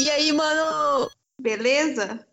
E 0.00 0.08
aí, 0.08 0.32
mano? 0.32 1.10
Beleza? 1.40 2.24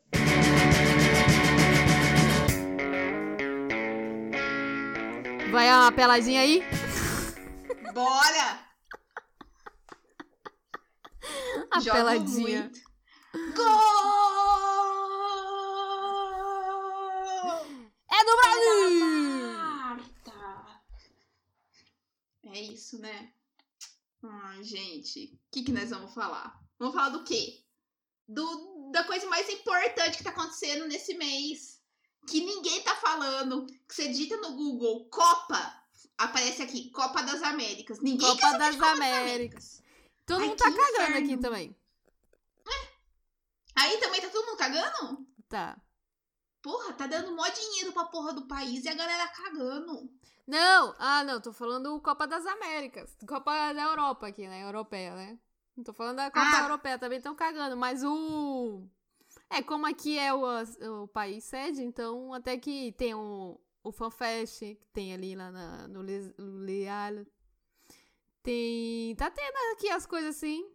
Vai 5.51 5.67
uma 5.69 5.91
peladinha 5.91 6.41
aí? 6.41 6.61
Bora! 7.91 8.69
A 11.71 11.79
Jogo 11.79 11.97
peladinha. 11.97 12.61
muito. 12.61 12.79
Gol! 13.55 13.65
É 18.11 18.23
do 18.25 18.35
Brasil! 18.43 18.99
Marta! 19.57 20.81
É 22.43 22.61
isso, 22.61 22.99
né? 22.99 23.33
Ai, 24.23 24.63
gente. 24.63 25.33
O 25.33 25.39
que, 25.51 25.63
que 25.63 25.71
nós 25.71 25.89
vamos 25.89 26.13
falar? 26.13 26.63
Vamos 26.79 26.93
falar 26.93 27.09
do 27.09 27.23
quê? 27.23 27.63
Do, 28.27 28.91
da 28.91 29.03
coisa 29.03 29.27
mais 29.27 29.49
importante 29.49 30.17
que 30.17 30.23
tá 30.23 30.31
acontecendo 30.31 30.87
nesse 30.87 31.13
mês. 31.15 31.81
Que 32.27 32.41
ninguém 32.41 32.81
tá 32.83 32.95
falando. 32.95 33.65
Que 33.87 33.95
você 33.95 34.07
digita 34.07 34.37
no 34.37 34.55
Google 34.55 35.07
Copa. 35.09 35.83
Aparece 36.17 36.61
aqui, 36.61 36.89
Copa 36.91 37.21
das 37.23 37.43
Américas. 37.43 37.99
Ninguém 37.99 38.29
Copa 38.29 38.51
quer 38.51 38.57
das 38.57 38.75
Copa 38.75 38.87
Américas. 38.87 39.83
Todo 40.25 40.41
Ai, 40.41 40.47
mundo 40.47 40.57
tá 40.57 40.71
que 40.71 40.77
cagando 40.77 40.95
inferno. 40.95 41.17
aqui 41.17 41.37
também. 41.37 41.75
Aí 43.75 43.97
também 43.97 44.21
tá 44.21 44.29
todo 44.29 44.45
mundo 44.45 44.57
cagando? 44.57 45.27
Tá. 45.49 45.79
Porra, 46.61 46.93
tá 46.93 47.05
dando 47.05 47.35
mó 47.35 47.47
dinheiro 47.49 47.91
pra 47.91 48.05
porra 48.05 48.33
do 48.33 48.47
país 48.47 48.85
e 48.85 48.89
a 48.89 48.95
galera 48.95 49.27
cagando. 49.27 50.09
Não, 50.47 50.95
ah, 50.97 51.23
não, 51.23 51.41
tô 51.41 51.51
falando 51.51 51.99
Copa 52.01 52.25
das 52.25 52.45
Américas. 52.45 53.15
Copa 53.27 53.73
da 53.73 53.83
Europa 53.83 54.27
aqui, 54.27 54.47
né? 54.47 54.63
Europeia, 54.63 55.13
né? 55.15 55.39
Não 55.75 55.83
tô 55.83 55.93
falando 55.93 56.17
da 56.17 56.31
Copa 56.31 56.45
Ah. 56.45 56.61
Europeia, 56.63 56.97
também 56.97 57.17
estão 57.17 57.35
cagando, 57.35 57.75
mas 57.75 58.03
o. 58.03 58.81
É, 59.49 59.61
como 59.61 59.85
aqui 59.85 60.17
é 60.17 60.33
o, 60.33 60.43
o 61.03 61.07
país 61.07 61.43
sede, 61.43 61.83
então 61.83 62.33
até 62.33 62.57
que 62.57 62.93
tem 62.93 63.13
o, 63.13 63.59
o 63.83 63.91
FanFest, 63.91 64.59
que 64.59 64.77
tem 64.93 65.13
ali 65.13 65.35
lá 65.35 65.51
na, 65.51 65.87
no 65.87 66.01
Le- 66.01 66.33
Leal. 66.37 67.25
Tem. 68.43 69.15
Tá 69.15 69.29
tendo 69.31 69.55
aqui 69.73 69.89
as 69.89 70.05
coisas 70.05 70.35
assim. 70.35 70.65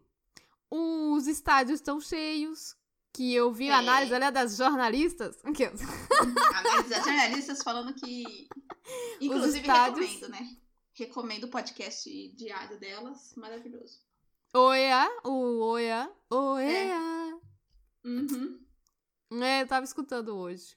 Os 0.71 1.27
estádios 1.27 1.81
estão 1.81 2.01
cheios. 2.01 2.77
Que 3.13 3.35
eu 3.35 3.53
vi 3.53 3.69
a 3.69 3.79
análise 3.79 4.15
ali 4.15 4.31
das 4.31 4.57
jornalistas. 4.57 5.37
Ó. 5.43 6.57
Análise 6.57 6.89
das 6.91 7.05
jornalistas 7.05 7.61
falando 7.63 7.93
que. 7.95 8.49
Inclusive, 9.21 9.61
estádios- 9.67 10.07
recomendo, 10.07 10.31
né? 10.31 10.57
Recomendo 10.95 11.45
o 11.45 11.51
podcast 11.51 12.29
diário 12.37 12.79
delas. 12.79 13.35
Maravilhoso. 13.37 13.99
Oia, 14.53 15.09
o 15.25 15.61
Oia, 15.61 16.11
Oia. 16.31 17.41
Uhum. 18.05 18.61
É, 19.43 19.63
eu 19.63 19.67
tava 19.67 19.85
escutando 19.85 20.37
hoje. 20.37 20.77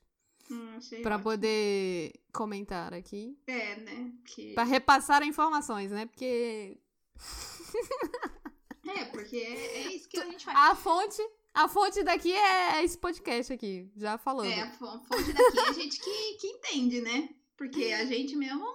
Hum, 0.51 0.77
ótimo. 0.77 1.23
poder 1.23 2.13
comentar 2.31 2.93
aqui. 2.93 3.35
É, 3.47 3.75
né? 3.77 4.11
Porque... 4.21 4.51
Pra 4.53 4.63
repassar 4.63 5.23
informações, 5.23 5.89
né? 5.91 6.05
Porque 6.05 6.77
É, 8.85 9.05
porque 9.05 9.37
é, 9.37 9.83
é 9.83 9.95
isso 9.95 10.07
que 10.09 10.19
a 10.19 10.25
gente 10.25 10.45
faz. 10.45 10.55
a 10.57 10.75
fonte, 10.75 11.21
a 11.53 11.67
fonte 11.67 12.03
daqui 12.03 12.31
é 12.31 12.83
esse 12.83 12.97
podcast 12.97 13.53
aqui, 13.53 13.89
já 13.95 14.17
falando. 14.17 14.51
É, 14.51 14.61
a 14.61 14.71
fo- 14.73 14.99
fonte 15.05 15.33
daqui 15.33 15.59
é 15.59 15.69
a 15.69 15.73
gente 15.73 15.99
que, 15.99 16.33
que 16.35 16.47
entende, 16.47 17.01
né? 17.01 17.29
Porque 17.57 17.85
a 17.85 18.05
gente 18.05 18.35
mesmo. 18.35 18.65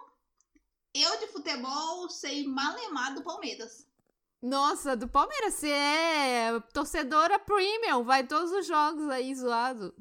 Eu 0.94 1.20
de 1.20 1.26
futebol 1.28 2.08
sei 2.08 2.46
malemar 2.46 3.14
do 3.14 3.22
Palmeiras. 3.22 3.86
Nossa, 4.40 4.96
do 4.96 5.08
Palmeiras, 5.08 5.54
você 5.54 5.68
é 5.68 6.60
torcedora 6.72 7.38
premium, 7.38 8.04
vai 8.04 8.26
todos 8.26 8.52
os 8.52 8.66
jogos 8.66 9.08
aí 9.08 9.34
zoado. 9.34 9.92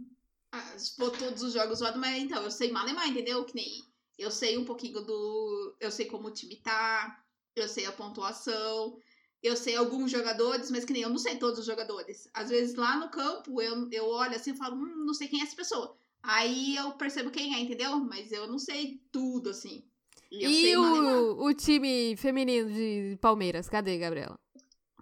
Ah, 0.52 0.76
for 0.96 1.12
todos 1.12 1.42
os 1.42 1.54
jogos 1.54 1.80
zoados, 1.80 2.00
mas 2.00 2.22
então, 2.22 2.44
eu 2.44 2.52
sei 2.52 2.72
malemar, 2.72 3.08
entendeu? 3.08 3.44
Que 3.46 3.56
nem. 3.56 3.84
Eu 4.18 4.32
sei 4.32 4.58
um 4.58 4.66
pouquinho 4.66 5.02
do. 5.02 5.76
Eu 5.80 5.92
sei 5.92 6.06
como 6.06 6.28
o 6.28 6.32
time 6.32 6.56
tá. 6.58 7.24
Eu 7.56 7.68
sei 7.68 7.86
a 7.86 7.92
pontuação. 7.92 8.98
Eu 9.42 9.56
sei 9.56 9.76
alguns 9.76 10.12
jogadores, 10.12 10.72
mas 10.72 10.86
que 10.86 10.94
nem 10.94 11.04
eu 11.04 11.10
não 11.10 11.18
sei 11.18 11.38
todos 11.38 11.60
os 11.60 11.66
jogadores. 11.66 12.28
Às 12.34 12.50
vezes 12.50 12.76
lá 12.76 12.98
no 12.98 13.10
campo 13.10 13.62
eu, 13.62 13.88
eu 13.92 14.06
olho 14.08 14.36
assim 14.36 14.52
e 14.52 14.58
falo, 14.58 14.76
hum, 14.76 15.06
não 15.06 15.14
sei 15.14 15.28
quem 15.28 15.40
é 15.42 15.44
essa 15.44 15.56
pessoa. 15.56 15.96
Aí 16.24 16.76
eu 16.76 16.92
percebo 16.94 17.32
quem 17.32 17.56
é, 17.56 17.60
entendeu? 17.60 17.98
Mas 18.00 18.32
eu 18.32 18.48
não 18.48 18.58
sei 18.58 19.02
tudo, 19.12 19.52
assim. 19.52 19.88
E 20.32 20.46
E 20.72 20.78
o, 20.78 21.46
o 21.46 21.54
time 21.54 22.16
feminino 22.18 22.70
de 22.72 23.18
Palmeiras, 23.22 23.70
cadê, 23.70 23.98
Gabriela? 23.98 24.38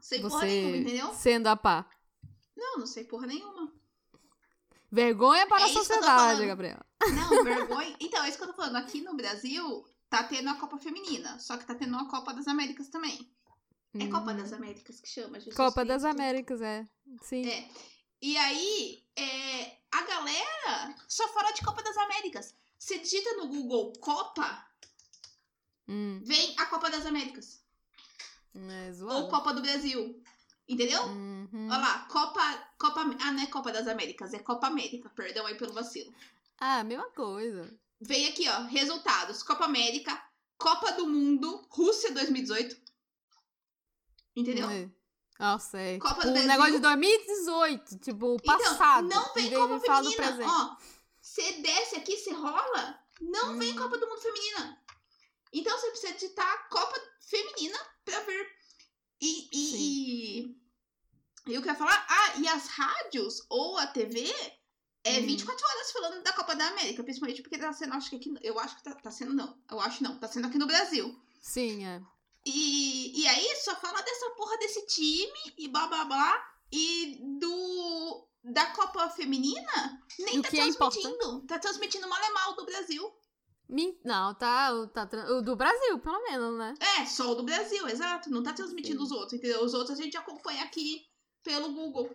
Sei 0.01 0.21
porra 0.21 0.45
nenhuma, 0.45 0.71
Você 0.71 0.77
entendeu? 0.77 1.13
sendo 1.13 1.47
a 1.47 1.55
pá. 1.55 1.89
Não, 2.55 2.77
não 2.79 2.85
sei 2.87 3.03
porra 3.05 3.25
nenhuma. 3.27 3.73
Vergonha 4.91 5.47
para 5.47 5.61
É 5.61 5.65
a 5.65 5.69
sociedade. 5.69 6.45
Gabriela. 6.45 6.85
Não, 7.13 7.43
vergonha. 7.43 7.95
Então, 7.99 8.23
é 8.23 8.29
isso 8.29 8.37
que 8.37 8.43
eu 8.43 8.47
tô 8.49 8.53
falando. 8.53 8.75
Aqui 8.77 9.01
no 9.01 9.15
Brasil, 9.15 9.85
tá 10.09 10.23
tendo 10.23 10.49
a 10.49 10.53
Copa 10.55 10.77
Feminina. 10.77 11.37
Só 11.39 11.57
que 11.57 11.65
tá 11.65 11.75
tendo 11.75 11.95
a 11.97 12.07
Copa 12.07 12.33
das 12.33 12.47
Américas 12.47 12.87
também. 12.89 13.29
É 13.99 14.07
Copa 14.07 14.31
Uhum. 14.31 14.37
das 14.37 14.53
Américas 14.53 14.99
que 14.99 15.07
chama, 15.07 15.39
Jesus 15.39 15.55
Copa 15.55 15.83
das. 15.85 16.03
Américas, 16.03 16.61
é. 16.61 16.87
Sim. 17.21 17.47
É. 17.47 17.69
E 18.21 18.37
aí, 18.37 19.03
é, 19.15 19.77
a 19.91 20.01
galera 20.03 20.95
só 21.07 21.27
fala 21.29 21.51
de 21.51 21.61
Copa 21.63 21.81
das 21.81 21.97
Américas. 21.97 22.53
Você 22.77 22.99
digita 22.99 23.33
no 23.37 23.47
Google 23.47 23.93
Copa, 23.99 24.64
Hum, 25.87 26.21
vem 26.23 26.55
a 26.57 26.65
Copa 26.65 26.89
das 26.89 27.05
Américas. 27.05 27.61
é 28.55 29.03
Ou. 29.03 29.29
Copa 29.29 29.53
do 29.53 29.61
Brasil. 29.61 30.21
Entendeu? 30.67 31.03
Uhum. 31.03 31.67
Olha 31.69 31.77
lá, 31.77 31.99
Copa, 32.09 32.41
Copa. 32.79 33.01
Ah, 33.21 33.31
não 33.31 33.43
é 33.43 33.47
Copa 33.47 33.71
das 33.71 33.87
Américas, 33.87 34.33
é 34.33 34.39
Copa 34.39 34.67
América. 34.67 35.09
Perdão 35.09 35.45
aí 35.45 35.55
pelo 35.55 35.73
vacilo. 35.73 36.13
Ah, 36.59 36.83
mesma 36.83 37.09
coisa. 37.11 37.71
Vem 38.01 38.27
aqui, 38.27 38.49
ó, 38.49 38.61
resultados. 38.63 39.43
Copa 39.43 39.65
América, 39.65 40.19
Copa 40.57 40.91
do 40.93 41.05
Mundo, 41.07 41.65
Rússia 41.69 42.11
2018. 42.13 42.75
Entendeu? 44.35 44.69
É. 44.69 44.89
Nossa, 45.39 45.77
é. 45.77 45.99
Copa 45.99 46.15
tipo, 46.15 46.23
do 46.23 46.29
um 46.29 46.33
Brasil. 46.33 46.47
negócio 46.47 46.79
de 46.79 46.87
20vez, 46.87 47.99
tipo, 48.01 48.35
o 48.35 48.41
passado. 48.41 49.07
Então, 49.07 49.21
não 49.21 49.33
vem 49.33 49.51
Copa 49.53 49.79
Feminina. 49.79 50.45
Ó, 50.47 50.75
você 51.21 51.51
desce 51.61 51.95
aqui, 51.97 52.17
você 52.17 52.31
rola, 52.33 52.99
não 53.21 53.57
vem 53.59 53.73
Hum. 53.73 53.77
Copa 53.77 53.97
do 53.97 54.07
Mundo 54.07 54.21
Feminina. 54.21 54.79
Então 55.55 55.77
você 55.77 55.89
precisa 55.89 56.13
digitar 56.13 56.69
Copa 56.69 57.01
Feminina 57.21 57.77
pra 58.03 58.19
ver. 58.21 58.47
E, 59.21 59.49
e, 59.51 59.75
e, 59.75 60.57
e 61.47 61.53
eu 61.55 61.63
ia 61.63 61.75
falar? 61.75 62.05
Ah, 62.09 62.39
e 62.39 62.47
as 62.47 62.67
rádios 62.67 63.45
ou 63.49 63.77
a 63.77 63.87
TV 63.87 64.21
é 65.05 65.19
Hum. 65.19 65.25
24 65.25 65.65
horas 65.65 65.91
falando 65.91 66.23
da 66.23 66.33
Copa 66.33 66.55
da 66.55 66.67
América, 66.67 67.03
principalmente 67.03 67.41
porque 67.41 67.57
tá 67.57 67.71
sendo, 67.71 67.93
acho 67.93 68.09
que 68.09 68.15
aqui, 68.17 68.33
eu 68.41 68.59
acho 68.59 68.75
que 68.75 68.83
tá, 68.83 68.95
tá 68.95 69.11
sendo, 69.11 69.33
não, 69.33 69.57
eu 69.71 69.79
acho 69.79 70.03
não, 70.03 70.17
tá 70.19 70.27
sendo 70.27 70.47
aqui 70.47 70.57
no 70.57 70.67
Brasil. 70.67 71.17
Sim, 71.41 71.85
é. 71.85 72.01
E, 72.45 73.21
e 73.21 73.27
aí 73.27 73.55
só 73.63 73.75
fala 73.75 74.01
dessa 74.01 74.29
porra 74.31 74.57
desse 74.57 74.85
time 74.87 75.53
e 75.57 75.67
blá 75.67 75.87
blá 75.87 76.05
blá. 76.05 76.55
E 76.71 77.19
do. 77.39 78.27
Da 78.43 78.67
Copa 78.67 79.09
Feminina, 79.09 80.03
nem 80.19 80.39
tá 80.39 80.49
é 80.49 80.51
transmitindo. 80.51 81.41
tá 81.47 81.57
transmitindo 81.57 82.07
mal 82.07 82.21
é 82.21 82.29
mal 82.29 82.55
do 82.55 82.65
Brasil. 82.65 83.11
Min- 83.67 83.97
Não, 84.03 84.33
tá, 84.35 84.69
tá. 84.93 85.07
O 85.31 85.41
do 85.41 85.55
Brasil, 85.55 85.97
pelo 85.99 86.21
menos, 86.23 86.57
né? 86.57 86.73
É, 86.99 87.05
só 87.05 87.31
o 87.31 87.35
do 87.35 87.43
Brasil, 87.43 87.87
exato. 87.87 88.29
Não 88.29 88.43
tá 88.43 88.53
transmitindo 88.53 88.99
Sim. 88.99 89.03
os 89.05 89.11
outros, 89.11 89.33
entendeu? 89.33 89.63
Os 89.63 89.73
outros 89.73 89.99
a 89.99 90.01
gente 90.03 90.15
acompanha 90.17 90.63
aqui 90.63 91.05
pelo 91.43 91.71
Google. 91.73 92.09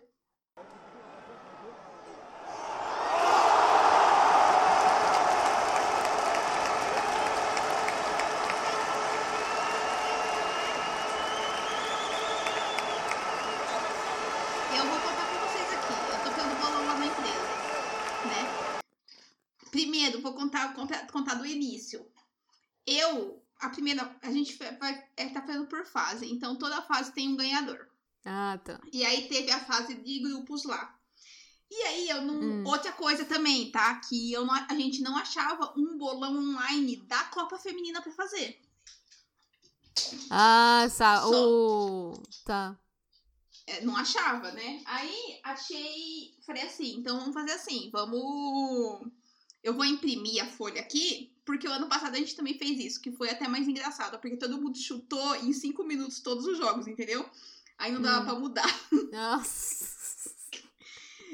Eu 14.75 14.85
vou 14.85 14.99
contar 14.99 15.25
pra 15.27 15.47
vocês 15.47 15.73
aqui. 15.73 15.93
Eu 16.11 16.23
tô 16.23 16.29
tendo 16.41 16.55
bolão 16.61 16.85
lá 16.85 16.93
na 16.95 17.05
empresa, 17.05 17.51
né? 18.25 18.81
Primeiro, 19.69 20.21
vou 20.21 20.33
contar, 20.81 21.07
contar, 21.07 21.35
do 21.35 21.45
início. 21.45 22.05
Eu, 22.85 23.43
a 23.59 23.69
primeira, 23.69 24.15
a 24.21 24.31
gente 24.31 24.55
vai, 24.57 24.75
vai- 24.77 25.07
é, 25.15 25.29
tá 25.29 25.41
fazendo 25.41 25.67
por 25.67 25.85
fase. 25.85 26.31
Então, 26.31 26.55
toda 26.57 26.81
fase 26.81 27.11
tem 27.11 27.29
um 27.29 27.35
ganhador. 27.35 27.87
Ah, 28.25 28.59
tá. 28.63 28.79
E 28.91 29.03
aí 29.05 29.27
teve 29.27 29.51
a 29.51 29.59
fase 29.59 29.95
de 29.95 30.19
grupos 30.19 30.63
lá. 30.63 30.95
E 31.69 31.83
aí 31.83 32.09
eu 32.09 32.21
não. 32.21 32.35
Hum. 32.35 32.63
Outra 32.67 32.91
coisa 32.91 33.23
também, 33.25 33.71
tá? 33.71 33.95
Que 34.01 34.31
eu 34.33 34.45
não, 34.45 34.53
a 34.53 34.75
gente 34.75 35.01
não 35.01 35.15
achava 35.15 35.73
um 35.77 35.97
bolão 35.97 36.35
online 36.37 36.97
da 36.97 37.23
Copa 37.25 37.57
Feminina 37.57 38.01
pra 38.01 38.11
fazer. 38.11 38.59
Ah. 40.29 40.85
Só. 40.89 41.47
o. 41.47 42.23
Tá. 42.43 42.77
É, 43.67 43.81
não 43.85 43.95
achava, 43.95 44.51
né? 44.51 44.81
Aí 44.85 45.39
achei. 45.43 46.35
Falei 46.45 46.63
assim, 46.63 46.97
então 46.97 47.17
vamos 47.17 47.33
fazer 47.33 47.53
assim, 47.53 47.89
vamos. 47.91 49.07
Eu 49.63 49.73
vou 49.73 49.85
imprimir 49.85 50.43
a 50.43 50.47
folha 50.47 50.81
aqui, 50.81 51.31
porque 51.45 51.67
o 51.67 51.71
ano 51.71 51.87
passado 51.87 52.15
a 52.15 52.17
gente 52.17 52.35
também 52.35 52.57
fez 52.57 52.79
isso, 52.79 53.01
que 53.01 53.11
foi 53.11 53.29
até 53.29 53.47
mais 53.47 53.67
engraçado, 53.67 54.17
porque 54.19 54.37
todo 54.37 54.59
mundo 54.61 54.77
chutou 54.77 55.35
em 55.37 55.53
cinco 55.53 55.83
minutos 55.83 56.19
todos 56.19 56.45
os 56.45 56.57
jogos, 56.57 56.87
entendeu? 56.87 57.27
Aí 57.77 57.91
não 57.91 58.01
dava 58.01 58.21
Hum. 58.21 58.25
pra 58.25 58.35
mudar. 58.39 58.79
Nossa. 59.11 60.31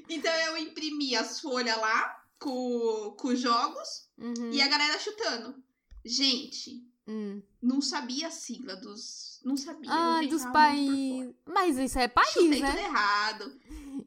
Então 0.09 0.33
eu 0.33 0.57
imprimi 0.57 1.15
as 1.15 1.39
folhas 1.41 1.77
lá 1.77 2.23
com, 2.39 3.15
com 3.17 3.27
os 3.29 3.39
jogos 3.39 4.07
Uhum. 4.17 4.51
e 4.51 4.61
a 4.61 4.67
galera 4.67 4.97
chutando. 4.99 5.55
Gente, 6.03 6.83
Hum. 7.07 7.41
não 7.61 7.81
sabia 7.81 8.27
a 8.27 8.31
sigla 8.31 8.75
dos. 8.75 9.39
Não 9.43 9.55
sabia. 9.55 9.89
Ah, 9.91 10.21
dos 10.29 10.45
países. 10.47 11.33
Mas 11.45 11.77
isso 11.77 11.99
é 11.99 12.07
país, 12.07 12.29
Chutei 12.33 12.59
né? 12.61 12.69
tudo 12.71 12.79
errado. 12.79 13.59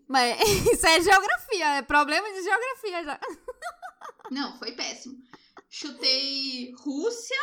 Mas 0.08 0.38
isso 0.74 0.86
é 0.86 1.00
geografia, 1.00 1.66
é 1.76 1.82
problema 1.82 2.28
de 2.32 2.42
geografia 2.42 3.04
já. 3.04 3.20
Não, 4.30 4.56
foi 4.58 4.72
péssimo. 4.72 5.22
Chutei 5.68 6.72
Rússia, 6.78 7.36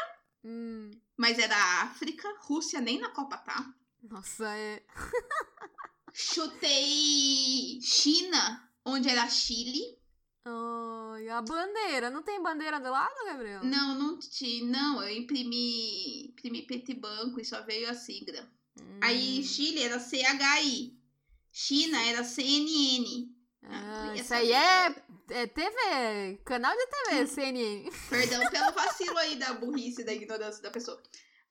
Hum. 0.43 0.91
mas 1.17 1.37
é 1.39 1.47
da 1.47 1.81
África. 1.83 2.27
Rússia 2.41 2.79
nem 2.81 2.99
na 2.99 3.09
Copa 3.09 3.37
tá. 3.37 3.73
Nossa, 4.03 4.47
é. 4.57 4.83
Chutei 6.13 7.79
China, 7.81 8.69
onde 8.85 9.09
era 9.09 9.27
Chile. 9.29 9.97
Ai, 10.45 11.27
a 11.29 11.41
bandeira. 11.41 12.09
Não 12.09 12.23
tem 12.23 12.41
bandeira 12.41 12.79
do 12.79 12.89
lado, 12.89 13.25
Gabriel? 13.25 13.63
Não, 13.63 13.95
não 13.95 14.17
ti, 14.19 14.63
não, 14.63 15.01
eu 15.03 15.15
imprimi, 15.17 16.27
imprimi 16.29 16.61
preto 16.65 16.91
e 16.91 16.95
branco 16.95 17.39
e 17.39 17.45
só 17.45 17.61
veio 17.63 17.89
a 17.89 17.93
sigla. 17.93 18.49
Hum. 18.79 18.99
Aí 19.01 19.43
Chile 19.43 19.81
era 19.83 19.99
CHI. 19.99 20.97
China 21.51 22.01
era 22.03 22.23
CNN. 22.23 23.29
Ah, 23.69 24.15
isso 24.15 24.33
aí 24.33 24.51
é, 24.53 24.95
é 25.29 25.47
TV, 25.47 26.39
canal 26.45 26.73
de 26.75 26.87
TV, 26.87 27.27
CNN. 27.27 27.91
Perdão 28.09 28.49
pelo 28.49 28.71
vacilo 28.71 29.17
aí 29.17 29.35
da 29.35 29.53
burrice, 29.53 30.03
da 30.03 30.13
ignorância 30.13 30.61
da 30.63 30.71
pessoa. 30.71 31.01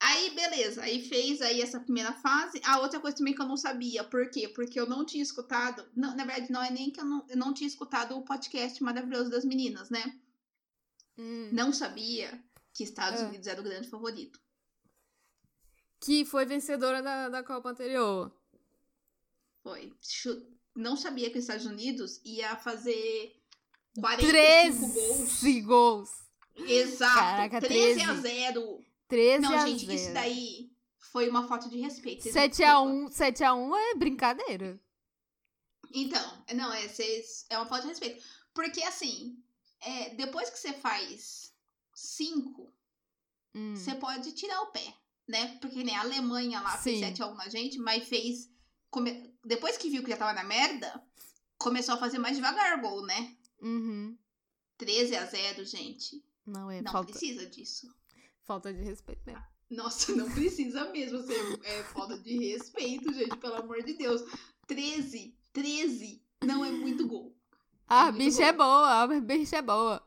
Aí, 0.00 0.30
beleza. 0.34 0.82
Aí 0.82 1.06
fez 1.08 1.40
aí 1.42 1.60
essa 1.62 1.80
primeira 1.80 2.12
fase. 2.14 2.60
A 2.64 2.80
outra 2.80 3.00
coisa 3.00 3.16
também 3.16 3.34
que 3.34 3.40
eu 3.40 3.46
não 3.46 3.56
sabia. 3.56 4.04
Por 4.04 4.28
quê? 4.30 4.48
Porque 4.48 4.78
eu 4.78 4.86
não 4.86 5.04
tinha 5.04 5.22
escutado. 5.22 5.86
Não, 5.94 6.14
na 6.16 6.24
verdade, 6.24 6.50
não 6.52 6.62
é 6.62 6.70
nem 6.70 6.90
que 6.90 7.00
eu 7.00 7.04
não, 7.04 7.26
eu 7.28 7.36
não 7.36 7.52
tinha 7.54 7.66
escutado 7.68 8.16
o 8.16 8.22
podcast 8.24 8.82
maravilhoso 8.82 9.30
das 9.30 9.44
meninas, 9.44 9.88
né? 9.90 10.18
Hum. 11.18 11.48
Não 11.52 11.72
sabia 11.72 12.42
que 12.74 12.84
Estados 12.84 13.22
Ah. 13.22 13.26
Unidos 13.28 13.46
era 13.46 13.60
o 13.60 13.64
grande 13.64 13.88
favorito. 13.88 14.38
Que 16.00 16.24
foi 16.26 16.44
vencedora 16.44 17.02
da, 17.02 17.28
da 17.30 17.42
Copa 17.42 17.70
anterior. 17.70 18.30
Foi. 19.62 19.94
Chu- 20.00 20.46
Não 20.76 20.96
sabia 20.96 21.30
que 21.30 21.38
os 21.38 21.44
Estados 21.44 21.66
Unidos 21.66 22.20
ia 22.24 22.54
fazer 22.56 23.34
45 23.98 24.86
gols. 24.88 25.40
13 25.40 25.60
gols. 25.62 26.10
Exato. 26.54 27.14
Caraca, 27.18 27.60
13 27.60 28.00
a 28.02 28.06
13. 28.08 28.20
0. 28.22 28.84
13 29.08 29.42
Não, 29.42 29.52
a 29.54 29.66
gente, 29.66 29.86
0. 29.86 29.92
isso 29.98 30.12
daí 30.12 30.70
foi 30.98 31.28
uma 31.28 31.46
falta 31.48 31.68
de 31.68 31.78
respeito. 31.80 32.22
vocês 32.22 32.34
me 32.34 32.40
7 32.40 32.62
a 32.64 32.66
desculpam. 32.74 33.04
1, 33.06 33.10
7 33.12 33.44
a 33.44 33.54
1 33.54 33.76
é 33.76 33.94
brincadeira. 33.94 34.80
Então, 35.94 36.42
não, 36.54 36.72
é, 36.72 36.86
é 37.50 37.56
uma 37.56 37.66
falta 37.66 37.82
de 37.84 37.88
respeito. 37.88 38.22
Porque, 38.52 38.82
assim, 38.82 39.36
é, 39.80 40.10
depois 40.14 40.50
que 40.50 40.58
você 40.58 40.72
faz 40.72 41.52
5, 41.94 42.72
Hum. 43.54 43.74
você 43.74 43.94
pode 43.94 44.32
tirar 44.32 44.60
o 44.62 44.66
pé, 44.72 44.94
né? 45.26 45.56
Porque 45.60 45.82
nem 45.82 45.96
a 45.96 46.00
Alemanha 46.00 46.60
lá 46.60 46.76
fez 46.76 46.98
Sim. 46.98 47.04
7x1 47.14 47.34
na 47.34 47.48
gente, 47.48 47.78
mas 47.78 48.06
fez. 48.06 48.50
come- 48.90 49.34
Depois 49.46 49.78
que 49.78 49.88
viu 49.88 50.02
que 50.02 50.10
já 50.10 50.16
tava 50.16 50.32
na 50.32 50.42
merda, 50.42 51.00
começou 51.56 51.94
a 51.94 51.98
fazer 51.98 52.18
mais 52.18 52.36
devagar 52.36 52.80
gol, 52.80 53.06
né? 53.06 53.36
Uhum. 53.62 54.18
13 54.76 55.16
a 55.16 55.24
0 55.24 55.64
gente. 55.64 56.20
Não 56.44 56.68
é 56.68 56.82
não 56.82 56.90
falta, 56.90 57.12
precisa 57.12 57.46
disso. 57.46 57.94
falta 58.42 58.74
de 58.74 58.82
respeito 58.82 59.22
mesmo. 59.24 59.44
Nossa, 59.70 60.14
não 60.16 60.28
precisa 60.30 60.90
mesmo 60.90 61.22
ser 61.22 61.60
é, 61.64 61.82
falta 61.84 62.18
de 62.18 62.36
respeito, 62.36 63.12
gente, 63.12 63.36
pelo 63.36 63.54
amor 63.54 63.82
de 63.84 63.94
Deus. 63.94 64.22
13, 64.66 65.36
13 65.52 66.20
não 66.44 66.64
é 66.64 66.70
muito 66.72 67.06
gol. 67.06 67.32
Ah, 67.86 68.10
muito 68.10 68.24
bicha 68.24 68.44
é 68.44 68.52
boa, 68.52 69.02
a 69.02 69.06
bicha 69.06 69.56
é 69.56 69.62
boa. 69.62 70.04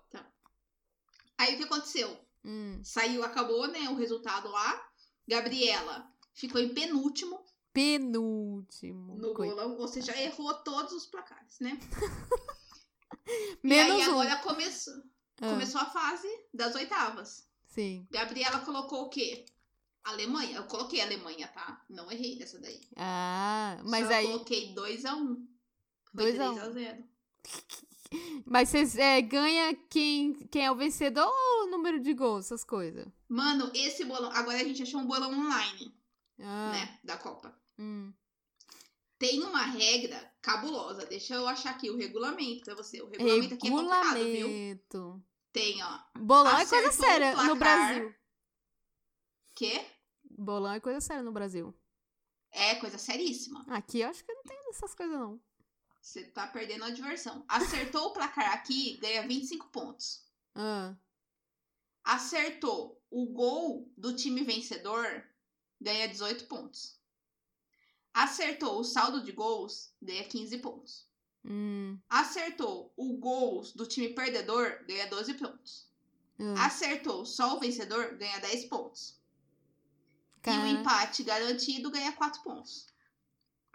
Aí 1.38 1.56
o 1.56 1.57
que 1.57 1.63
aconteceu? 1.63 2.19
Hum. 2.44 2.81
Saiu, 2.83 3.24
acabou, 3.24 3.68
né, 3.68 3.89
o 3.89 3.95
resultado 3.95 4.50
lá. 4.50 4.89
Gabriela 5.25 6.12
ficou 6.33 6.59
em 6.59 6.74
penúltimo 6.74 7.45
Penúltimo. 7.79 9.15
no 9.17 9.33
Coi- 9.33 9.47
golão, 9.49 9.77
ou 9.77 9.87
seja, 9.87 10.15
errou 10.21 10.53
todos 10.55 10.91
os 10.93 11.05
placares, 11.05 11.59
né? 11.59 11.79
Menos 13.63 13.97
e 13.99 14.01
aí 14.01 14.07
um. 14.09 14.11
agora 14.19 14.35
começou, 14.37 14.93
Ah, 15.41 15.49
começou 15.51 15.79
a 15.81 15.85
fase 15.85 16.27
das 16.53 16.75
oitavas. 16.75 17.47
Sim. 17.67 18.05
Gabriela 18.11 18.59
colocou 18.61 19.03
o 19.03 19.09
quê? 19.09 19.45
Alemanha. 20.03 20.57
Eu 20.57 20.63
coloquei 20.65 21.01
Alemanha, 21.01 21.47
tá? 21.49 21.83
Não 21.89 22.11
errei 22.11 22.37
nessa 22.37 22.59
daí. 22.59 22.81
Ah, 22.95 23.79
mas 23.85 24.07
Só 24.07 24.13
aí. 24.13 24.25
coloquei 24.27 24.73
2x1. 24.73 25.37
Dois 26.13 26.35
Foi 26.35 26.45
a 26.45 26.51
3x0. 26.51 27.03
Mas 28.43 28.69
vocês 28.69 28.95
é, 28.97 29.21
ganha 29.21 29.75
quem, 29.87 30.33
quem 30.47 30.65
é 30.65 30.71
o 30.71 30.75
vencedor 30.75 31.27
ou 31.27 31.67
o 31.67 31.69
número 31.69 31.99
de 31.99 32.11
gols, 32.15 32.45
essas 32.45 32.63
coisas? 32.63 33.05
Mano, 33.27 33.69
esse 33.75 34.03
bolão. 34.03 34.31
Agora 34.31 34.57
a 34.59 34.63
gente 34.63 34.81
achou 34.81 34.99
um 34.99 35.05
bolão 35.05 35.31
online, 35.31 35.93
Ah, 36.39 36.71
né? 36.71 36.99
Da 37.03 37.17
Copa. 37.17 37.55
Hum. 37.79 38.13
Tem 39.17 39.41
uma 39.43 39.63
regra 39.63 40.33
cabulosa. 40.41 41.05
Deixa 41.05 41.35
eu 41.35 41.47
achar 41.47 41.71
aqui 41.71 41.89
o 41.89 41.97
regulamento 41.97 42.63
pra 42.63 42.75
você. 42.75 43.01
O 43.01 43.09
regulamento 43.09 43.55
aqui 43.55 43.67
é 43.67 43.71
complicado, 43.71 44.13
viu? 44.15 44.47
Regulamento. 44.47 45.23
Tem, 45.51 45.83
ó. 45.83 45.99
Bolão 46.17 46.57
é 46.57 46.65
coisa 46.65 46.91
séria 46.91 47.35
no. 47.43 47.55
Brasil. 47.55 48.15
Quê? 49.55 49.85
Bolão 50.23 50.71
é 50.71 50.79
coisa 50.79 51.01
séria 51.01 51.23
no 51.23 51.31
Brasil. 51.31 51.75
É 52.51 52.75
coisa 52.75 52.97
seríssima. 52.97 53.65
Aqui 53.67 54.01
eu 54.01 54.09
acho 54.09 54.23
que 54.23 54.33
não 54.33 54.43
tem 54.43 54.57
essas 54.69 54.95
coisas, 54.95 55.17
não. 55.19 55.39
Você 56.01 56.23
tá 56.23 56.47
perdendo 56.47 56.85
a 56.85 56.89
diversão. 56.89 57.43
Acertou 57.47 58.07
o 58.07 58.13
placar 58.13 58.53
aqui, 58.53 58.97
ganha 58.97 59.27
25 59.27 59.67
pontos. 59.67 60.23
Ah, 60.55 60.95
Acertou 62.03 63.03
o 63.09 63.27
gol 63.27 63.91
do 63.97 64.15
time 64.15 64.43
vencedor, 64.43 65.23
ganha 65.79 66.07
18 66.07 66.45
pontos. 66.45 66.99
Acertou 68.13 68.79
o 68.79 68.83
saldo 68.83 69.23
de 69.23 69.31
gols, 69.31 69.94
ganha 70.01 70.23
15 70.23 70.57
pontos. 70.59 71.07
hum, 71.45 71.97
Acertou 72.09 72.91
o 72.97 73.17
gols 73.17 73.73
do 73.73 73.85
time 73.85 74.09
perdedor, 74.09 74.83
ganha 74.88 75.07
12 75.07 75.33
pontos. 75.35 75.88
ah. 76.39 76.65
Acertou 76.65 77.25
só 77.25 77.56
o 77.56 77.59
vencedor, 77.59 78.15
ganha 78.17 78.39
10 78.39 78.65
pontos. 78.65 79.19
E 80.45 80.50
o 80.51 80.65
empate 80.65 81.23
garantido 81.23 81.91
ganha 81.91 82.11
4 82.13 82.41
pontos. 82.44 82.88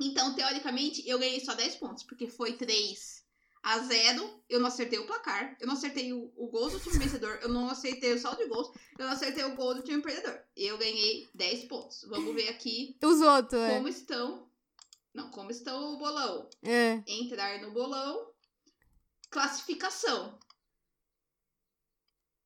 Então, 0.00 0.34
teoricamente, 0.34 1.06
eu 1.08 1.18
ganhei 1.18 1.40
só 1.44 1.54
10 1.54 1.76
pontos, 1.76 2.02
porque 2.02 2.26
foi 2.26 2.56
3 2.56 3.23
a 3.64 3.78
0. 3.78 4.44
Eu 4.48 4.60
não 4.60 4.68
acertei 4.68 4.98
o 4.98 5.06
placar, 5.06 5.56
eu 5.58 5.66
não 5.66 5.74
acertei 5.74 6.12
o, 6.12 6.30
o 6.36 6.48
gol 6.48 6.70
do 6.70 6.78
time 6.78 6.98
vencedor, 6.98 7.38
eu 7.42 7.48
não 7.48 7.68
acertei 7.68 8.12
o 8.12 8.20
saldo 8.20 8.36
de 8.36 8.46
gols, 8.46 8.70
eu 8.98 9.06
não 9.06 9.12
acertei 9.12 9.42
o 9.42 9.56
gol 9.56 9.74
do 9.74 9.82
time 9.82 10.02
perdedor. 10.02 10.38
Eu 10.54 10.76
ganhei 10.76 11.28
10 11.34 11.64
pontos. 11.64 12.04
Vamos 12.08 12.34
ver 12.34 12.50
aqui 12.50 12.96
Os 13.02 13.20
outros, 13.22 13.60
é. 13.60 13.74
como 13.74 13.88
estão. 13.88 14.48
Não, 15.14 15.30
como 15.30 15.50
estão 15.50 15.94
o 15.94 15.98
bolão. 15.98 16.48
É. 16.62 17.02
Entrar 17.06 17.60
no 17.62 17.72
bolão. 17.72 18.30
Classificação. 19.30 20.38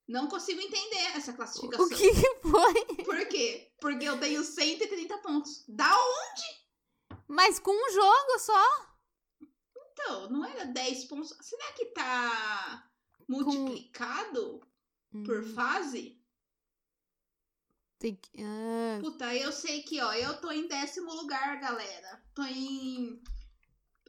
Não 0.07 0.29
consigo 0.29 0.61
entender 0.61 1.17
essa 1.17 1.33
classificação. 1.33 1.85
O 1.85 1.89
que 1.89 2.11
que 2.11 2.41
foi? 2.49 3.05
Por 3.05 3.27
quê? 3.27 3.71
Porque 3.81 4.05
eu 4.05 4.19
tenho 4.19 4.43
130 4.43 5.19
pontos. 5.19 5.65
Da 5.69 5.91
onde? 5.93 7.19
Mas 7.27 7.59
com 7.59 7.73
um 7.73 7.93
jogo 7.93 8.39
só? 8.39 8.88
Então, 10.01 10.31
não 10.31 10.45
era 10.45 10.65
10 10.65 11.05
pontos. 11.07 11.35
Será 11.41 11.73
que 11.73 11.87
tá 11.87 12.89
multiplicado 13.29 14.61
por 15.25 15.43
Hum, 15.43 15.55
fase? 15.55 16.17
tem 17.99 18.15
que... 18.15 18.31
ah, 18.43 18.99
Puta, 19.01 19.35
eu 19.35 19.51
sei 19.51 19.83
que, 19.83 20.01
ó, 20.01 20.13
eu 20.13 20.41
tô 20.41 20.53
em 20.53 20.69
décimo 20.69 21.13
lugar, 21.15 21.59
galera. 21.61 22.23
Tô 22.35 22.45
em. 22.45 23.21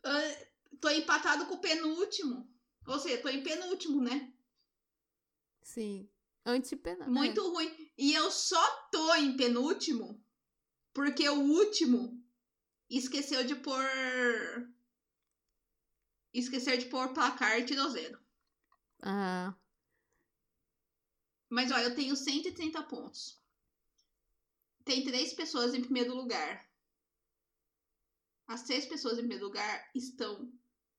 ah, 0.04 0.46
tô 0.80 0.90
empatado 0.90 1.48
com 1.48 1.56
o 1.56 1.62
penúltimo. 1.62 2.48
Ou 2.86 3.00
seja, 3.00 3.22
tô 3.22 3.30
em 3.30 3.42
penúltimo, 3.44 4.02
né? 4.02 4.32
sim. 5.64 6.08
Antipenal. 6.46 7.10
Muito 7.10 7.48
ruim. 7.52 7.92
E 7.98 8.14
eu 8.14 8.32
só 8.32 8.62
tô 8.92 9.14
em 9.16 9.36
penúltimo 9.38 10.24
porque 10.94 11.28
o 11.30 11.42
último 11.42 12.24
esqueceu 12.90 13.44
de 13.44 13.56
pôr. 13.56 13.86
Esqueceu 16.34 16.78
de 16.78 16.86
pôr 16.86 17.10
placar 17.14 17.60
e 17.60 17.66
tirou 17.66 17.90
zero. 17.90 18.20
Ah, 19.02 19.54
Mas 21.50 21.72
olha, 21.72 21.86
eu 21.86 21.96
tenho 21.96 22.16
130 22.16 22.84
pontos. 22.84 23.40
Tem 24.86 25.04
três 25.04 25.34
pessoas 25.34 25.74
em 25.74 25.82
primeiro 25.82 26.14
lugar. 26.16 26.68
As 28.48 28.64
três 28.64 28.86
pessoas 28.86 29.14
em 29.18 29.22
primeiro 29.22 29.46
lugar 29.46 29.90
estão 29.96 30.52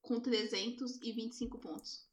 com 0.03 0.21
325 0.21 1.59
pontos. 1.59 2.07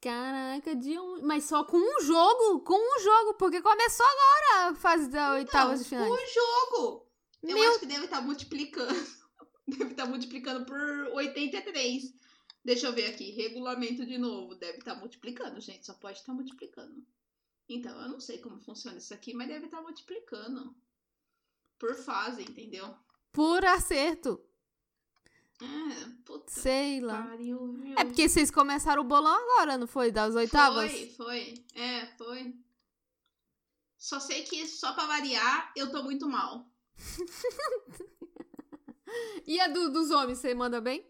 caraca, 0.00 0.74
de 0.74 0.98
um... 0.98 1.22
Mas 1.22 1.44
só 1.44 1.64
com 1.64 1.76
um 1.78 2.00
jogo? 2.04 2.60
Com 2.60 2.74
um 2.74 3.00
jogo, 3.00 3.34
porque 3.34 3.60
começou 3.62 4.04
agora 4.06 4.68
a 4.70 4.74
fase 4.74 5.08
da 5.08 5.32
oitavas 5.34 5.80
de 5.80 5.86
Então, 5.94 6.04
final. 6.04 6.12
o 6.12 6.26
jogo! 6.26 7.10
Eu 7.42 7.54
Meu 7.56 7.70
acho 7.70 7.80
que 7.80 7.86
deve 7.86 8.04
estar 8.04 8.20
multiplicando. 8.20 9.20
Deve 9.68 9.92
estar 9.92 10.06
multiplicando 10.06 10.66
por 10.66 10.78
83. 11.14 12.12
Deixa 12.64 12.86
eu 12.86 12.92
ver 12.92 13.06
aqui. 13.06 13.30
Regulamento 13.30 14.04
de 14.04 14.18
novo. 14.18 14.54
Deve 14.54 14.78
estar 14.78 14.94
multiplicando, 14.94 15.60
gente. 15.60 15.86
Só 15.86 15.94
pode 15.94 16.18
estar 16.18 16.32
multiplicando. 16.32 17.04
Então, 17.68 18.00
eu 18.02 18.08
não 18.08 18.20
sei 18.20 18.38
como 18.38 18.60
funciona 18.60 18.98
isso 18.98 19.14
aqui, 19.14 19.32
mas 19.32 19.48
deve 19.48 19.66
estar 19.66 19.80
multiplicando. 19.80 20.74
Por 21.78 21.94
fase, 21.94 22.42
entendeu? 22.42 22.94
Por 23.32 23.64
acerto. 23.64 24.44
É, 25.62 26.08
puta. 26.24 26.50
Sei 26.50 27.00
lá. 27.00 27.22
Pariu? 27.22 27.80
É 27.96 28.04
porque 28.04 28.28
vocês 28.28 28.50
começaram 28.50 29.02
o 29.02 29.06
bolão 29.06 29.32
agora, 29.34 29.78
não 29.78 29.86
foi? 29.86 30.10
Das 30.10 30.34
oitavas? 30.34 30.90
Foi, 30.90 31.06
foi. 31.10 31.64
É, 31.74 32.06
foi. 32.16 32.54
Só 33.96 34.18
sei 34.18 34.42
que, 34.44 34.66
só 34.66 34.92
pra 34.94 35.06
variar, 35.06 35.72
eu 35.76 35.90
tô 35.90 36.02
muito 36.02 36.28
mal. 36.28 36.66
E 39.44 39.58
a 39.58 39.66
do- 39.66 39.90
dos 39.90 40.10
homens, 40.12 40.38
você 40.38 40.54
manda 40.54 40.80
bem? 40.80 41.04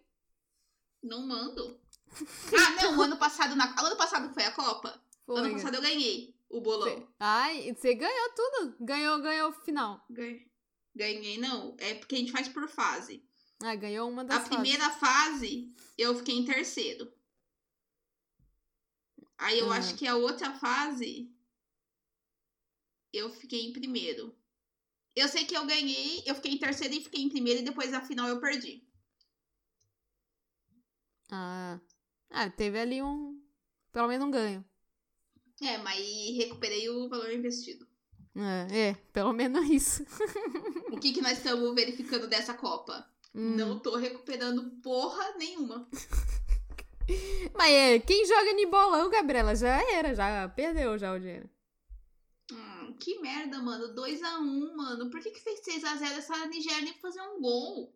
Não 1.02 1.26
mando. 1.26 1.78
Ah, 2.52 2.82
não, 2.82 3.00
ano 3.02 3.16
passado, 3.16 3.54
na... 3.54 3.66
ano 3.80 3.96
passado 3.96 4.32
foi 4.34 4.44
a 4.44 4.50
Copa? 4.50 5.00
Foi. 5.24 5.38
Ano 5.40 5.52
passado 5.52 5.74
eu 5.76 5.80
ganhei 5.82 6.34
o 6.48 6.60
bolão. 6.60 6.88
Cê- 6.98 7.06
Ai, 7.20 7.72
você 7.72 7.94
ganhou 7.94 8.30
tudo. 8.34 8.76
Ganhou, 8.80 9.20
ganhou 9.20 9.50
o 9.50 9.52
final. 9.52 10.04
Ganhei. 10.10 10.50
Ganhei, 10.94 11.38
não. 11.38 11.76
É 11.78 11.94
porque 11.94 12.16
a 12.16 12.18
gente 12.18 12.32
faz 12.32 12.48
por 12.48 12.68
fase. 12.68 13.24
Ah, 13.62 13.76
ganhou 13.76 14.10
uma 14.10 14.24
das 14.24 14.38
A 14.38 14.40
fases. 14.40 14.54
primeira 14.56 14.90
fase, 14.90 15.72
eu 15.96 16.16
fiquei 16.16 16.34
em 16.36 16.44
terceiro. 16.44 17.12
Aí 19.38 19.58
eu 19.60 19.70
Ah. 19.72 19.76
acho 19.76 19.94
que 19.94 20.06
a 20.06 20.16
outra 20.16 20.52
fase, 20.58 21.30
eu 23.12 23.30
fiquei 23.30 23.66
em 23.66 23.72
primeiro. 23.72 24.34
Eu 25.14 25.28
sei 25.28 25.44
que 25.44 25.56
eu 25.56 25.64
ganhei, 25.66 26.22
eu 26.26 26.34
fiquei 26.34 26.52
em 26.52 26.58
terceiro 26.58 26.94
e 26.94 27.00
fiquei 27.02 27.22
em 27.22 27.28
primeiro, 27.28 27.60
e 27.60 27.64
depois 27.64 27.92
a 27.94 28.00
final 28.00 28.28
eu 28.28 28.40
perdi. 28.40 28.84
Ah. 31.30 31.80
ah, 32.30 32.50
teve 32.50 32.78
ali 32.78 33.02
um... 33.02 33.40
Pelo 33.92 34.08
menos 34.08 34.26
um 34.26 34.30
ganho. 34.30 34.64
É, 35.60 35.78
mas 35.78 35.98
recuperei 36.36 36.88
o 36.88 37.08
valor 37.08 37.32
investido. 37.32 37.86
É, 38.36 38.88
é, 38.88 38.94
pelo 39.12 39.32
menos 39.32 39.66
isso. 39.68 40.04
O 40.90 40.98
que, 40.98 41.12
que 41.12 41.20
nós 41.20 41.38
estamos 41.38 41.74
verificando 41.74 42.26
dessa 42.26 42.54
Copa? 42.54 43.06
Hum. 43.34 43.56
Não 43.56 43.78
tô 43.78 43.96
recuperando 43.96 44.70
porra 44.82 45.36
nenhuma. 45.36 45.88
Mas 47.54 47.72
é, 47.72 47.98
quem 47.98 48.24
joga 48.24 48.50
em 48.50 48.70
bolão, 48.70 49.10
Gabriela, 49.10 49.54
já 49.54 49.82
era, 49.92 50.14
já 50.14 50.48
perdeu 50.48 50.96
já 50.96 51.12
o 51.12 51.18
dinheiro. 51.18 51.50
Hum, 52.52 52.94
que 52.98 53.18
merda, 53.20 53.58
mano. 53.60 53.94
2x1, 53.94 54.76
mano. 54.76 55.10
Por 55.10 55.20
que, 55.20 55.30
que 55.30 55.40
fez 55.40 55.60
6x0 55.60 56.18
essa 56.18 56.46
Nigéria 56.46 56.82
nem 56.82 56.94
fazer 56.94 57.20
um 57.20 57.40
gol? 57.40 57.92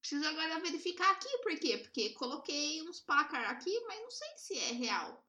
Preciso 0.00 0.26
agora 0.26 0.60
verificar 0.60 1.10
aqui, 1.12 1.28
por 1.42 1.54
quê? 1.58 1.76
Porque 1.78 2.10
coloquei 2.10 2.82
uns 2.82 3.00
placar 3.00 3.50
aqui, 3.50 3.78
mas 3.86 4.00
não 4.00 4.10
sei 4.10 4.28
se 4.36 4.58
é 4.58 4.72
real. 4.72 5.22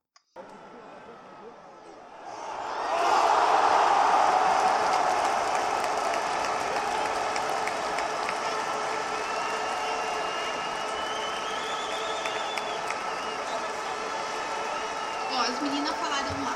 Ó, 15.33 15.41
as 15.41 15.61
meninas 15.61 15.95
falaram 15.97 16.43
lá 16.43 16.55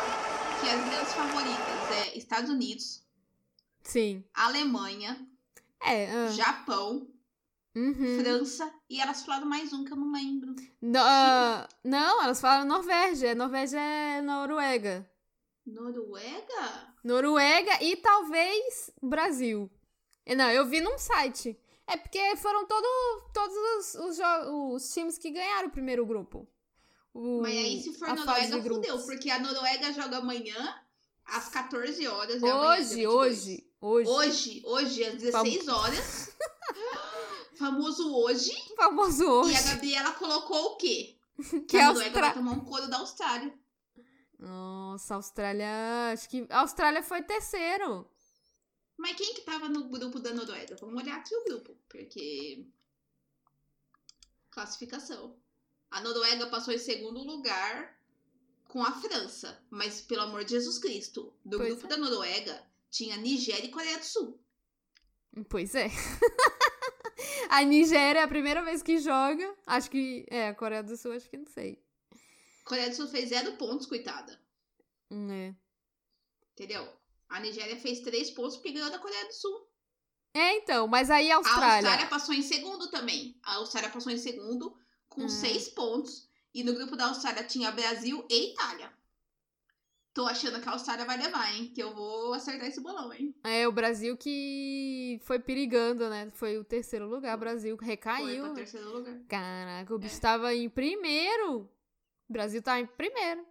que 0.60 0.70
as 0.70 0.90
grandes 0.90 1.14
favoritas 1.14 1.92
é 1.92 2.18
Estados 2.18 2.50
Unidos, 2.50 3.04
Sim. 3.84 4.24
Alemanha, 4.34 5.26
É, 5.82 6.12
ah, 6.12 6.32
Japão, 6.32 7.08
uhum. 7.76 8.20
França 8.24 8.72
e 8.90 9.00
elas 9.02 9.24
falaram 9.26 9.46
mais 9.48 9.72
um 9.74 9.84
que 9.84 9.92
eu 9.92 9.98
não 9.98 10.12
lembro. 10.12 10.56
No- 10.82 11.00
ah, 11.00 11.68
não, 11.84 12.24
elas 12.24 12.40
falaram 12.42 12.66
Norvégia. 12.66 13.36
Norvégia 13.36 13.80
é 13.80 14.22
Noruega. 14.22 15.10
Noruega? 15.66 16.94
Noruega 17.04 17.84
e 17.84 17.96
talvez 17.98 18.92
Brasil. 19.02 19.70
É, 20.26 20.36
Não, 20.36 20.50
eu 20.52 20.66
vi 20.66 20.82
num 20.82 20.98
site. 20.98 21.58
É 21.88 21.96
porque 21.98 22.36
foram 22.38 22.66
todo, 22.66 22.88
todos 23.34 23.56
os, 23.56 23.96
os, 23.96 24.20
os 24.74 24.90
times 24.94 25.18
que 25.20 25.30
ganharam 25.30 25.68
o 25.68 25.72
primeiro 25.72 26.06
grupo. 26.06 26.48
O- 27.14 27.42
Mas 27.42 27.56
aí 27.56 27.82
se 27.82 27.94
for 27.94 28.08
Noruega, 28.16 28.62
fudeu, 28.62 29.00
porque 29.04 29.30
a 29.30 29.40
Noruega 29.40 29.94
joga 29.94 30.18
amanhã 30.18 30.76
às 31.26 31.48
14 31.50 32.08
horas. 32.08 32.42
é 32.42 32.54
Hoje, 32.56 32.96
22. 32.96 33.06
hoje, 33.08 33.68
hoje. 33.82 34.10
Hoje, 34.10 34.62
hoje, 34.66 35.04
às 35.04 35.16
16 35.16 35.68
horas. 35.68 36.36
Famoso 37.58 38.16
hoje. 38.16 38.52
Famoso 38.76 39.24
E 39.24 39.28
a 39.28 39.30
hoje. 39.30 39.64
Gabriela 39.64 40.12
colocou 40.14 40.74
o 40.74 40.76
quê? 40.78 41.16
Que 41.68 41.78
a 41.78 41.82
é 41.82 41.86
Noruega 41.88 42.12
vai 42.12 42.24
Austra... 42.30 42.34
tomar 42.34 42.52
um 42.54 42.66
couro 42.66 42.88
da 42.88 42.98
Austrália. 42.98 43.54
Nossa, 44.40 45.16
Austrália. 45.16 46.12
Acho 46.14 46.30
que 46.30 46.46
a 46.50 46.60
Austrália 46.62 47.04
foi 47.04 47.22
terceiro. 47.24 48.10
Mas 48.98 49.16
quem 49.18 49.34
que 49.34 49.42
tava 49.42 49.68
no 49.68 49.90
grupo 49.90 50.20
da 50.20 50.34
Noruega? 50.34 50.78
Vamos 50.80 51.02
olhar 51.02 51.18
aqui 51.18 51.36
o 51.36 51.44
grupo, 51.44 51.76
porque. 51.90 52.66
Classificação. 54.50 55.36
A 55.92 56.00
Noruega 56.02 56.48
passou 56.48 56.74
em 56.74 56.78
segundo 56.78 57.22
lugar 57.24 57.98
com 58.70 58.84
a 58.84 58.92
França. 58.92 59.62
Mas, 59.70 60.02
pelo 60.02 60.22
amor 60.22 60.44
de 60.46 60.52
Jesus 60.52 60.78
Cristo, 60.80 61.34
do 61.44 61.58
Pois 61.58 61.70
grupo 61.70 61.86
é. 61.86 61.90
da 61.90 61.98
Noruega 61.98 62.64
tinha 62.90 63.18
Nigéria 63.18 63.66
e 63.66 63.72
Coreia 63.72 63.98
do 63.98 64.06
Sul. 64.06 64.40
Pois 65.50 65.76
é. 65.76 65.88
a 67.50 67.62
Nigéria 67.64 68.20
é 68.20 68.24
a 68.24 68.28
primeira 68.28 68.64
vez 68.64 68.82
que 68.82 68.98
joga. 69.00 69.54
Acho 69.68 69.90
que. 69.90 70.26
É, 70.30 70.50
a 70.50 70.56
Coreia 70.56 70.84
do 70.84 70.96
Sul, 70.96 71.14
acho 71.14 71.30
que 71.30 71.38
não 71.38 71.46
sei. 71.48 71.82
Coreia 72.64 72.90
do 72.90 72.96
Sul 72.96 73.08
fez 73.08 73.30
zero 73.30 73.54
pontos, 73.54 73.86
coitada. 73.86 74.40
Hum, 75.12 75.30
É. 75.32 75.56
Entendeu? 76.54 76.88
A 77.30 77.40
Nigéria 77.40 77.76
fez 77.76 78.00
três 78.00 78.32
pontos 78.32 78.56
porque 78.56 78.72
ganhou 78.72 78.90
da 78.90 79.00
Coreia 79.00 79.26
do 79.28 79.34
Sul. 79.34 79.68
É, 80.34 80.56
então, 80.58 80.88
mas 80.88 81.10
aí 81.10 81.30
a 81.32 81.36
A 81.36 81.38
Austrália. 81.38 81.76
Austrália 81.90 82.08
passou 82.08 82.34
em 82.34 82.42
segundo 82.42 82.90
também. 82.90 83.38
A 83.44 83.56
Austrália 83.56 83.90
passou 83.90 84.12
em 84.12 84.18
segundo 84.18 84.76
com 85.10 85.24
Hum. 85.24 85.30
seis 85.30 85.70
pontos. 85.70 86.30
E 86.54 86.64
no 86.64 86.74
grupo 86.74 86.96
da 86.96 87.08
Austrália 87.08 87.44
tinha 87.44 87.72
Brasil 87.72 88.26
e 88.30 88.52
Itália. 88.54 88.92
Tô 90.16 90.26
achando 90.26 90.62
que 90.62 90.70
a 90.70 90.72
Austrália 90.72 91.04
vai 91.04 91.18
levar, 91.18 91.54
hein? 91.54 91.72
Que 91.76 91.84
eu 91.84 91.94
vou 91.94 92.34
acertar 92.34 92.70
esse 92.70 92.80
bolão, 92.80 93.12
hein? 93.14 93.36
É, 93.44 93.68
o 93.68 93.72
Brasil 93.72 94.16
que 94.16 95.20
foi 95.24 95.40
perigando, 95.40 96.10
né? 96.10 96.32
Foi 96.34 96.58
o 96.58 96.64
terceiro 96.64 97.06
lugar. 97.06 97.36
O 97.36 97.40
Brasil 97.40 97.78
Foi 97.78 97.86
recaiu. 97.86 98.46
pra 98.46 98.54
terceiro 98.54 98.94
lugar. 98.94 99.20
Caraca, 99.28 99.94
o 99.94 100.00
bicho 100.00 100.16
É. 100.16 100.20
tava 100.22 100.56
em 100.56 100.70
primeiro. 100.70 101.70
O 102.30 102.32
Brasil 102.34 102.62
tá 102.64 102.80
em 102.80 102.86
primeiro. 102.88 103.46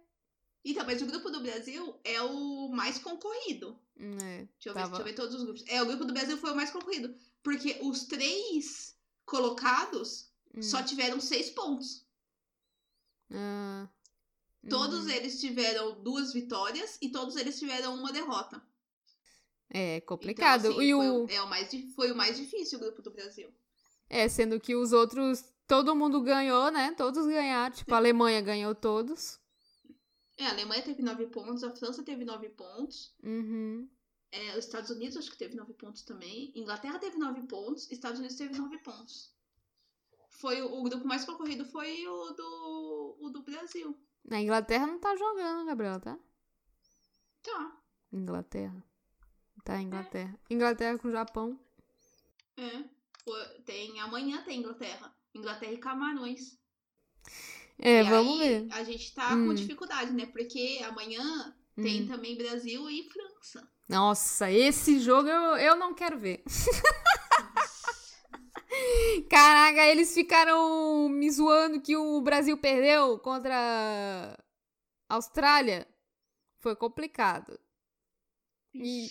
Então, 0.65 0.83
mas 0.87 0.99
o 1.03 1.05
grupo 1.05 1.29
do 1.29 1.39
Brasil 1.41 1.95
é 2.03 2.19
o 2.23 2.67
mais 2.69 2.97
concorrido. 2.97 3.79
Hum, 3.99 4.17
É, 4.23 4.47
Deixa 4.59 4.69
eu, 4.69 4.73
ver, 4.73 4.81
deixa 4.87 5.01
eu 5.01 5.05
ver 5.05 5.13
todos 5.13 5.35
os 5.35 5.43
grupos. 5.43 5.63
É, 5.67 5.83
o 5.83 5.85
grupo 5.85 6.03
do 6.03 6.13
Brasil 6.13 6.35
foi 6.35 6.51
o 6.51 6.55
mais 6.55 6.71
concorrido. 6.71 7.15
Porque 7.43 7.77
os 7.83 8.05
três 8.05 8.97
colocados 9.23 10.31
hum, 10.51 10.63
só 10.63 10.81
tiveram 10.81 11.19
seis 11.19 11.51
pontos. 11.51 12.03
ah, 13.31 13.87
Todos 14.69 15.05
uhum. 15.05 15.09
eles 15.09 15.39
tiveram 15.39 16.01
duas 16.01 16.33
vitórias 16.33 16.97
e 17.01 17.09
todos 17.11 17.35
eles 17.35 17.59
tiveram 17.59 17.95
uma 17.95 18.11
derrota. 18.11 18.61
É 19.69 19.97
Então, 19.97 20.07
complicado. 20.07 20.67
assim, 20.67 20.81
e 20.81 20.93
foi, 20.93 21.09
o... 21.09 21.27
é 21.29 21.41
o 21.41 21.49
mais, 21.49 21.69
foi 21.95 22.11
o 22.11 22.15
mais 22.15 22.37
difícil 22.37 22.77
o 22.79 22.81
grupo 22.81 23.01
do 23.01 23.11
Brasil. 23.11 23.53
É, 24.09 24.27
sendo 24.29 24.59
que 24.59 24.75
os 24.75 24.93
outros. 24.93 25.43
Todo 25.67 25.95
mundo 25.95 26.21
ganhou, 26.21 26.69
né? 26.71 26.93
Todos 26.93 27.25
ganharam. 27.25 27.73
Tipo, 27.75 27.93
a 27.95 27.97
Alemanha 27.97 28.39
ganhou 28.41 28.75
todos. 28.75 29.39
É, 30.37 30.45
a 30.45 30.51
Alemanha 30.51 30.83
teve 30.83 31.01
nove 31.01 31.27
pontos, 31.27 31.63
a 31.63 31.73
França 31.75 32.03
teve 32.03 32.25
nove 32.25 32.49
pontos, 32.49 33.13
Uhum. 33.23 33.89
é, 34.31 34.57
os 34.57 34.65
Estados 34.65 34.89
Unidos 34.89 35.15
acho 35.17 35.31
que 35.31 35.37
teve 35.37 35.55
nove 35.55 35.73
pontos 35.73 36.03
também, 36.03 36.51
Inglaterra 36.55 36.99
teve 36.99 37.17
nove 37.17 37.41
pontos, 37.47 37.89
Estados 37.91 38.19
Unidos 38.19 38.37
teve 38.37 38.57
nove 38.57 38.77
pontos. 38.79 39.33
Foi 40.29 40.61
o, 40.61 40.73
o 40.73 40.83
grupo 40.83 41.07
mais 41.07 41.23
concorrido 41.25 41.65
foi 41.65 42.05
o 42.07 42.31
do, 42.33 43.17
o 43.21 43.29
do 43.29 43.43
Brasil. 43.43 43.97
A 44.31 44.39
Inglaterra 44.39 44.87
não 44.87 44.99
tá 44.99 45.15
jogando, 45.15 45.65
Gabriela, 45.65 45.99
tá? 45.99 46.17
Tá, 47.43 47.71
Inglaterra. 48.11 48.83
Tá, 49.63 49.81
Inglaterra. 49.81 50.39
Inglaterra 50.49 50.97
com 50.97 51.11
Japão. 51.11 51.59
é. 52.57 52.83
O- 53.27 53.61
Tem, 53.63 53.99
amanhã 54.01 54.43
tem 54.43 54.59
Inglaterra. 54.59 55.11
Inglaterra 55.33 55.73
e 55.73 55.77
Camarões. 55.77 56.57
É, 57.79 58.01
E 58.01 58.03
vamos 58.03 58.39
aí, 58.39 58.47
ver. 58.61 58.67
A 58.73 58.83
gente 58.83 59.13
tá 59.15 59.33
Hum. 59.33 59.47
com 59.47 59.53
dificuldade, 59.55 60.13
né? 60.13 60.27
Porque 60.27 60.79
amanhã 60.87 61.55
tem 61.75 62.03
Hum. 62.03 62.07
também 62.07 62.37
Brasil 62.37 62.87
e 62.89 63.09
França. 63.09 63.67
Nossa, 63.89 64.49
esse 64.51 64.99
jogo 64.99 65.27
eu, 65.27 65.57
eu 65.57 65.75
não 65.75 65.93
quero 65.93 66.17
ver. 66.19 66.43
Caraca, 69.29 69.85
eles 69.87 70.13
ficaram 70.13 71.09
me 71.09 71.29
zoando 71.31 71.81
que 71.81 71.95
o 71.95 72.21
Brasil 72.21 72.57
perdeu 72.57 73.19
contra 73.19 74.37
a 75.09 75.15
Austrália. 75.15 75.87
Foi 76.59 76.75
complicado. 76.75 77.59
E, 78.73 79.09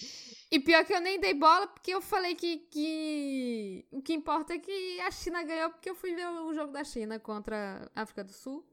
E 0.51 0.61
pior 0.61 0.85
que 0.85 0.93
eu 0.93 1.01
nem 1.01 1.19
dei 1.19 1.35
bola, 1.35 1.67
porque 1.67 1.91
eu 1.95 2.01
falei 2.03 2.35
que, 2.35 2.59
que 2.71 3.87
o 3.91 4.03
que 4.03 4.13
importa 4.13 4.55
é 4.55 4.59
que 4.59 5.01
a 5.01 5.11
China 5.11 5.43
ganhou, 5.43 5.71
porque 5.71 5.89
eu 5.91 5.95
fui 5.95 6.15
ver 6.15 6.27
o 6.29 6.53
jogo 6.55 6.73
da 6.73 6.85
China 6.85 7.19
contra 7.19 7.91
a 7.95 8.03
África 8.03 8.23
do 8.25 8.33
Sul. 8.33 8.67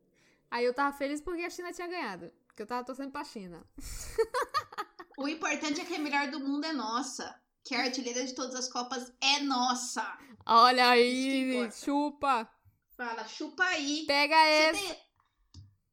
Aí 0.49 0.65
eu 0.65 0.73
tava 0.73 0.95
feliz 0.97 1.21
porque 1.21 1.43
a 1.43 1.49
China 1.49 1.71
tinha 1.73 1.87
ganhado. 1.87 2.31
Porque 2.47 2.61
eu 2.61 2.67
tava 2.67 2.85
torcendo 2.85 3.11
pra 3.11 3.23
China. 3.23 3.65
O 5.17 5.27
importante 5.27 5.81
é 5.81 5.85
que 5.85 5.95
a 5.95 5.99
melhor 5.99 6.31
do 6.31 6.39
mundo 6.39 6.65
é 6.65 6.73
nossa. 6.73 7.40
Que 7.63 7.75
a 7.75 7.83
artilheira 7.83 8.25
de 8.25 8.33
todas 8.33 8.55
as 8.55 8.67
Copas 8.67 9.11
é 9.21 9.39
nossa. 9.41 10.17
Olha 10.45 10.89
aí, 10.89 11.69
chupa. 11.71 12.49
Fala, 12.97 13.27
chupa 13.27 13.63
aí. 13.63 14.03
Pega 14.07 14.35
esse. 14.47 14.81
tem- 14.87 14.99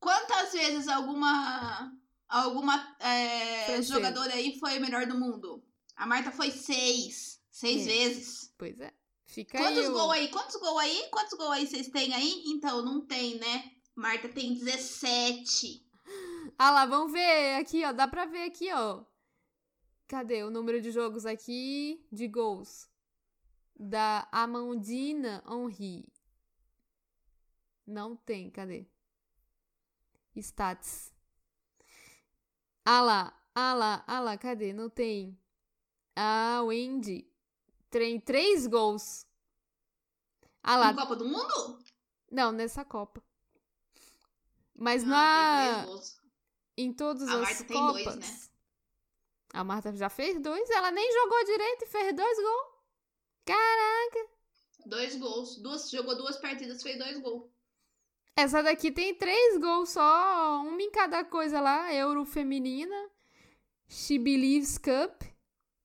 Quantas 0.00 0.52
vezes 0.52 0.86
alguma 0.88 1.92
alguma 2.28 2.96
é, 3.00 3.82
jogadora 3.82 4.32
aí 4.34 4.58
foi 4.58 4.76
a 4.76 4.80
melhor 4.80 5.06
do 5.06 5.18
mundo? 5.18 5.62
A 5.96 6.06
Marta 6.06 6.30
foi 6.30 6.50
seis. 6.50 7.40
Seis 7.50 7.82
É. 7.82 7.90
vezes. 7.90 8.54
Pois 8.56 8.80
é. 8.80 8.92
Fica 9.26 9.58
Quantos 9.58 9.84
aí. 9.86 9.90
gols 9.90 10.12
aí? 10.12 10.28
Quantos 10.28 10.56
gols 10.56 10.78
aí? 10.80 11.08
Quantos 11.10 11.36
gols 11.36 11.50
aí 11.50 11.66
vocês 11.66 11.88
têm 11.88 12.14
aí? 12.14 12.44
Então, 12.46 12.82
não 12.82 13.00
tem, 13.04 13.38
né? 13.38 13.70
Marta 13.94 14.28
tem 14.28 14.54
17. 14.54 15.84
Ah 16.58 16.70
lá, 16.70 16.86
vamos 16.86 17.12
ver 17.12 17.56
aqui, 17.56 17.84
ó. 17.84 17.92
Dá 17.92 18.06
pra 18.08 18.24
ver 18.26 18.44
aqui, 18.44 18.72
ó. 18.72 19.02
Cadê 20.08 20.42
o 20.42 20.50
número 20.50 20.80
de 20.80 20.90
jogos 20.90 21.26
aqui 21.26 22.02
de 22.10 22.26
gols? 22.26 22.88
Da 23.78 24.26
Amandina 24.32 25.44
Henry. 25.46 26.08
Não 27.86 28.16
tem, 28.16 28.50
cadê? 28.50 28.86
Stats. 30.34 31.12
Ah 32.84 33.02
lá, 33.02 33.40
ah 33.54 33.74
lá, 33.74 34.04
ah 34.06 34.20
lá, 34.20 34.38
cadê? 34.38 34.72
Não 34.72 34.88
tem. 34.88 35.38
A 36.16 36.62
Wendy 36.62 37.30
tem 37.90 38.18
três 38.18 38.66
gols. 38.66 39.26
Ah 40.62 40.76
lá, 40.76 40.92
Na 40.92 41.02
Copa 41.02 41.16
do 41.16 41.24
Mundo? 41.26 41.78
não, 42.30 42.50
nessa 42.50 42.84
Copa. 42.84 43.22
Mas 44.74 45.02
Ah, 45.04 45.06
na. 45.06 45.86
Em 46.76 46.92
todas 46.92 47.28
A 47.28 47.34
as 47.34 47.40
Marta 47.40 47.64
tem 47.64 47.76
Copas. 47.76 48.04
dois, 48.04 48.16
né? 48.16 48.47
A 49.52 49.64
Marta 49.64 49.92
já 49.96 50.08
fez 50.08 50.40
dois. 50.40 50.68
Ela 50.70 50.90
nem 50.90 51.12
jogou 51.12 51.44
direito 51.44 51.84
e 51.84 51.86
fez 51.88 52.14
dois 52.14 52.38
gols. 52.38 52.68
Caraca. 53.44 54.30
Dois 54.86 55.16
gols. 55.16 55.56
Duas, 55.56 55.90
jogou 55.90 56.16
duas 56.16 56.36
partidas, 56.36 56.82
fez 56.82 56.98
dois 56.98 57.18
gols. 57.20 57.50
Essa 58.36 58.62
daqui 58.62 58.92
tem 58.92 59.14
três 59.14 59.58
gols 59.58 59.90
só. 59.90 60.62
Uma 60.62 60.80
em 60.82 60.90
cada 60.90 61.24
coisa 61.24 61.60
lá. 61.60 61.92
Euro 61.92 62.24
feminina. 62.24 63.10
She 63.88 64.18
Believes 64.18 64.78
Cup. 64.78 65.22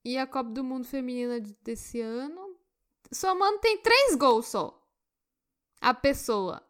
E 0.04 0.18
a 0.18 0.26
Copa 0.26 0.50
do 0.50 0.62
Mundo 0.62 0.86
feminina 0.86 1.40
de- 1.40 1.56
desse 1.62 2.00
ano. 2.00 2.56
Somando 3.10 3.58
tem 3.60 3.78
três 3.78 4.14
gols 4.14 4.46
só. 4.46 4.78
A 5.80 5.94
pessoa. 5.94 6.62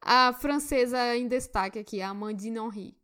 A 0.00 0.32
francesa 0.32 1.14
em 1.16 1.28
destaque 1.28 1.78
aqui, 1.78 2.00
a 2.02 2.08
Amandine 2.08 2.58
Henry. 2.58 2.96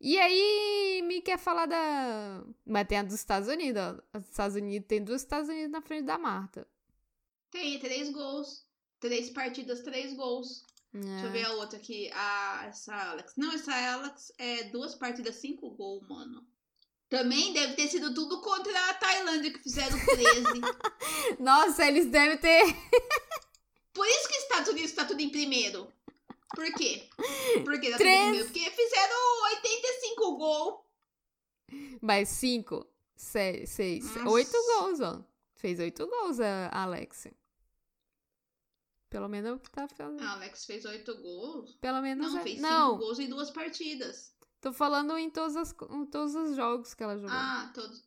E 0.00 0.18
aí, 0.18 1.02
me 1.04 1.20
quer 1.22 1.38
falar 1.38 1.66
da. 1.66 2.44
Mas 2.66 2.86
tem 2.86 2.98
a 2.98 3.02
dos 3.02 3.14
Estados 3.14 3.48
Unidos, 3.48 3.80
ó. 3.82 4.02
A 4.12 4.18
dos 4.18 4.28
Estados 4.30 4.56
Unidos 4.56 4.86
tem 4.88 5.02
duas 5.02 5.22
Estados 5.22 5.48
Unidos 5.48 5.70
na 5.70 5.80
frente 5.80 6.04
da 6.04 6.18
Marta. 6.18 6.66
Tem 7.50 7.78
três 7.78 8.10
gols. 8.10 8.64
Três 9.00 9.30
partidas, 9.30 9.80
três 9.82 10.14
gols. 10.14 10.64
Deixa 10.92 11.24
eu 11.24 11.28
É. 11.28 11.32
ver 11.32 11.44
a 11.46 11.52
outra 11.54 11.78
aqui. 11.78 12.10
A, 12.12 12.64
essa 12.68 12.94
Alex. 13.10 13.32
Não, 13.36 13.52
essa 13.52 13.72
Alex 13.94 14.32
é 14.38 14.64
duas 14.64 14.94
partidas, 14.94 15.36
cinco 15.36 15.70
gols, 15.70 16.06
mano. 16.08 16.46
Também 17.08 17.52
deve 17.52 17.74
ter 17.74 17.88
sido 17.88 18.12
tudo 18.14 18.40
contra 18.40 18.72
a 18.90 18.94
Tailândia, 18.94 19.52
que 19.52 19.62
fizeram 19.62 19.96
13. 19.96 20.44
Nossa, 21.38 21.86
eles 21.86 22.06
devem 22.06 22.36
ter. 22.38 22.64
Por 23.92 24.06
isso 24.06 24.28
que 24.28 24.34
Estados 24.36 24.68
Unidos 24.70 24.92
tá 24.92 25.04
tudo 25.04 25.20
em 25.20 25.30
primeiro. 25.30 25.90
Por 26.54 26.72
quê? 26.74 27.08
Por 27.64 27.80
que 27.80 27.90
primeiro? 27.96 28.44
Porque 28.44 28.70
fizeram 28.70 29.42
85 29.56 30.36
gols. 30.36 30.80
Mais 32.00 32.28
seis, 32.28 33.70
seis, 33.70 34.04
Nossa. 34.16 34.30
oito 34.30 34.52
gols, 34.52 35.00
ó. 35.00 35.24
Fez 35.56 35.80
oito 35.80 36.06
gols 36.06 36.38
a 36.40 36.68
Alex. 36.72 37.28
Pelo 39.08 39.28
menos 39.28 39.50
é 39.50 39.52
o 39.54 39.58
que 39.58 39.70
tá 39.70 39.88
fazendo. 39.88 40.20
A 40.22 40.32
Alex 40.32 40.66
fez 40.66 40.84
8 40.84 41.16
gols. 41.22 41.76
Pelo 41.80 42.02
menos 42.02 42.32
Não, 42.32 42.40
é. 42.40 42.42
fez 42.42 42.56
5 42.56 42.68
Não, 42.68 42.98
gols 42.98 43.18
em 43.18 43.28
duas 43.28 43.50
partidas. 43.50 44.34
tô 44.60 44.72
falando 44.72 45.16
em 45.16 45.30
todas 45.30 45.56
as, 45.56 45.74
em 45.90 46.06
todos 46.06 46.34
os 46.34 46.56
jogos 46.56 46.92
que 46.92 47.02
ela 47.02 47.16
jogou. 47.16 47.30
Ah, 47.32 47.70
todos. 47.72 48.04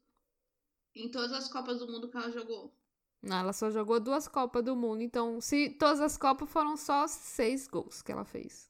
Em 0.94 1.10
todas 1.10 1.32
as 1.32 1.48
Copas 1.48 1.80
do 1.80 1.88
Mundo 1.90 2.10
que 2.10 2.18
ela 2.18 2.30
jogou. 2.32 2.74
Ela 3.22 3.52
só 3.54 3.70
jogou 3.70 4.00
duas 4.00 4.28
Copas 4.28 4.64
do 4.64 4.76
Mundo. 4.76 5.02
Então, 5.02 5.42
se 5.42 5.70
todas 5.72 6.00
as 6.00 6.18
Copas 6.18 6.50
foram 6.50 6.78
só 6.78 7.08
seis 7.08 7.68
gols 7.68 8.02
que 8.02 8.12
ela 8.12 8.24
fez. 8.26 8.70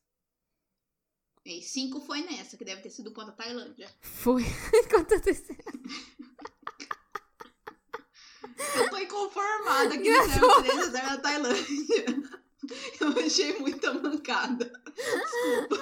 E 1.45 1.61
5 1.61 2.01
foi 2.01 2.21
nessa, 2.21 2.57
que 2.57 2.65
deve 2.65 2.81
ter 2.81 2.89
sido 2.89 3.11
contra 3.13 3.31
a 3.31 3.35
Tailândia. 3.35 3.89
Foi. 4.01 4.43
Enquanto 4.73 5.13
eu 5.13 5.19
disse- 5.21 5.57
Eu 8.75 8.89
tô 8.89 8.97
inconformada 8.97 9.97
que 9.97 10.03
fizeram 10.21 10.61
3 10.63 10.79
a 10.79 10.89
0 10.89 11.07
na 11.07 11.17
Tailândia. 11.17 12.05
Eu 12.99 13.25
achei 13.25 13.57
muita 13.59 13.93
mancada. 13.93 14.71
Desculpa. 14.93 15.77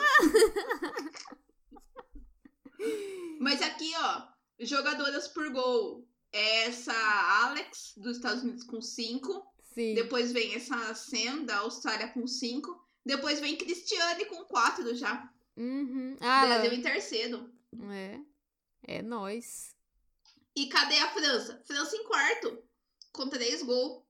Mas 3.39 3.62
aqui, 3.62 3.91
ó, 3.97 4.27
jogadoras 4.60 5.27
por 5.30 5.49
gol. 5.51 6.07
Essa 6.31 6.93
Alex, 7.45 7.93
dos 7.97 8.17
Estados 8.17 8.43
Unidos, 8.43 8.63
com 8.63 8.81
5. 8.81 9.45
Sim. 9.63 9.93
Depois 9.93 10.31
vem 10.31 10.55
essa 10.55 10.93
Sam, 10.93 11.43
da 11.45 11.57
Austrália, 11.59 12.09
com 12.09 12.25
5. 12.27 12.85
Depois 13.05 13.39
vem 13.39 13.55
Cristiane 13.57 14.25
com 14.25 14.43
4 14.45 14.93
já. 14.95 15.31
Uhum. 15.55 16.17
Ah, 16.19 16.45
ela- 16.45 16.59
Brasil 16.59 16.73
em 16.77 16.81
terceiro. 16.81 17.51
é. 17.91 18.19
É 18.89 19.01
nós. 19.01 19.75
E 20.55 20.67
cadê 20.69 20.97
a 20.99 21.09
França? 21.11 21.61
França 21.65 21.95
em 21.95 22.03
quarto, 22.05 22.63
com 23.11 23.27
3 23.29 23.61
gols. 23.63 24.03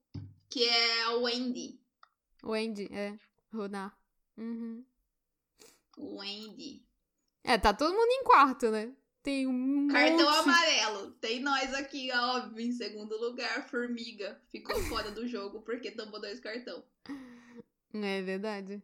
Que 0.50 0.64
é 0.64 1.04
a 1.04 1.16
Wendy. 1.18 1.80
Wendy, 2.44 2.88
é. 2.92 3.18
Rodar. 3.54 3.98
Uhum. 4.38 4.86
Wendy. 5.98 6.86
É, 7.44 7.58
tá 7.58 7.74
todo 7.74 7.94
mundo 7.94 8.10
em 8.12 8.24
quarto, 8.24 8.70
né? 8.72 8.94
Tem 9.28 9.46
um 9.46 9.90
Cartão 9.90 10.26
monte. 10.26 10.40
amarelo. 10.40 11.12
Tem 11.20 11.42
nós 11.42 11.74
aqui, 11.74 12.10
óbvio, 12.14 12.66
em 12.66 12.72
segundo 12.72 13.20
lugar. 13.20 13.68
Formiga 13.70 14.42
ficou 14.48 14.80
fora 14.84 15.12
do 15.12 15.28
jogo 15.28 15.62
porque 15.64 15.92
tomou 15.92 16.22
dois 16.22 16.40
cartão. 16.40 16.82
É 17.94 18.22
verdade. 18.22 18.82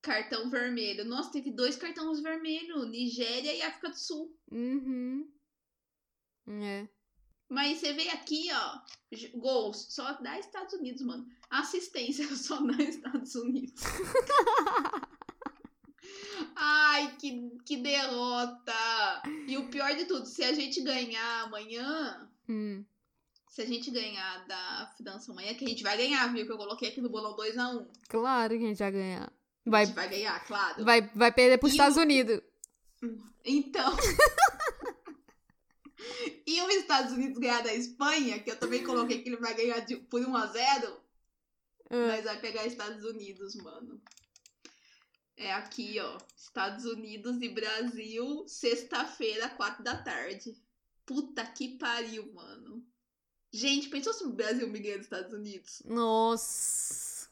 Cartão 0.00 0.48
vermelho. 0.48 1.04
Nossa, 1.04 1.32
teve 1.32 1.50
dois 1.50 1.76
cartões 1.76 2.20
vermelhos. 2.20 2.88
Nigéria 2.88 3.54
e 3.54 3.60
África 3.60 3.90
do 3.90 3.98
Sul. 3.98 4.34
Uhum. 4.50 5.30
É. 6.46 6.88
Mas 7.46 7.76
você 7.76 7.92
vê 7.92 8.08
aqui, 8.08 8.48
ó, 8.54 8.80
gols 9.38 9.86
só 9.90 10.14
dá 10.22 10.38
Estados 10.38 10.72
Unidos, 10.72 11.02
mano. 11.02 11.28
Assistência 11.50 12.24
só 12.34 12.58
dá 12.62 12.82
Estados 12.82 13.34
Unidos. 13.34 13.82
Ai, 16.56 17.14
que, 17.18 17.50
que 17.64 17.76
derrota! 17.78 19.22
E 19.46 19.56
o 19.56 19.68
pior 19.68 19.94
de 19.94 20.04
tudo, 20.04 20.26
se 20.26 20.42
a 20.44 20.52
gente 20.52 20.80
ganhar 20.82 21.42
amanhã, 21.44 22.28
Hum. 22.48 22.84
se 23.48 23.62
a 23.62 23.66
gente 23.66 23.90
ganhar 23.90 24.46
da 24.46 24.92
França 24.96 25.32
amanhã, 25.32 25.54
que 25.54 25.64
a 25.64 25.68
gente 25.68 25.82
vai 25.82 25.96
ganhar, 25.96 26.32
viu? 26.32 26.44
Que 26.46 26.52
eu 26.52 26.56
coloquei 26.58 26.88
aqui 26.90 27.00
no 27.00 27.08
bolão 27.10 27.34
2x1. 27.36 27.86
Claro 28.08 28.58
que 28.58 28.64
a 28.64 28.68
gente 28.68 28.78
vai 28.78 28.92
ganhar. 28.92 29.32
A 29.64 29.70
Vai, 29.70 29.86
gente 29.86 29.94
vai 29.94 30.08
ganhar, 30.08 30.44
claro. 30.46 30.84
vai, 30.84 31.02
vai 31.14 31.32
perder 31.32 31.58
pros 31.58 31.72
E 31.72 31.74
Estados 31.76 31.96
o- 31.96 32.00
Unidos. 32.00 32.40
Então. 33.44 33.96
e 36.46 36.60
os 36.62 36.74
Estados 36.74 37.12
Unidos 37.12 37.38
ganhar 37.38 37.62
da 37.62 37.74
Espanha, 37.74 38.38
que 38.40 38.50
eu 38.50 38.58
também 38.58 38.82
coloquei 38.84 39.22
que 39.22 39.28
ele 39.28 39.36
vai 39.36 39.54
ganhar 39.54 39.80
de, 39.80 39.96
por 39.96 40.20
1x0. 40.20 40.96
Ah, 41.90 42.06
Mas 42.08 42.24
vai 42.24 42.40
pegar 42.40 42.66
Estados 42.66 43.04
Unidos, 43.04 43.54
mano. 43.56 44.00
É 45.42 45.52
aqui, 45.54 45.98
ó. 45.98 46.18
Estados 46.36 46.84
Unidos 46.84 47.42
e 47.42 47.48
Brasil, 47.48 48.44
sexta-feira, 48.46 49.48
quatro 49.48 49.82
da 49.82 49.96
tarde. 50.00 50.54
Puta 51.04 51.44
que 51.44 51.76
pariu, 51.78 52.32
mano. 52.32 52.86
Gente, 53.52 53.88
pensou 53.88 54.12
se 54.12 54.22
o 54.24 54.32
Brasil 54.32 54.68
me 54.68 54.78
ganha 54.78 54.98
dos 54.98 55.06
Estados 55.06 55.32
Unidos? 55.32 55.82
Nossa. 55.84 57.28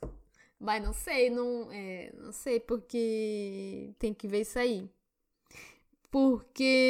Mas 0.59 0.83
não 0.83 0.93
sei, 0.93 1.31
não, 1.31 1.71
é, 1.73 2.13
não 2.17 2.33
sei, 2.33 2.59
porque 2.61 3.95
tem 3.99 4.13
que 4.13 4.27
ver 4.27 4.41
isso 4.41 4.59
aí. 4.59 4.91
Porque 6.11 6.83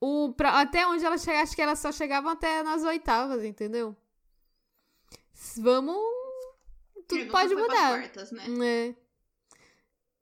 o, 0.00 0.32
pra- 0.32 0.60
até 0.60 0.86
onde 0.86 1.04
ela 1.04 1.18
chega, 1.18 1.42
acho 1.42 1.54
que 1.56 1.60
elas 1.62 1.78
só 1.80 1.90
chegavam 1.92 2.30
até 2.30 2.62
nas 2.62 2.82
oitavas, 2.84 3.42
entendeu? 3.44 3.94
Vamos. 5.58 6.21
Tudo 7.12 7.22
É, 7.22 7.26
pode 7.26 7.54
mudar. 7.54 8.00
quartas, 8.00 8.32
né? 8.32 8.46
É. 8.64 8.94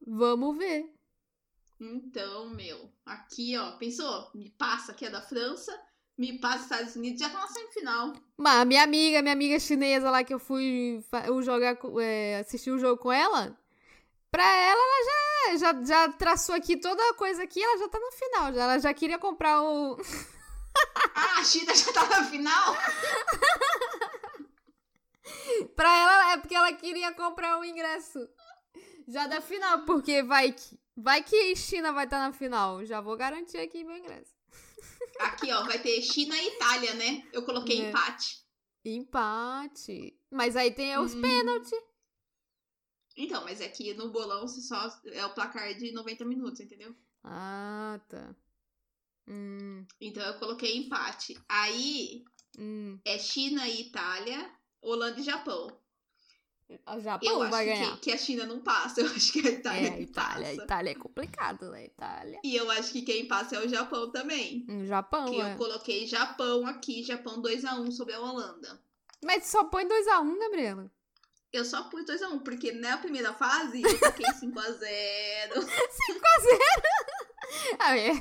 Vamos 0.07 0.57
ver. 0.57 0.93
Então, 1.81 2.51
meu, 2.51 2.91
aqui, 3.07 3.57
ó, 3.57 3.73
pensou? 3.79 4.31
Me 4.35 4.51
passa 4.51 4.93
aqui 4.93 5.07
é 5.07 5.11
da 5.11 5.23
França, 5.23 5.73
me 6.19 6.39
passa 6.39 6.65
Estados 6.65 6.97
Unidos, 6.97 7.21
já 7.21 7.31
tá 7.31 7.39
na 7.39 7.49
semifinal. 7.49 8.13
Mas 8.37 8.67
minha 8.67 8.83
amiga, 8.83 9.23
minha 9.23 9.33
amiga 9.33 9.59
chinesa 9.59 10.11
lá 10.11 10.23
que 10.23 10.35
eu 10.35 10.39
fui 10.39 11.03
eu 11.27 11.43
jogar, 11.43 11.79
é, 12.03 12.39
assistir 12.39 12.71
o 12.71 12.75
um 12.75 12.79
jogo 12.79 13.01
com 13.01 13.11
ela, 13.11 13.59
pra 14.31 14.45
ela, 14.45 14.81
ela 14.81 15.05
já, 15.05 15.57
já, 15.57 15.85
já 15.85 16.13
traçou 16.13 16.55
aqui 16.55 16.77
toda 16.77 17.03
a 17.11 17.15
coisa 17.15 17.43
aqui, 17.43 17.63
ela 17.63 17.79
já 17.79 17.89
tá 17.89 17.99
no 17.99 18.13
final, 18.13 18.53
já, 18.53 18.63
ela 18.63 18.79
já 18.79 18.93
queria 18.93 19.19
comprar 19.19 19.63
o... 19.63 19.97
ah, 21.15 21.41
a 21.41 21.45
China 21.45 21.75
já 21.75 21.93
tá 21.93 22.07
na 22.07 22.25
final? 22.25 22.77
pra 25.77 25.97
ela, 25.97 26.33
é 26.33 26.37
porque 26.39 26.55
ela 26.55 26.73
queria 26.73 27.13
comprar 27.13 27.59
o 27.59 27.65
ingresso 27.65 28.19
já 29.09 29.27
da 29.27 29.41
final, 29.41 29.85
porque 29.85 30.23
vai 30.23 30.53
que, 30.53 30.79
vai 30.97 31.23
que 31.23 31.57
China 31.57 31.93
vai 31.93 32.05
estar 32.05 32.19
tá 32.19 32.27
na 32.27 32.33
final, 32.33 32.85
já 32.85 33.01
vou 33.01 33.17
garantir 33.17 33.59
aqui 33.59 33.85
meu 33.85 33.97
ingresso. 33.97 34.33
Aqui, 35.21 35.53
ó, 35.53 35.65
vai 35.65 35.79
ter 35.79 36.01
China 36.01 36.35
e 36.35 36.49
Itália, 36.55 36.95
né? 36.95 37.29
Eu 37.33 37.45
coloquei 37.45 37.81
é. 37.81 37.89
empate. 37.89 38.43
Empate. 38.85 40.19
Mas 40.31 40.57
aí 40.57 40.73
tem 40.73 40.97
os 40.99 41.15
hum. 41.15 41.21
pênaltis. 41.21 41.79
Então, 43.17 43.45
mas 43.45 43.61
aqui 43.61 43.93
no 43.95 44.11
bolão 44.11 44.49
só 44.49 44.89
é 45.13 45.25
o 45.27 45.35
placar 45.35 45.75
de 45.75 45.93
90 45.93 46.25
minutos, 46.25 46.61
entendeu? 46.61 46.97
Ah, 47.23 48.01
tá. 48.09 48.35
Hum. 49.29 49.85
Então 50.01 50.25
eu 50.25 50.39
coloquei 50.39 50.77
empate. 50.77 51.39
Aí 51.49 52.25
hum. 52.59 52.99
é 53.05 53.19
China 53.19 53.69
e 53.69 53.83
Itália, 53.83 54.51
Holanda 54.83 55.21
e 55.21 55.23
Japão. 55.23 55.69
O 56.87 57.01
Japão 57.01 57.43
eu 57.43 57.51
vai 57.51 57.65
ganhar. 57.65 57.95
Que, 57.97 58.03
que, 58.03 58.13
a 58.13 58.17
China 58.17 58.47
não 58.47 58.61
passa, 58.61 59.01
eu 59.03 59.07
acho 59.07 59.33
que 59.33 59.47
a 59.47 59.51
Itália 59.51 59.89
é, 59.89 59.93
a 59.93 60.01
Itália, 60.01 60.47
passa. 60.47 60.61
A 60.61 60.65
Itália 60.65 60.91
é 60.91 60.95
complicado, 60.95 61.71
né? 61.71 61.85
Itália. 61.87 62.41
E 62.45 62.55
eu 62.55 62.71
acho 62.71 62.93
que 62.93 63.03
quem 63.03 63.27
passa 63.27 63.57
é 63.57 63.65
o 63.65 63.69
Japão 63.69 64.11
também. 64.11 64.65
O 64.69 64.85
Japão, 64.87 65.27
Que 65.27 65.41
é. 65.41 65.53
eu 65.53 65.57
coloquei 65.57 66.07
Japão 66.07 66.67
aqui, 66.67 67.03
Japão 67.03 67.43
2x1 67.43 67.91
sobre 67.93 68.15
a 68.15 68.21
Holanda. 68.21 68.81
Mas 69.23 69.47
só 69.47 69.65
põe 69.65 69.87
2x1, 69.87 70.39
Gabriela? 70.39 70.91
Eu 71.53 71.65
só 71.65 71.83
pus 71.85 72.05
2x1, 72.05 72.45
porque 72.45 72.71
na 72.71 72.97
primeira 72.99 73.35
fase 73.35 73.83
eu 73.83 73.99
toquei 73.99 74.27
5x0. 74.27 75.53
5x0? 75.53 75.69
Ah, 77.81 77.99
é. 77.99 78.13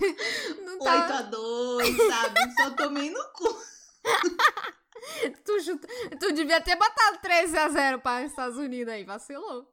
Não 0.65 0.79
tá... 0.79 1.29
8x2, 1.29 2.07
sabe? 2.09 2.39
Só 2.55 2.71
tomei 2.71 3.11
no 3.11 3.23
cu. 3.33 3.55
tu, 5.45 5.61
chuta... 5.61 5.87
tu 6.19 6.31
devia 6.33 6.61
ter 6.61 6.75
botado 6.75 7.19
13x0 7.19 8.01
para 8.01 8.25
os 8.25 8.31
Estados 8.31 8.57
Unidos 8.57 8.93
aí, 8.93 9.03
vacilou. 9.03 9.71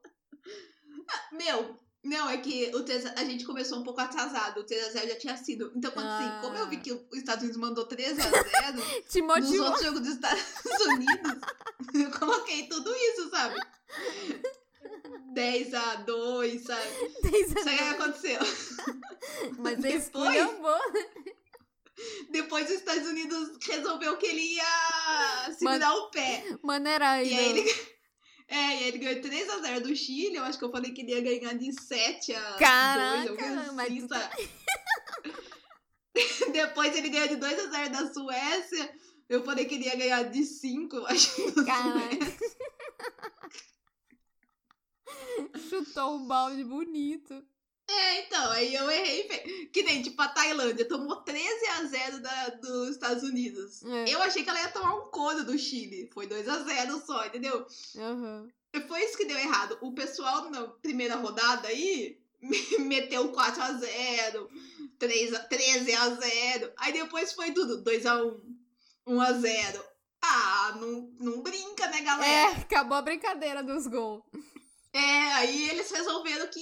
Meu, 1.33 1.77
não, 2.07 2.31
é 2.31 2.37
que 2.39 2.71
o 2.75 2.85
3, 2.85 3.07
a 3.17 3.25
gente 3.25 3.45
começou 3.45 3.79
um 3.79 3.83
pouco 3.83 4.01
atrasado. 4.01 4.61
O 4.61 4.65
3x0 4.65 5.09
já 5.09 5.17
tinha 5.17 5.37
sido. 5.37 5.73
Então, 5.75 5.93
ah. 5.97 6.19
assim, 6.19 6.47
como 6.47 6.57
eu 6.57 6.69
vi 6.69 6.77
que 6.77 6.93
os 6.93 7.19
Estados 7.19 7.43
Unidos 7.43 7.61
mandou 7.61 7.89
13x0 7.89 9.05
Te 9.11 9.23
motivou. 9.23 9.51
nos 9.51 9.61
outros 9.61 9.85
jogos 9.85 10.01
dos 10.01 10.15
Estados 10.15 10.43
Unidos, 10.87 11.41
eu 11.95 12.11
coloquei 12.19 12.69
tudo 12.69 12.95
isso, 12.95 13.29
sabe? 13.31 13.61
10x2, 15.35 16.61
sabe? 16.61 16.87
10 17.23 17.57
a 17.57 17.61
Isso 17.61 17.69
aí 17.69 17.89
aconteceu. 17.89 18.41
Mas 19.59 19.79
depois. 19.79 20.51
Depois 22.31 22.67
os 22.67 22.77
Estados 22.77 23.07
Unidos 23.07 23.57
resolveu 23.63 24.17
que 24.19 24.27
ele 24.27 24.55
ia 24.55 25.53
segurar 25.59 25.91
Man... 25.91 25.95
o 25.95 26.11
pé. 26.11 26.59
Maneira 26.63 27.11
aí. 27.11 27.33
E 27.33 27.39
aí 27.39 27.59
ele. 27.59 27.65
É, 28.49 28.77
e 28.77 28.85
ele 28.85 28.99
ganhou 28.99 29.21
3x0 29.21 29.81
do 29.81 29.97
Chile. 29.97 30.37
Eu 30.37 30.45
acho 30.45 30.57
que 30.57 30.65
eu 30.65 30.71
falei 30.71 30.93
que 30.93 31.01
ele 31.01 31.11
ia 31.11 31.21
ganhar 31.21 31.53
de 31.55 31.73
7 31.73 32.33
a 32.33 32.57
Caraca, 32.57 33.27
2. 33.27 33.41
Caraca, 33.41 33.73
mas 33.73 34.07
tá... 34.07 34.31
Depois 36.53 36.97
ele 36.97 37.09
ganhou 37.09 37.27
de 37.27 37.37
2x0 37.39 37.89
da 37.91 38.13
Suécia. 38.13 38.95
Eu 39.29 39.45
falei 39.45 39.65
que 39.65 39.75
ele 39.75 39.87
ia 39.87 39.97
ganhar 39.97 40.23
de 40.31 40.45
5, 40.45 40.97
acho. 41.07 41.65
Caraca. 41.65 42.17
Chutou 45.69 46.17
um 46.17 46.27
balde 46.27 46.63
bonito. 46.63 47.45
É, 47.89 48.21
então, 48.21 48.51
aí 48.51 48.75
eu 48.75 48.91
errei. 48.91 49.69
Que 49.73 49.83
nem, 49.83 50.03
tipo, 50.03 50.21
a 50.21 50.29
Tailândia 50.29 50.89
tomou 50.89 51.17
13 51.23 51.67
a 51.69 51.85
0 51.85 52.21
da, 52.21 52.49
dos 52.49 52.91
Estados 52.91 53.23
Unidos. 53.23 53.85
É. 53.85 54.11
Eu 54.11 54.23
achei 54.23 54.43
que 54.43 54.51
ela 54.51 54.61
ia 54.61 54.71
tomar 54.71 54.95
um 54.97 55.11
cono 55.11 55.45
do 55.45 55.57
Chile. 55.59 56.11
Foi 56.13 56.27
2 56.27 56.49
a 56.49 56.59
0 56.65 57.03
só, 57.07 57.25
entendeu? 57.27 57.67
Uhum. 57.95 58.49
Foi 58.89 59.05
isso 59.05 59.17
que 59.17 59.25
deu 59.25 59.39
errado. 59.39 59.79
O 59.81 59.93
pessoal 59.93 60.51
na 60.51 60.67
primeira 60.67 61.15
rodada 61.17 61.69
aí 61.69 62.19
meteu 62.81 63.29
4 63.29 63.63
a 63.63 63.73
0 63.73 64.51
3 64.99 65.35
a, 65.35 65.39
13 65.41 65.95
a 65.95 66.09
0 66.11 66.73
Aí 66.77 66.93
depois 66.93 67.33
foi 67.33 67.53
tudo 67.53 67.83
2 67.83 68.07
a 68.07 68.23
1 68.23 68.57
1 69.07 69.21
a 69.21 69.33
0 69.33 69.85
Ah, 70.23 70.77
não, 70.81 71.11
não 71.21 71.43
brinca, 71.43 71.87
né, 71.89 72.01
galera? 72.03 72.51
É, 72.51 72.61
acabou 72.61 72.99
a 72.99 73.03
brincadeira 73.03 73.63
dos 73.63 73.87
gols. 73.87 74.23
É, 74.93 75.33
aí 75.35 75.69
eles 75.69 75.91
resolveram 75.91 76.49
que, 76.49 76.61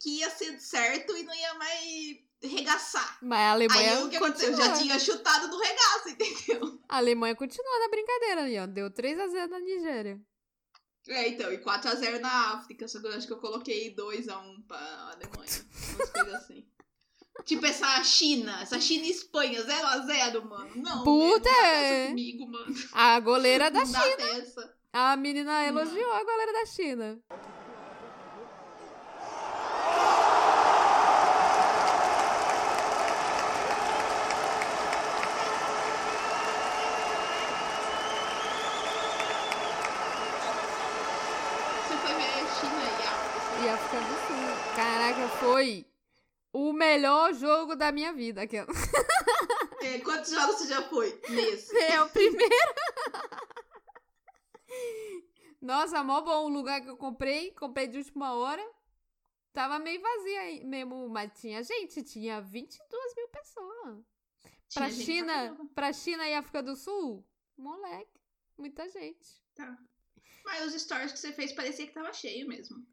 que 0.00 0.18
ia 0.18 0.30
ser 0.30 0.58
certo 0.60 1.16
e 1.16 1.22
não 1.22 1.34
ia 1.34 1.54
mais 1.54 2.26
regaçar. 2.42 3.18
Mas 3.22 3.38
a 3.38 3.50
Alemanha. 3.52 3.98
Aí 3.98 4.04
o 4.04 4.08
que 4.10 4.16
aconteceu? 4.16 4.56
Já 4.56 4.72
tinha 4.74 4.98
chutado 4.98 5.48
no 5.48 5.58
regaço, 5.58 6.08
entendeu? 6.08 6.80
A 6.88 6.98
Alemanha 6.98 7.34
continuou 7.34 7.80
na 7.80 7.88
brincadeira 7.88 8.42
ali, 8.42 8.58
ó. 8.58 8.66
Deu 8.66 8.90
3x0 8.90 9.48
na 9.48 9.58
Nigéria. 9.58 10.20
É, 11.08 11.28
então, 11.28 11.52
e 11.52 11.58
4x0 11.58 12.18
na 12.20 12.54
África. 12.54 12.88
Só 12.88 13.00
que 13.00 13.06
eu 13.06 13.12
acho 13.12 13.26
que 13.26 13.32
eu 13.32 13.38
coloquei 13.40 13.94
2x1 13.94 14.66
pra 14.66 14.78
Alemanha. 15.12 15.30
Umas 15.36 16.10
coisas 16.10 16.34
assim. 16.42 16.66
Tipo 17.44 17.66
essa 17.66 18.02
China, 18.02 18.60
essa 18.62 18.80
China 18.80 19.06
e 19.06 19.10
Espanha, 19.10 19.62
0x0, 19.62 20.42
mano. 20.48 20.70
Não, 20.76 21.04
Puta! 21.04 21.48
Não 21.48 21.64
é. 21.64 22.06
comigo, 22.08 22.46
mano. 22.48 22.74
A 22.92 23.20
goleira 23.20 23.70
da 23.70 23.84
China. 23.84 24.72
A 24.92 25.16
menina 25.16 25.64
elogiou 25.64 26.08
não. 26.08 26.16
a 26.16 26.24
goleira 26.24 26.52
da 26.52 26.66
China. 26.66 27.20
Foi 45.40 45.86
o 46.52 46.72
melhor 46.72 47.34
jogo 47.34 47.76
da 47.76 47.92
minha 47.92 48.12
vida. 48.12 48.42
Aquela. 48.42 48.66
É, 49.82 50.00
quantos 50.00 50.32
jogos 50.32 50.56
você 50.56 50.68
já 50.68 50.82
foi 50.88 51.20
nesse? 51.28 51.76
É 51.78 52.02
o 52.02 52.08
primeiro. 52.08 52.74
Nossa, 55.60 56.02
mó 56.02 56.22
bom 56.22 56.46
o 56.46 56.48
lugar 56.48 56.80
que 56.80 56.88
eu 56.88 56.96
comprei. 56.96 57.52
Comprei 57.52 57.86
de 57.86 57.98
última 57.98 58.34
hora. 58.34 58.66
Tava 59.52 59.78
meio 59.78 60.00
vazia 60.00 60.40
aí 60.40 60.64
mesmo, 60.64 61.08
mas 61.08 61.30
tinha 61.40 61.62
gente, 61.62 62.02
tinha 62.02 62.40
22 62.40 63.14
mil 63.16 63.28
pessoas. 63.28 64.04
Tinha 64.68 64.86
pra 64.86 64.90
China, 64.90 65.68
pra 65.74 65.92
China 65.92 66.28
e 66.28 66.34
África 66.34 66.62
do 66.62 66.74
Sul, 66.74 67.24
moleque, 67.56 68.20
muita 68.58 68.88
gente. 68.88 69.42
Tá. 69.54 69.78
Mas 70.44 70.66
os 70.66 70.82
stories 70.82 71.12
que 71.12 71.18
você 71.18 71.32
fez 71.32 71.52
parecia 71.52 71.86
que 71.86 71.92
tava 71.92 72.12
cheio 72.12 72.48
mesmo. 72.48 72.84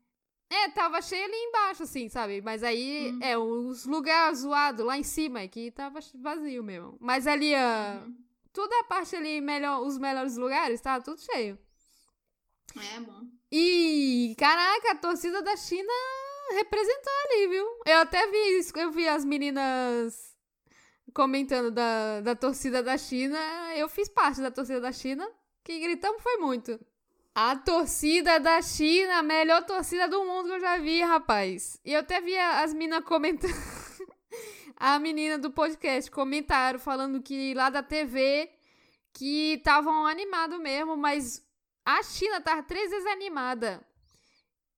É, 0.49 0.69
tava 0.69 1.01
cheio 1.01 1.25
ali 1.25 1.35
embaixo, 1.35 1.83
assim, 1.83 2.07
sabe? 2.09 2.41
Mas 2.41 2.63
aí, 2.63 3.11
uhum. 3.11 3.19
é, 3.21 3.37
os 3.37 3.85
lugares 3.85 4.39
zoados 4.39 4.85
lá 4.85 4.97
em 4.97 5.03
cima, 5.03 5.47
que 5.47 5.71
tava 5.71 5.99
vazio 6.15 6.63
mesmo. 6.63 6.95
Mas 6.99 7.25
ali, 7.25 7.55
a, 7.55 8.03
uhum. 8.05 8.15
toda 8.51 8.79
a 8.79 8.83
parte 8.83 9.15
ali, 9.15 9.41
melhor, 9.41 9.81
os 9.81 9.97
melhores 9.97 10.37
lugares, 10.37 10.79
tava 10.79 11.03
tudo 11.03 11.19
cheio. 11.19 11.57
É, 12.95 12.99
bom. 12.99 13.21
E, 13.51 14.35
caraca, 14.37 14.91
a 14.91 14.95
torcida 14.95 15.41
da 15.41 15.55
China 15.55 15.91
representou 16.51 17.13
ali, 17.25 17.47
viu? 17.47 17.65
Eu 17.85 17.97
até 17.99 18.27
vi, 18.27 18.61
eu 18.75 18.91
vi 18.91 19.07
as 19.07 19.23
meninas 19.23 20.33
comentando 21.13 21.71
da, 21.71 22.21
da 22.21 22.35
torcida 22.35 22.81
da 22.81 22.97
China. 22.97 23.37
Eu 23.75 23.87
fiz 23.87 24.09
parte 24.09 24.41
da 24.41 24.51
torcida 24.51 24.81
da 24.81 24.91
China. 24.91 25.27
Que 25.63 25.79
gritamos 25.79 26.21
foi 26.21 26.37
muito. 26.37 26.79
A 27.35 27.55
torcida 27.55 28.39
da 28.39 28.61
China, 28.61 29.17
a 29.17 29.23
melhor 29.23 29.65
torcida 29.65 30.07
do 30.07 30.23
mundo 30.23 30.49
que 30.49 30.55
eu 30.55 30.59
já 30.59 30.77
vi, 30.77 31.01
rapaz. 31.01 31.79
E 31.83 31.93
eu 31.93 32.01
até 32.01 32.21
vi 32.21 32.37
as 32.37 32.73
minas 32.75 33.03
comentando. 33.03 33.51
a 34.77 34.99
menina 34.99 35.39
do 35.39 35.49
podcast 35.49 36.11
comentaram 36.11 36.77
falando 36.77 37.23
que 37.23 37.55
lá 37.55 37.71
da 37.71 37.81
TV 37.81 38.51
que 39.11 39.53
estavam 39.53 40.05
animados 40.05 40.59
mesmo, 40.59 40.95
mas 40.95 41.43
a 41.83 42.03
China 42.03 42.39
tava 42.39 42.61
três 42.61 42.91
vezes 42.91 43.05
animada. 43.07 43.83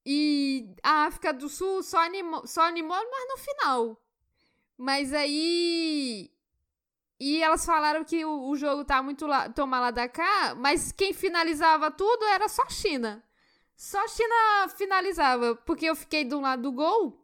E 0.06 0.70
a 0.82 1.06
África 1.08 1.34
do 1.34 1.50
Sul 1.50 1.84
só 1.84 1.98
animou, 2.06 2.48
só 2.48 2.62
animou, 2.62 2.96
mas 2.96 3.28
no 3.28 3.38
final. 3.38 4.02
Mas 4.78 5.14
aí 5.14 6.32
e 7.20 7.42
elas 7.42 7.66
falaram 7.66 8.04
que 8.04 8.26
o, 8.26 8.50
o 8.50 8.56
jogo 8.58 8.84
tá 8.86 9.02
muito 9.02 9.26
lá, 9.28 9.50
toma 9.50 9.80
lá 9.80 9.92
da 9.92 10.08
cá, 10.10 10.54
mas 10.56 10.92
quem 10.92 11.14
finalizava 11.14 11.90
tudo 11.92 12.24
era 12.26 12.48
só 12.50 12.68
China. 12.70 13.24
Só 13.76 14.06
China 14.08 14.70
finalizava, 14.78 15.56
porque 15.56 15.86
eu 15.86 15.96
fiquei 15.96 16.24
do 16.26 16.40
lado 16.40 16.62
do 16.64 16.72
gol 16.72 17.22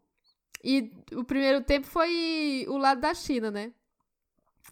E 0.64 0.92
o 1.14 1.24
primeiro 1.24 1.64
tempo 1.64 1.88
foi 1.88 2.66
o 2.70 2.78
lado 2.78 3.02
da 3.02 3.14
China, 3.14 3.50
né? 3.52 3.74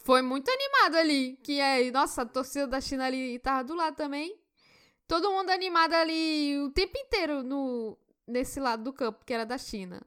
Foi 0.03 0.21
muito 0.21 0.49
animado 0.49 0.95
ali. 0.95 1.37
Que 1.43 1.59
é, 1.59 1.91
nossa, 1.91 2.21
a 2.23 2.25
torcida 2.25 2.67
da 2.67 2.81
China 2.81 3.05
ali 3.05 3.39
tava 3.39 3.63
do 3.63 3.75
lado 3.75 3.95
também. 3.95 4.37
Todo 5.07 5.31
mundo 5.31 5.49
animado 5.51 5.93
ali 5.93 6.57
o 6.59 6.71
tempo 6.71 6.97
inteiro 6.97 7.43
no, 7.43 7.97
nesse 8.27 8.59
lado 8.59 8.83
do 8.83 8.93
campo, 8.93 9.25
que 9.25 9.33
era 9.33 9.45
da 9.45 9.57
China. 9.57 10.01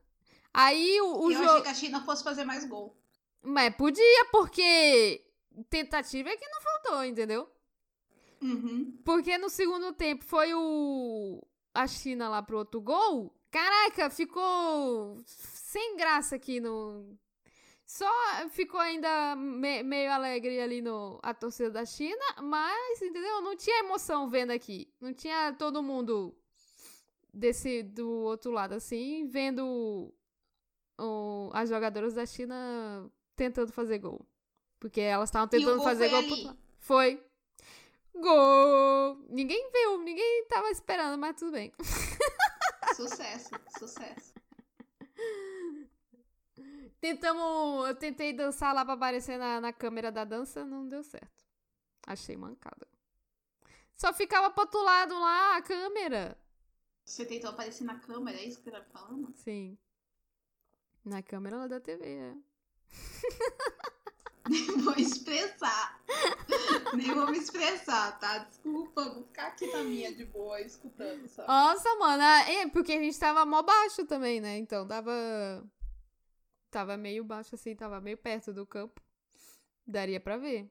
Aí 0.54 1.00
o, 1.00 1.24
o 1.26 1.32
Eu 1.32 1.38
jogo. 1.38 1.50
achei 1.50 1.62
que 1.62 1.68
a 1.68 1.74
China 1.74 2.04
fosse 2.04 2.22
fazer 2.24 2.44
mais 2.44 2.64
gol. 2.66 2.96
Mas 3.42 3.74
podia, 3.76 4.24
porque 4.30 5.24
tentativa 5.68 6.28
é 6.28 6.36
que 6.36 6.48
não 6.48 6.60
faltou, 6.60 7.04
entendeu? 7.04 7.48
Uhum. 8.40 8.98
Porque 9.04 9.36
no 9.38 9.48
segundo 9.50 9.92
tempo 9.92 10.24
foi 10.24 10.52
o. 10.54 11.42
A 11.74 11.86
China 11.86 12.28
lá 12.28 12.42
pro 12.42 12.58
outro 12.58 12.80
gol. 12.80 13.34
Caraca, 13.50 14.10
ficou 14.10 15.18
sem 15.26 15.96
graça 15.96 16.36
aqui 16.36 16.60
no. 16.60 17.16
Só 17.86 18.10
ficou 18.50 18.80
ainda 18.80 19.36
me- 19.36 19.82
meio 19.82 20.10
alegre 20.10 20.60
ali 20.60 20.80
no 20.80 21.18
a 21.22 21.34
torcida 21.34 21.70
da 21.70 21.84
China, 21.84 22.24
mas, 22.42 23.02
entendeu? 23.02 23.40
Não 23.42 23.54
tinha 23.56 23.80
emoção 23.80 24.28
vendo 24.30 24.50
aqui. 24.50 24.88
Não 25.00 25.12
tinha 25.12 25.52
todo 25.52 25.82
mundo 25.82 26.34
desse 27.32 27.82
do 27.82 28.08
outro 28.08 28.50
lado 28.50 28.72
assim, 28.74 29.26
vendo 29.28 30.12
o- 30.98 31.50
as 31.52 31.68
jogadoras 31.68 32.14
da 32.14 32.24
China 32.26 33.10
tentando 33.36 33.72
fazer 33.72 33.98
gol. 33.98 34.26
Porque 34.78 35.00
elas 35.00 35.28
estavam 35.28 35.48
tentando 35.48 35.76
gol 35.76 35.84
fazer 35.84 36.10
foi 36.10 36.22
gol 36.28 36.44
pro. 36.44 36.58
Foi. 36.78 37.26
Gol! 38.14 39.26
Ninguém 39.28 39.70
viu, 39.70 39.98
ninguém 40.02 40.44
tava 40.48 40.70
esperando, 40.70 41.18
mas 41.18 41.36
tudo 41.36 41.52
bem. 41.52 41.72
Sucesso, 42.96 43.50
sucesso. 43.78 44.34
Tentamos. 47.00 47.88
Eu 47.88 47.94
tentei 47.94 48.32
dançar 48.32 48.74
lá 48.74 48.84
pra 48.84 48.94
aparecer 48.94 49.38
na, 49.38 49.60
na 49.60 49.72
câmera 49.72 50.12
da 50.12 50.24
dança, 50.24 50.64
não 50.64 50.86
deu 50.86 51.02
certo. 51.02 51.44
Achei 52.06 52.36
mancada. 52.36 52.86
Só 53.94 54.12
ficava 54.12 54.50
pro 54.50 54.62
outro 54.62 54.82
lado 54.82 55.18
lá 55.18 55.56
a 55.56 55.62
câmera. 55.62 56.36
Você 57.04 57.24
tentou 57.24 57.50
aparecer 57.50 57.84
na 57.84 57.98
câmera, 57.98 58.38
é 58.38 58.44
isso 58.44 58.58
que 58.58 58.64
você 58.64 58.70
tá 58.70 58.84
falando? 58.84 59.32
Sim. 59.34 59.76
Na 61.04 61.22
câmera 61.22 61.56
lá 61.56 61.66
da 61.66 61.80
TV, 61.80 62.04
é. 62.04 62.36
Nem 64.48 64.66
vou 64.78 64.94
expressar. 64.96 66.00
Nem 66.94 67.14
vou 67.14 67.30
me 67.30 67.38
expressar, 67.38 68.18
tá? 68.18 68.38
Desculpa, 68.38 69.04
vou 69.04 69.24
ficar 69.24 69.48
aqui 69.48 69.66
na 69.70 69.84
minha 69.84 70.12
de 70.12 70.24
boa, 70.24 70.60
escutando 70.60 71.28
só. 71.28 71.46
Nossa, 71.46 71.94
mano, 71.96 72.22
é 72.22 72.68
porque 72.68 72.92
a 72.92 73.00
gente 73.00 73.18
tava 73.18 73.46
mó 73.46 73.62
baixo 73.62 74.04
também, 74.04 74.40
né? 74.40 74.58
Então 74.58 74.86
tava. 74.86 75.12
Tava 76.70 76.96
meio 76.96 77.22
baixo 77.22 77.54
assim, 77.54 77.74
tava 77.76 78.00
meio 78.00 78.16
perto 78.16 78.52
do 78.52 78.66
campo. 78.66 79.00
Daria 79.86 80.18
pra 80.18 80.36
ver. 80.36 80.70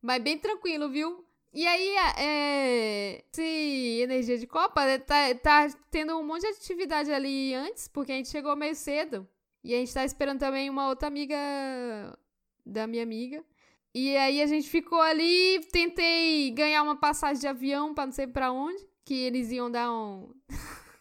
Mas 0.00 0.22
bem 0.22 0.38
tranquilo, 0.38 0.88
viu? 0.88 1.24
E 1.52 1.66
aí, 1.66 1.96
é. 2.18 3.24
Esse 3.32 4.00
energia 4.02 4.38
de 4.38 4.46
Copa 4.46 4.84
né, 4.84 4.98
tá, 4.98 5.34
tá 5.34 5.68
tendo 5.90 6.16
um 6.18 6.24
monte 6.24 6.42
de 6.42 6.48
atividade 6.48 7.12
ali 7.12 7.54
antes, 7.54 7.88
porque 7.88 8.12
a 8.12 8.14
gente 8.14 8.28
chegou 8.28 8.56
meio 8.56 8.74
cedo. 8.74 9.28
E 9.64 9.74
a 9.74 9.78
gente 9.78 9.94
tá 9.94 10.04
esperando 10.04 10.40
também 10.40 10.68
uma 10.68 10.88
outra 10.88 11.08
amiga 11.08 11.36
da 12.66 12.86
minha 12.86 13.02
amiga. 13.02 13.44
E 13.94 14.16
aí 14.16 14.40
a 14.40 14.46
gente 14.46 14.68
ficou 14.68 15.00
ali, 15.00 15.60
tentei 15.70 16.50
ganhar 16.50 16.82
uma 16.82 16.96
passagem 16.96 17.40
de 17.40 17.46
avião 17.46 17.94
pra 17.94 18.06
não 18.06 18.12
sei 18.12 18.26
pra 18.26 18.50
onde, 18.50 18.88
que 19.04 19.14
eles 19.14 19.50
iam 19.50 19.70
dar 19.70 19.92
um. 19.92 20.32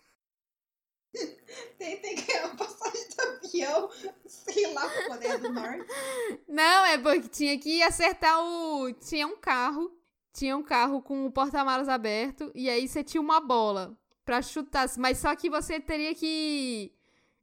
Tentei 1.77 2.15
ganhar 2.15 2.47
uma 2.47 2.55
passagem 2.55 3.07
de 3.09 3.21
avião, 3.21 3.89
sei 4.25 4.73
lá, 4.73 4.87
pra 4.87 5.07
Coreia 5.07 5.37
do 5.39 5.51
Norte. 5.51 5.85
Não, 6.47 6.85
é 6.85 6.97
porque 6.97 7.27
tinha 7.27 7.57
que 7.59 7.81
acertar 7.81 8.41
o. 8.43 8.93
Tinha 8.93 9.27
um 9.27 9.37
carro, 9.37 9.91
tinha 10.33 10.55
um 10.55 10.63
carro 10.63 11.01
com 11.01 11.25
o 11.25 11.31
porta-malas 11.31 11.89
aberto, 11.89 12.51
e 12.55 12.69
aí 12.69 12.87
você 12.87 13.03
tinha 13.03 13.21
uma 13.21 13.41
bola 13.41 13.97
pra 14.23 14.41
chutar, 14.41 14.87
mas 14.97 15.17
só 15.17 15.35
que 15.35 15.49
você 15.49 15.79
teria 15.79 16.15
que 16.15 16.93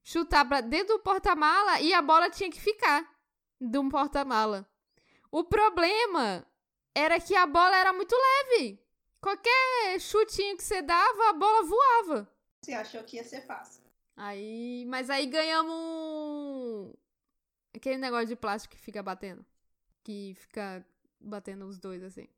chutar 0.09 0.49
pra 0.49 0.63
dentro 0.63 0.97
do 0.97 1.03
porta-mala 1.03 1.83
e 1.83 1.93
a 1.93 2.01
bola 2.01 2.31
tinha 2.31 2.51
que 2.51 2.59
ficar 2.59 3.07
de 3.61 3.79
um 3.79 3.91
porta-mala. 3.91 4.67
O 5.31 5.45
problema 5.45 6.47
era 6.95 7.21
que 7.21 7.37
a 7.37 7.47
bola 7.47 7.77
era 7.77 7.93
muito 7.93 8.17
leve. 8.17 8.81
Qualquer 9.21 10.01
chutinho 10.01 10.57
que 10.57 10.65
você 10.65 10.81
dava, 10.81 11.29
a 11.29 11.33
bola 11.35 11.63
voava. 11.63 12.33
Você 12.63 12.73
achou 12.73 13.05
que 13.05 13.17
ia 13.17 13.25
ser 13.25 13.43
fácil. 13.43 13.83
Aí, 14.17 14.87
mas 14.89 15.11
aí 15.11 15.27
ganhamos 15.27 16.95
aquele 17.75 17.99
negócio 17.99 18.29
de 18.29 18.37
plástico 18.37 18.75
que 18.77 18.81
fica 18.81 19.03
batendo, 19.03 19.45
que 20.03 20.35
fica 20.39 20.87
batendo 21.21 21.67
os 21.67 21.79
dois 21.79 22.03
assim. 22.03 22.29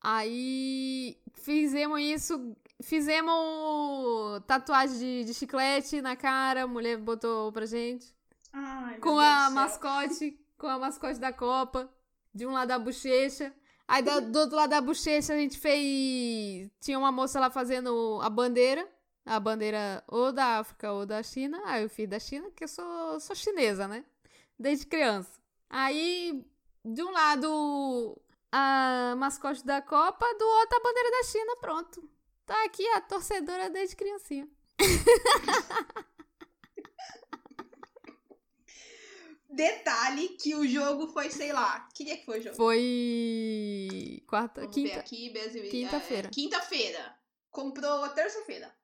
Aí 0.00 1.16
fizemos 1.34 2.00
isso, 2.00 2.56
fizemos 2.84 4.40
tatuagem 4.46 4.98
de, 4.98 5.24
de 5.24 5.34
chiclete 5.34 6.00
na 6.00 6.16
cara, 6.16 6.64
a 6.64 6.66
mulher 6.66 6.96
botou 6.98 7.50
pra 7.52 7.66
gente, 7.66 8.14
Ai, 8.52 8.98
com 8.98 9.18
a 9.18 9.50
mascote, 9.50 10.38
com 10.58 10.66
a 10.66 10.78
mascote 10.78 11.18
da 11.18 11.32
Copa, 11.32 11.88
de 12.34 12.46
um 12.46 12.52
lado 12.52 12.68
da 12.68 12.78
bochecha. 12.78 13.52
Aí 13.86 14.02
da- 14.02 14.20
do 14.20 14.38
outro 14.38 14.56
lado 14.56 14.70
da 14.70 14.80
bochecha 14.80 15.34
a 15.34 15.36
gente 15.36 15.58
fez, 15.58 16.70
tinha 16.80 16.98
uma 16.98 17.12
moça 17.12 17.38
lá 17.38 17.50
fazendo 17.50 18.18
a 18.22 18.30
bandeira 18.30 18.88
a 19.26 19.40
bandeira 19.40 20.04
ou 20.06 20.30
da 20.32 20.58
África 20.58 20.92
ou 20.92 21.06
da 21.06 21.22
China. 21.22 21.58
Aí 21.64 21.82
eu 21.82 21.88
fiz 21.88 22.06
da 22.06 22.18
China, 22.18 22.50
que 22.50 22.64
eu 22.64 22.68
sou, 22.68 23.18
sou 23.20 23.34
chinesa, 23.34 23.88
né? 23.88 24.04
Desde 24.58 24.84
criança. 24.86 25.30
Aí, 25.70 26.44
de 26.84 27.02
um 27.02 27.10
lado, 27.10 28.20
a 28.52 29.14
mascote 29.16 29.64
da 29.64 29.80
Copa, 29.80 30.26
do 30.38 30.44
outro, 30.44 30.76
a 30.78 30.82
bandeira 30.82 31.10
da 31.10 31.22
China. 31.24 31.56
Pronto. 31.58 32.10
Tá 32.46 32.64
aqui 32.64 32.86
a 32.88 33.00
torcedora 33.00 33.70
desde 33.70 33.96
criancinha. 33.96 34.48
Detalhe 39.48 40.30
que 40.30 40.54
o 40.54 40.66
jogo 40.66 41.06
foi, 41.08 41.30
sei 41.30 41.52
lá, 41.52 41.88
que 41.94 42.04
dia 42.04 42.16
que 42.16 42.24
foi 42.24 42.40
o 42.40 42.42
jogo? 42.42 42.56
Foi. 42.56 44.22
Quarta, 44.26 44.62
Vamos 44.62 44.74
quinta. 44.74 44.98
aqui, 44.98 45.30
quinta-feira. 45.70 46.28
é, 46.28 46.30
Quinta-feira. 46.30 47.18
Comprou 47.50 48.08
terça-feira. 48.08 48.74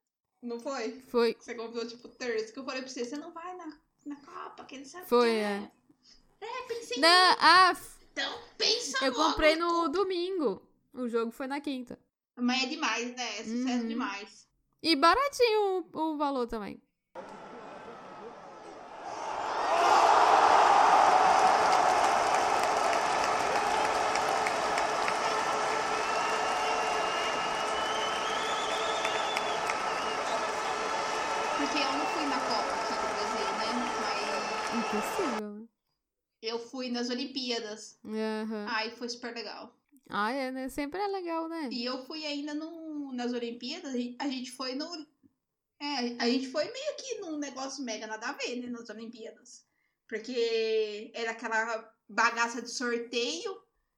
Não 0.41 0.61
foi? 0.61 1.01
Foi. 1.09 1.37
Você 1.39 1.55
comprou, 1.55 1.87
tipo, 1.87 2.09
terça. 2.09 2.53
Que 2.53 2.59
eu 2.61 2.65
falei 2.65 2.83
pra 2.83 2.91
você, 2.91 3.05
você 3.05 3.17
não 3.17 3.33
vai 3.33 3.57
na, 3.57 3.67
na 4.07 4.17
Copa, 4.17 4.65
que 4.65 4.79
não 4.79 4.85
sabe 4.85 5.07
Foi, 5.09 5.29
que 5.29 5.37
é. 5.37 5.71
É, 6.41 6.63
pensei 6.69 6.99
Na, 6.99 7.37
ah, 7.41 7.77
Então, 8.13 8.41
pensa 8.57 9.05
eu 9.05 9.13
logo. 9.13 9.31
comprei 9.31 9.57
no 9.57 9.89
domingo. 9.89 10.63
O 10.95 11.09
jogo 11.09 11.33
foi 11.33 11.47
na 11.49 11.61
quinta. 11.61 11.99
Mas 12.41 12.63
é 12.65 12.67
demais, 12.67 13.17
né? 13.17 13.39
É 13.39 13.45
sucesso 13.45 13.83
Uhum. 13.83 13.89
demais. 13.89 14.49
E 14.83 14.97
baratinho 14.97 15.87
o, 15.93 16.13
o 16.15 16.17
valor 16.17 16.47
também. 16.47 16.81
Porque 31.57 31.79
eu 31.79 31.93
não 31.93 32.07
fui 32.07 32.27
na 32.27 32.41
Copa 32.41 32.73
aqui 32.75 32.95
do 32.95 33.09
Brasil, 33.15 33.49
né? 33.59 33.67
Mas 34.01 34.87
Impossível, 34.87 35.69
eu 36.43 36.59
fui 36.59 36.91
nas 36.91 37.11
Olimpíadas. 37.11 37.99
Aham. 38.05 38.67
Aí 38.69 38.91
foi 38.93 39.09
super 39.09 39.35
legal. 39.35 39.75
Ah, 40.11 40.33
é, 40.33 40.51
né? 40.51 40.69
Sempre 40.69 41.01
é 41.01 41.07
legal, 41.07 41.49
né? 41.49 41.69
E 41.73 41.85
eu 41.85 42.05
fui 42.07 42.25
ainda 42.27 42.53
no, 42.55 43.13
nas 43.13 43.33
Olimpíadas, 43.33 43.95
a 44.19 44.29
gente- 44.29 44.51
foi 44.53 44.75
no. 44.75 44.87
É, 45.81 46.17
a 46.19 46.29
gente 46.29 46.49
foi 46.49 46.65
meio 46.65 46.97
que 46.97 47.21
num 47.21 47.39
negócio 47.39 47.83
mega 47.85 48.07
nada 48.07 48.29
a 48.29 48.33
ver, 48.33 48.57
né? 48.57 48.69
Nas 48.69 48.89
Olimpíadas. 48.91 49.65
Porque 50.09 51.11
era 51.15 51.31
aquela 51.31 51.95
bagaça 52.09 52.61
de 52.61 52.71
sorteio. 52.71 53.53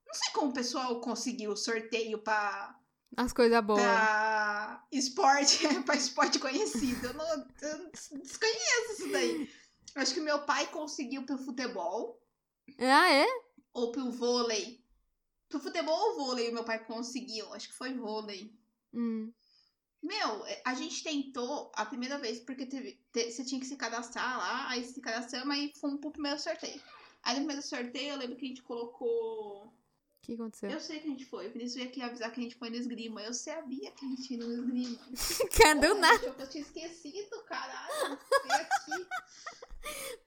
Não 0.07 0.15
sei 0.15 0.33
como 0.35 0.51
o 0.51 0.55
pessoal 0.55 1.01
conseguiu 1.01 1.57
sorteio 1.57 2.19
pra, 2.19 2.79
As 3.17 3.33
coisas 3.33 3.65
boas. 3.65 3.81
pra 3.81 4.87
esporte, 4.93 5.59
pra 5.87 5.97
esporte 5.97 6.39
conhecido. 6.39 7.07
Eu, 7.07 7.15
não, 7.15 7.29
eu 7.63 7.91
desconheço 8.23 8.93
isso 8.93 9.11
daí. 9.11 9.51
Acho 9.95 10.15
que 10.15 10.21
meu 10.21 10.43
pai 10.43 10.67
conseguiu 10.69 11.25
pro 11.25 11.39
futebol 11.39 12.23
Ah, 12.79 13.11
é? 13.13 13.27
ou 13.73 13.91
pro 13.91 14.11
vôlei. 14.11 14.82
Pro 15.53 15.61
futebol 15.61 15.95
ou 16.11 16.17
vôlei 16.17 16.49
o 16.49 16.53
meu 16.55 16.65
pai 16.65 16.85
conseguiu. 16.85 17.53
Acho 17.53 17.69
que 17.69 17.75
foi 17.75 17.93
vôlei. 17.95 18.51
Hum. 18.93 19.31
Meu, 20.03 20.45
é, 20.47 20.63
a 20.65 20.75
gente 20.75 21.05
tentou 21.05 21.71
a 21.77 21.85
primeira 21.87 22.19
vez 22.19 22.41
porque 22.41 22.67
teve, 22.67 22.99
te- 23.13 23.31
você 23.31 23.45
tinha 23.45 23.61
que 23.61 23.67
se 23.67 23.77
cadastrar 23.77 24.37
lá, 24.39 24.69
aí 24.71 24.85
se 24.85 25.01
cadastramos, 25.01 25.55
aí 25.55 25.73
fomos 25.81 26.01
pro 26.01 26.11
primeiro 26.11 26.39
sorteio. 26.41 26.81
Aí 27.23 27.35
no 27.35 27.41
primeiro 27.41 27.63
sorteio 27.63 28.11
eu 28.15 28.17
lembro 28.19 28.35
que 28.37 28.45
a 28.45 28.49
gente 28.49 28.63
colocou 28.63 29.67
O 29.67 29.73
que 30.23 30.35
aconteceu? 30.35 30.71
Eu 30.71 30.81
sei 30.81 30.99
que 30.99 31.07
a 31.07 31.11
gente 31.11 31.25
foi. 31.27 31.47
O 31.47 31.53
Vinícius 31.53 31.75
veio 31.77 31.89
aqui 31.89 32.03
avisar 32.03 32.33
que 32.33 32.41
a 32.41 32.43
gente 32.43 32.57
foi 32.57 32.69
no 32.71 32.77
esgrima. 32.77 33.23
Eu 33.23 33.33
sabia 33.35 33.91
que 33.93 34.05
a 34.05 34.09
gente 34.09 34.33
ia 34.35 34.39
no 34.45 34.53
esgrima. 34.53 34.99
Cadê 35.63 35.89
o 35.89 35.95
nada? 35.95 36.35
eu 36.39 36.49
tinha 36.49 36.63
esquecido, 36.65 37.43
caralho. 37.45 38.19
Veio 38.45 38.61
aqui. 38.63 39.07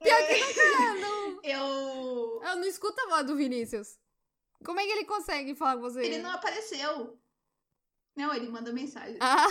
Pior 0.02 0.26
que 0.26 0.32
É, 0.60 0.94
nunca. 0.94 1.00
Não, 1.00 1.40
Eu. 1.42 2.40
eu 2.42 2.56
não 2.56 2.64
escuto 2.64 2.98
a 3.02 3.08
voz 3.08 3.26
do 3.26 3.36
Vinícius. 3.36 3.98
Como 4.66 4.80
é 4.80 4.84
que 4.84 4.90
ele 4.90 5.04
consegue 5.04 5.54
falar 5.54 5.76
com 5.76 5.82
você? 5.82 6.00
Ele 6.00 6.18
não 6.18 6.32
apareceu. 6.32 7.16
Não, 8.16 8.34
ele 8.34 8.48
manda 8.48 8.72
mensagem. 8.72 9.16
Ah, 9.20 9.46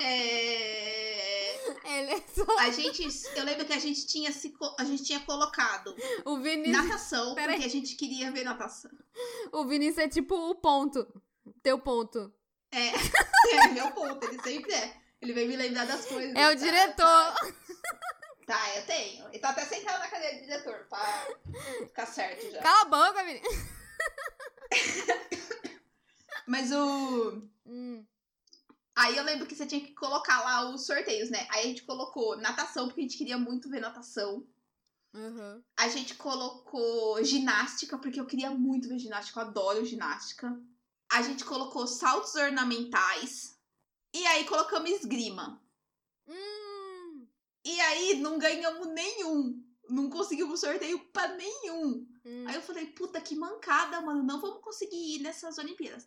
É. 0.00 1.54
ele 1.98 2.10
é 2.12 2.20
só. 2.34 2.58
A 2.58 2.70
gente. 2.70 3.02
Eu 3.34 3.44
lembro 3.44 3.64
que 3.64 3.72
a 3.72 3.78
gente 3.78 4.06
tinha 4.06 4.30
se. 4.32 4.54
A 4.78 4.84
gente 4.84 5.02
tinha 5.04 5.20
colocado 5.20 5.96
O 6.26 6.36
Vinícius. 6.38 6.76
natação, 6.76 7.34
Peraí. 7.34 7.54
porque 7.54 7.66
a 7.66 7.70
gente 7.70 7.96
queria 7.96 8.30
ver 8.30 8.44
natação. 8.44 8.90
O 9.50 9.64
Vinícius 9.64 9.98
é 10.04 10.08
tipo 10.08 10.34
o 10.34 10.54
ponto. 10.56 11.06
Teu 11.62 11.78
ponto. 11.78 12.30
É, 12.70 12.88
é 13.56 13.68
meu 13.68 13.90
ponto, 13.92 14.26
ele 14.26 14.42
sempre 14.42 14.74
é. 14.74 14.96
Ele 15.22 15.32
vem 15.32 15.48
me 15.48 15.56
lembrar 15.56 15.86
das 15.86 16.04
coisas. 16.04 16.34
É 16.34 16.50
o 16.50 16.54
diretor. 16.54 16.96
Tá, 16.96 17.34
Tá, 17.34 17.54
eu 18.52 18.86
tenho. 18.86 19.28
Ele 19.28 19.38
tá 19.38 19.50
até 19.50 19.64
sentado 19.64 19.98
na 19.98 20.08
cadeira 20.08 20.34
de 20.36 20.42
diretor, 20.42 20.86
pra 20.88 21.26
ficar 21.86 22.06
certo 22.06 22.50
já. 22.50 22.62
Cala 22.62 22.82
a 22.82 22.84
boca, 22.84 23.24
Vinícius. 23.24 23.54
Mas 26.46 26.70
o. 26.72 27.48
Hum. 27.66 28.04
Aí 28.96 29.16
eu 29.16 29.24
lembro 29.24 29.46
que 29.46 29.56
você 29.56 29.66
tinha 29.66 29.80
que 29.80 29.92
colocar 29.94 30.42
lá 30.42 30.70
os 30.70 30.86
sorteios, 30.86 31.30
né? 31.30 31.46
Aí 31.50 31.64
a 31.64 31.68
gente 31.68 31.82
colocou 31.82 32.36
natação, 32.36 32.86
porque 32.86 33.00
a 33.00 33.04
gente 33.04 33.18
queria 33.18 33.38
muito 33.38 33.68
ver 33.68 33.80
natação. 33.80 34.46
Uhum. 35.14 35.62
A 35.76 35.88
gente 35.88 36.14
colocou 36.14 37.22
ginástica, 37.24 37.98
porque 37.98 38.20
eu 38.20 38.26
queria 38.26 38.50
muito 38.50 38.88
ver 38.88 38.98
ginástica, 38.98 39.40
eu 39.40 39.44
adoro 39.44 39.84
ginástica. 39.84 40.56
A 41.10 41.22
gente 41.22 41.44
colocou 41.44 41.86
saltos 41.86 42.34
ornamentais. 42.34 43.58
E 44.12 44.24
aí 44.26 44.44
colocamos 44.44 44.90
esgrima. 44.90 45.60
Hum. 46.28 46.63
E 47.64 47.80
aí 47.80 48.16
não 48.20 48.38
ganhamos 48.38 48.86
nenhum. 48.88 49.62
Não 49.88 50.08
conseguimos 50.10 50.60
sorteio 50.60 50.98
pra 51.12 51.28
nenhum. 51.28 52.06
Hum. 52.24 52.44
Aí 52.46 52.54
eu 52.54 52.62
falei, 52.62 52.86
puta 52.86 53.20
que 53.20 53.34
mancada, 53.36 54.00
mano. 54.00 54.22
Não 54.22 54.40
vamos 54.40 54.60
conseguir 54.62 55.16
ir 55.16 55.20
nessas 55.20 55.58
Olimpíadas. 55.58 56.06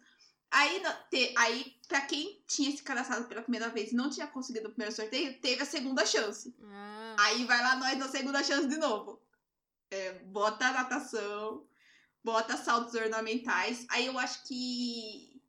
Aí, 0.50 0.82
te- 1.12 1.34
aí, 1.38 1.76
pra 1.88 2.02
quem 2.02 2.42
tinha 2.48 2.72
se 2.72 2.82
cadastrado 2.82 3.28
pela 3.28 3.42
primeira 3.42 3.70
vez 3.70 3.92
e 3.92 3.96
não 3.96 4.10
tinha 4.10 4.26
conseguido 4.28 4.68
o 4.68 4.72
primeiro 4.72 4.96
sorteio, 4.96 5.40
teve 5.42 5.62
a 5.62 5.66
segunda 5.66 6.06
chance. 6.06 6.56
Ah. 6.64 7.16
Aí 7.20 7.44
vai 7.46 7.62
lá 7.62 7.76
nós 7.76 7.98
na 7.98 8.08
segunda 8.08 8.44
chance 8.44 8.68
de 8.68 8.78
novo. 8.78 9.22
É, 9.92 10.14
bota 10.20 10.72
natação, 10.72 11.68
bota 12.24 12.56
saltos 12.56 12.94
ornamentais. 12.94 13.86
Aí 13.90 14.06
eu 14.06 14.18
acho 14.18 14.44
que 14.48 15.42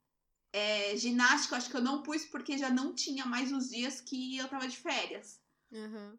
é, 0.53 0.97
ginástica, 0.97 1.57
acho 1.57 1.71
que 1.71 1.77
eu 1.77 1.83
não 1.83 2.03
pus 2.03 2.25
porque 2.25 2.59
já 2.59 2.71
não 2.71 2.93
tinha 2.95 3.25
mais 3.25 3.53
os 3.53 3.69
dias 3.71 4.01
que 4.01 4.37
eu 4.37 4.49
tava 4.49 4.67
de 4.67 4.77
férias. 4.77 5.41
Uhum. 5.71 6.19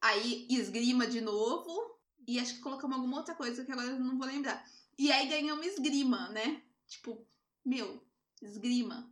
Aí 0.00 0.46
esgrima 0.50 1.06
de 1.06 1.20
novo. 1.20 1.96
E 2.26 2.38
acho 2.38 2.54
que 2.56 2.60
colocamos 2.60 2.96
alguma 2.96 3.18
outra 3.18 3.34
coisa 3.34 3.64
que 3.64 3.72
agora 3.72 3.88
eu 3.88 3.98
não 3.98 4.18
vou 4.18 4.26
lembrar. 4.26 4.62
E 4.98 5.10
aí 5.10 5.26
ganhamos 5.28 5.66
esgrima, 5.66 6.28
né? 6.28 6.62
Tipo, 6.86 7.26
meu, 7.64 8.04
esgrima. 8.42 9.10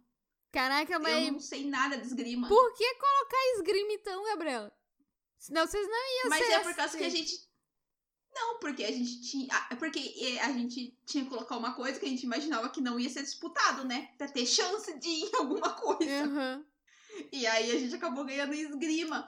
Caraca, 0.53 0.95
Eu 0.95 1.01
mas 1.01 1.33
não 1.33 1.41
sei 1.41 1.67
nada 1.67 1.97
de 1.97 2.07
esgrima. 2.07 2.49
por 2.49 2.73
que 2.75 2.95
colocar 2.95 3.37
esgrima 3.57 3.93
então, 3.93 4.25
Gabriela? 4.25 4.73
Senão 5.39 5.67
vocês 5.67 5.87
não 5.87 6.19
iam 6.21 6.29
Mas 6.31 6.47
ser 6.47 6.53
é 6.53 6.59
por 6.61 6.75
causa 6.75 6.85
assim. 6.85 6.99
que 6.99 7.05
a 7.05 7.09
gente. 7.09 7.47
Não, 8.35 8.59
porque 8.59 8.85
a 8.85 8.93
gente 8.93 9.21
tinha. 9.23 9.49
ah, 9.51 9.69
É 9.71 9.77
porque 9.77 9.99
eh, 10.19 10.41
a 10.41 10.53
gente 10.53 10.99
tinha 11.07 11.25
que 11.25 11.31
colocar 11.31 11.57
uma 11.57 11.75
coisa 11.75 11.99
que 11.99 12.05
a 12.05 12.09
gente 12.09 12.25
imaginava 12.25 12.69
que 12.69 12.81
não 12.83 12.99
ia 13.01 13.09
ser 13.09 13.23
disputado, 13.23 13.85
né? 13.85 14.11
Pra 14.19 14.29
ter 14.29 14.45
chance 14.47 14.99
de 14.99 15.09
ir 15.09 15.31
em 15.31 15.37
alguma 15.37 15.73
coisa. 15.73 16.25
Uhum. 16.25 16.65
E 17.33 17.47
aí 17.47 17.71
a 17.71 17.79
gente 17.79 17.95
acabou 17.95 18.25
ganhando 18.25 18.53
esgrima. 18.55 19.27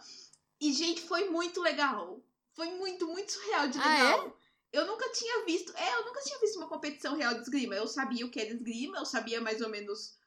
E, 0.60 0.72
gente, 0.72 1.00
foi 1.02 1.28
muito 1.28 1.60
legal. 1.60 2.20
Foi 2.52 2.70
muito, 2.72 3.06
muito 3.06 3.32
surreal 3.32 3.68
de 3.68 3.78
Ah, 3.78 3.98
é? 3.98 4.02
legal. 4.02 4.38
Eu 4.72 4.86
nunca 4.86 5.10
tinha 5.12 5.44
visto. 5.44 5.74
É, 5.76 5.94
eu 5.94 6.04
nunca 6.04 6.20
tinha 6.20 6.38
visto 6.40 6.56
uma 6.56 6.68
competição 6.68 7.16
real 7.16 7.34
de 7.34 7.40
esgrima. 7.40 7.74
Eu 7.74 7.86
sabia 7.86 8.26
o 8.26 8.30
que 8.30 8.40
era 8.40 8.50
esgrima, 8.50 8.98
eu 8.98 9.06
sabia 9.06 9.40
mais 9.40 9.60
ou 9.60 9.68
menos 9.68 10.18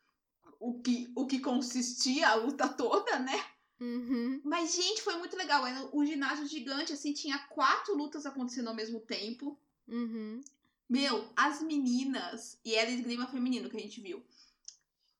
o 0.59 0.79
que, 0.81 1.11
o 1.15 1.27
que 1.27 1.39
consistia 1.39 2.29
a 2.29 2.35
luta 2.35 2.67
toda, 2.73 3.19
né? 3.19 3.45
Uhum. 3.79 4.39
Mas, 4.43 4.75
gente, 4.75 5.01
foi 5.01 5.17
muito 5.17 5.35
legal. 5.35 5.65
Era 5.65 5.89
um 5.93 6.05
ginásio 6.05 6.47
gigante, 6.47 6.93
assim, 6.93 7.13
tinha 7.13 7.37
quatro 7.49 7.95
lutas 7.95 8.25
acontecendo 8.25 8.67
ao 8.69 8.75
mesmo 8.75 8.99
tempo. 8.99 9.59
Uhum. 9.87 10.41
Meu, 10.87 11.27
as 11.35 11.61
meninas, 11.61 12.59
e 12.65 12.75
era 12.75 12.91
esgrima 12.91 13.27
feminino 13.27 13.69
que 13.69 13.77
a 13.77 13.79
gente 13.79 14.01
viu. 14.01 14.23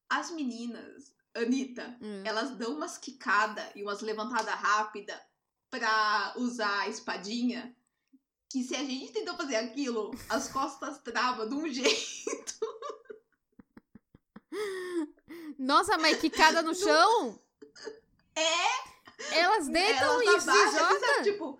As 0.10 0.30
meninas, 0.32 1.13
Anitta, 1.34 1.98
Hum. 2.02 2.24
elas 2.26 2.52
dão 2.58 2.74
umas 2.76 2.98
quicadas 2.98 3.65
e 3.76 3.84
umas 3.84 4.02
levantadas 4.02 4.54
rápidas 4.54 5.17
pra 5.70 6.34
usar 6.38 6.82
a 6.82 6.89
espadinha. 6.89 7.76
Que 8.50 8.63
se 8.63 8.76
a 8.76 8.80
gente 8.84 9.13
tentou 9.13 9.36
fazer 9.38 9.56
aquilo, 9.56 10.12
as 10.28 10.50
costas 10.50 10.98
travam 11.00 11.48
de 11.48 11.56
um 11.56 11.67
jeito. 11.72 12.60
Nossa, 15.58 15.98
mas 15.98 16.20
quicada 16.20 16.62
no 16.62 16.74
chão? 16.76 17.39
É! 18.36 18.91
Elas 19.39 19.67
deitam 19.67 20.22
elas 20.22 20.46
e 20.48 20.52
se 20.52 20.78
jogam? 20.78 21.24
Tipo. 21.24 21.60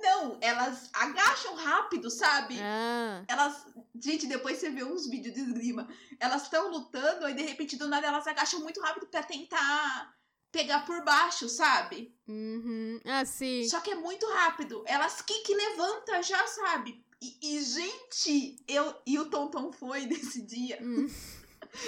Não, 0.00 0.38
elas 0.40 0.90
agacham 0.92 1.54
rápido, 1.54 2.10
sabe? 2.10 2.56
Ah. 2.60 3.24
Elas. 3.28 3.66
Gente, 3.94 4.26
depois 4.26 4.58
você 4.58 4.70
vê 4.70 4.82
uns 4.84 5.08
vídeos 5.08 5.34
de 5.34 5.40
esgrima. 5.40 5.88
Elas 6.18 6.44
estão 6.44 6.70
lutando, 6.70 7.26
aí 7.26 7.34
de 7.34 7.42
repente 7.42 7.76
do 7.76 7.88
nada 7.88 8.06
elas 8.06 8.26
agacham 8.26 8.60
muito 8.60 8.80
rápido 8.80 9.06
pra 9.06 9.22
tentar 9.22 10.14
pegar 10.50 10.84
por 10.84 11.04
baixo, 11.04 11.48
sabe? 11.48 12.14
Uhum. 12.26 13.00
Ah, 13.04 13.24
sim. 13.24 13.68
Só 13.68 13.80
que 13.80 13.90
é 13.90 13.94
muito 13.94 14.26
rápido. 14.26 14.82
Elas 14.86 15.22
kick 15.22 15.54
levanta 15.54 16.22
já, 16.22 16.44
sabe? 16.46 17.04
E, 17.22 17.36
e, 17.42 17.62
gente, 17.62 18.56
eu 18.66 18.94
e 19.06 19.18
o 19.18 19.28
Tonton 19.28 19.70
foi 19.72 20.06
nesse 20.06 20.42
dia. 20.42 20.78
Hum. 20.82 21.06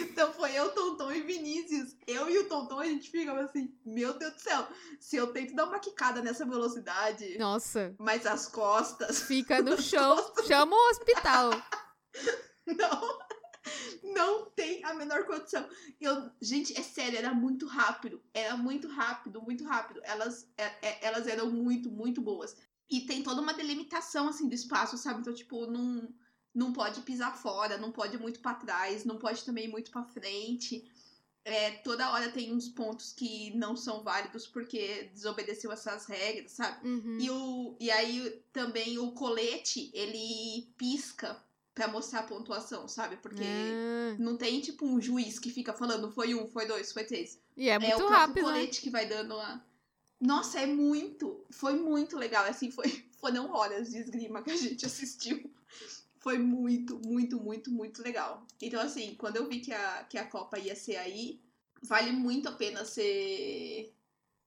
Então 0.01 0.33
foi 0.33 0.53
eu, 0.53 0.71
Tonton 0.73 1.11
e 1.12 1.23
Vinícius. 1.23 1.97
Eu 2.07 2.29
e 2.31 2.38
o 2.38 2.49
Tonton, 2.49 2.79
a 2.81 2.87
gente 2.87 3.11
ficava 3.11 3.40
assim, 3.42 3.75
meu 3.85 4.16
Deus 4.18 4.35
do 4.35 4.40
céu, 4.40 4.66
se 5.01 5.16
eu 5.16 5.33
tento 5.33 5.55
dar 5.55 5.66
uma 5.66 5.79
quicada 5.79 6.23
nessa 6.23 6.45
velocidade, 6.47 7.37
Nossa. 7.38 7.95
mas 7.99 8.27
as 8.27 8.47
costas 8.49 9.23
Fica 9.23 9.61
no 9.62 9.77
chão. 9.83 10.16
Chama 10.47 10.77
o 10.77 10.90
hospital. 10.90 11.51
não, 12.66 13.18
não 14.14 14.51
tem 14.51 14.85
a 14.85 14.95
menor 14.95 15.25
condição. 15.25 15.66
Eu, 16.01 16.31
gente, 16.40 16.79
é 16.79 16.83
sério, 16.83 17.18
era 17.18 17.35
muito 17.35 17.66
rápido. 17.66 18.23
Era 18.33 18.57
muito 18.57 18.88
rápido, 18.88 19.40
muito 19.42 19.64
rápido. 19.64 20.01
Elas, 20.05 20.49
é- 20.57 20.88
é- 20.88 21.07
elas 21.07 21.27
eram 21.27 21.51
muito, 21.51 21.90
muito 21.90 22.21
boas. 22.21 22.57
E 22.90 23.03
tem 23.03 23.23
toda 23.23 23.40
uma 23.40 23.55
delimitação, 23.55 24.29
assim, 24.29 24.49
do 24.49 24.55
espaço, 24.55 24.99
sabe? 24.99 25.21
Então, 25.21 25.33
tipo, 25.33 25.66
não, 25.66 26.09
não 26.55 26.73
pode 26.73 27.01
pisar 27.03 27.37
fora, 27.37 27.79
não 27.79 27.91
pode 27.93 28.19
muito 28.19 28.41
pra 28.41 28.55
trás, 28.55 29.05
não 29.05 29.17
pode 29.19 29.45
também 29.45 29.69
muito 29.69 29.91
pra 29.91 30.05
frente. 30.05 30.85
É, 31.45 31.73
toda 31.79 32.11
hora 32.12 32.31
tem 32.31 32.53
uns 32.55 32.69
pontos 32.69 33.12
que 33.12 33.51
não 33.57 33.77
são 33.77 34.03
válidos 34.05 34.47
porque 34.47 35.11
desobedeceu 35.12 35.73
essas 35.73 36.07
regras, 36.07 36.53
sabe? 36.53 36.87
Uhum. 36.88 37.19
E, 37.19 37.31
o, 37.31 37.77
e 37.81 37.91
aí 37.91 38.41
também 38.53 38.97
o 38.99 39.11
colete, 39.12 39.91
ele 39.93 40.69
pisca 40.77 41.43
pra 41.75 41.88
mostrar 41.88 42.21
a 42.21 42.25
pontuação, 42.25 42.87
sabe? 42.87 43.17
Porque 43.17 43.43
Ah. 43.43 44.15
não 44.21 44.37
tem 44.37 44.61
tipo 44.61 44.87
um 44.87 45.01
juiz 45.01 45.38
que 45.41 45.51
fica 45.51 45.73
falando 45.73 46.12
foi 46.12 46.33
um, 46.35 46.47
foi 46.47 46.67
dois, 46.67 46.93
foi 46.93 47.03
três. 47.05 47.41
E 47.57 47.69
é 47.69 47.73
É, 47.73 47.79
muito 47.79 47.95
o 47.95 47.99
próprio 47.99 48.17
rápido, 48.19 48.37
né? 48.47 48.53
colete 48.53 48.81
que 48.81 48.91
vai 48.91 49.07
dando 49.07 49.35
a. 49.35 49.61
Nossa, 50.21 50.61
é 50.61 50.67
muito. 50.67 51.45
Foi 51.51 51.73
muito 51.75 52.17
legal. 52.17 52.45
Assim, 52.45 52.71
foi, 52.71 52.85
foram 53.19 53.51
horas 53.51 53.91
de 53.91 53.99
esgrima 53.99 54.43
que 54.43 54.51
a 54.53 54.57
gente 54.57 54.87
assistiu. 54.87 55.51
Foi 56.23 56.39
muito, 56.39 57.01
muito, 57.05 57.41
muito, 57.41 57.71
muito 57.71 58.01
legal. 58.01 58.47
Então, 58.61 58.81
assim, 58.81 59.17
quando 59.17 59.37
eu 59.37 59.49
vi 59.49 59.59
que 59.59 59.73
a, 59.73 60.05
que 60.05 60.17
a 60.17 60.25
Copa 60.25 60.57
ia 60.57 60.77
ser 60.77 60.97
aí, 60.97 61.41
vale 61.83 62.13
muito 62.13 62.49
a 62.49 62.53
pena 62.53 62.85
você, 62.85 63.93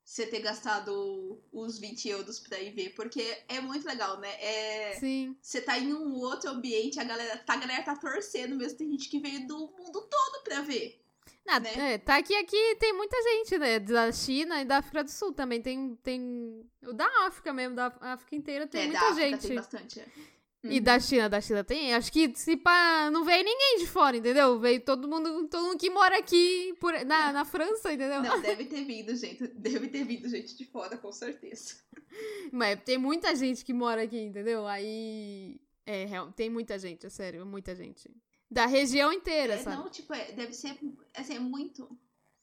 você 0.02 0.26
ter 0.26 0.40
gastado 0.40 1.38
os 1.52 1.78
20 1.78 2.08
euros 2.08 2.40
pra 2.40 2.62
ir 2.62 2.72
ver, 2.72 2.92
porque 2.96 3.22
é 3.50 3.60
muito 3.60 3.86
legal, 3.86 4.18
né? 4.22 4.30
É, 4.40 4.94
Sim. 5.00 5.36
você 5.42 5.60
tá 5.60 5.78
em 5.78 5.94
um 5.94 6.14
outro 6.14 6.50
ambiente, 6.50 6.98
a 6.98 7.04
galera, 7.04 7.38
tá, 7.40 7.56
a 7.56 7.58
galera 7.58 7.84
tá 7.84 7.96
torcendo 7.98 8.56
mesmo, 8.56 8.78
tem 8.78 8.92
gente 8.92 9.10
que 9.10 9.20
veio 9.20 9.46
do 9.46 9.68
mundo 9.78 10.02
todo 10.02 10.44
pra 10.46 10.62
ver. 10.62 11.02
Ah, 11.46 11.60
né? 11.60 11.94
é, 11.94 11.98
tá 11.98 12.16
aqui, 12.16 12.34
aqui 12.36 12.76
tem 12.80 12.94
muita 12.94 13.22
gente, 13.22 13.58
né? 13.58 13.80
Da 13.80 14.12
China 14.14 14.62
e 14.62 14.66
da 14.66 14.78
África 14.78 15.04
do 15.04 15.12
Sul 15.12 15.34
também. 15.34 15.62
Tem, 15.62 15.96
tem 16.02 16.66
o 16.84 16.94
da 16.94 17.08
África 17.28 17.54
mesmo, 17.54 17.76
da 17.76 17.88
África 18.00 18.36
inteira 18.36 18.66
tem 18.66 18.82
é, 18.82 18.86
muita 18.86 19.00
da 19.00 19.08
África 19.08 19.30
gente. 19.30 19.48
tem 19.48 19.56
bastante. 19.56 20.00
é. 20.00 20.35
E 20.66 20.78
Uhum. 20.78 20.84
da 20.84 21.00
China, 21.00 21.30
da 21.30 21.42
China 21.42 21.64
tem. 21.64 21.94
Acho 21.94 22.12
que 22.12 22.34
se 22.36 22.58
pá, 22.58 23.10
não 23.12 23.24
veio 23.24 23.44
ninguém 23.44 23.78
de 23.80 23.88
fora, 23.88 24.18
entendeu? 24.18 24.60
Veio 24.60 24.82
todo 24.82 25.08
mundo, 25.08 25.48
todo 25.48 25.64
mundo 25.64 25.78
que 25.78 25.90
mora 25.90 26.18
aqui 26.18 26.74
por, 26.80 26.94
na, 27.06 27.32
na 27.32 27.46
França, 27.46 27.94
entendeu? 27.94 28.22
Não, 28.22 28.40
deve 28.42 28.66
ter 28.66 28.84
vindo 28.84 29.16
gente, 29.16 29.48
deve 29.48 29.88
ter 29.88 30.04
vindo 30.04 30.28
gente 30.28 30.56
de 30.56 30.66
fora, 30.66 30.98
com 30.98 31.12
certeza. 31.12 31.76
Mas 32.52 32.80
tem 32.84 32.98
muita 32.98 33.36
gente 33.36 33.64
que 33.64 33.74
mora 33.74 34.04
aqui, 34.04 34.20
entendeu? 34.20 34.66
Aí. 34.66 35.60
É, 35.86 36.08
tem 36.36 36.50
muita 36.50 36.80
gente, 36.80 37.06
é 37.06 37.10
sério, 37.10 37.46
muita 37.46 37.76
gente. 37.76 38.10
Da 38.50 38.66
região 38.66 39.14
inteira, 39.14 39.54
é, 39.54 39.58
sabe? 39.60 39.78
Não, 39.78 39.90
tipo, 39.90 40.14
é, 40.14 40.32
deve 40.32 40.54
ser, 40.54 40.78
assim, 41.14 41.36
é 41.36 41.40
muito... 41.40 41.88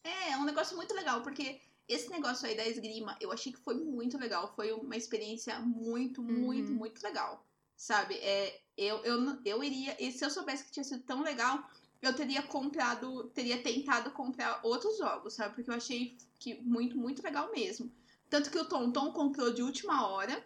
É, 0.04 0.32
é 0.32 0.36
um 0.36 0.44
negócio 0.44 0.76
muito 0.76 0.94
legal, 0.94 1.22
porque 1.22 1.60
esse 1.88 2.08
negócio 2.10 2.46
aí 2.46 2.56
da 2.56 2.66
esgrima, 2.66 3.16
eu 3.20 3.32
achei 3.32 3.52
que 3.52 3.58
foi 3.58 3.74
muito 3.74 4.16
legal. 4.18 4.52
Foi 4.54 4.72
uma 4.72 4.96
experiência 4.96 5.58
muito, 5.60 6.22
muito, 6.22 6.70
uhum. 6.70 6.76
muito 6.76 7.02
legal. 7.02 7.44
Sabe? 7.76 8.14
É, 8.16 8.60
eu, 8.76 8.98
eu, 9.04 9.38
eu 9.44 9.64
iria... 9.64 9.96
E 10.02 10.12
se 10.12 10.24
eu 10.24 10.30
soubesse 10.30 10.64
que 10.64 10.72
tinha 10.72 10.84
sido 10.84 11.02
tão 11.02 11.22
legal, 11.22 11.62
eu 12.00 12.14
teria 12.14 12.42
comprado... 12.42 13.24
Teria 13.30 13.62
tentado 13.62 14.10
comprar 14.12 14.60
outros 14.62 14.98
jogos, 14.98 15.34
sabe? 15.34 15.54
Porque 15.54 15.70
eu 15.70 15.74
achei 15.74 16.16
que 16.38 16.60
muito, 16.62 16.96
muito 16.96 17.22
legal 17.22 17.50
mesmo. 17.50 17.92
Tanto 18.28 18.50
que 18.50 18.58
o 18.58 18.64
Tom 18.64 18.90
Tom 18.90 19.12
comprou 19.12 19.52
de 19.52 19.62
última 19.62 20.08
hora. 20.08 20.44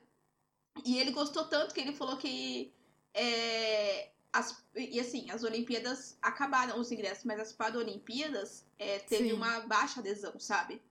E 0.85 0.99
ele 0.99 1.12
gostou 1.12 1.45
tanto 1.45 1.74
que 1.74 1.81
ele 1.81 1.93
falou 1.95 2.16
que. 2.16 2.72
É, 3.14 4.11
as, 4.33 4.62
e 4.74 5.01
assim, 5.01 5.31
as 5.31 5.43
Olimpíadas 5.43 6.18
acabaram 6.20 6.79
os 6.79 6.93
ingressos, 6.93 7.24
mas 7.24 7.41
as 7.41 7.53
Paralimpíadas 7.53 8.66
é, 8.79 8.99
teve 8.99 9.31
Sim. 9.31 9.33
uma 9.33 9.61
baixa 9.61 10.01
adesão, 10.01 10.39
sabe? 10.39 10.83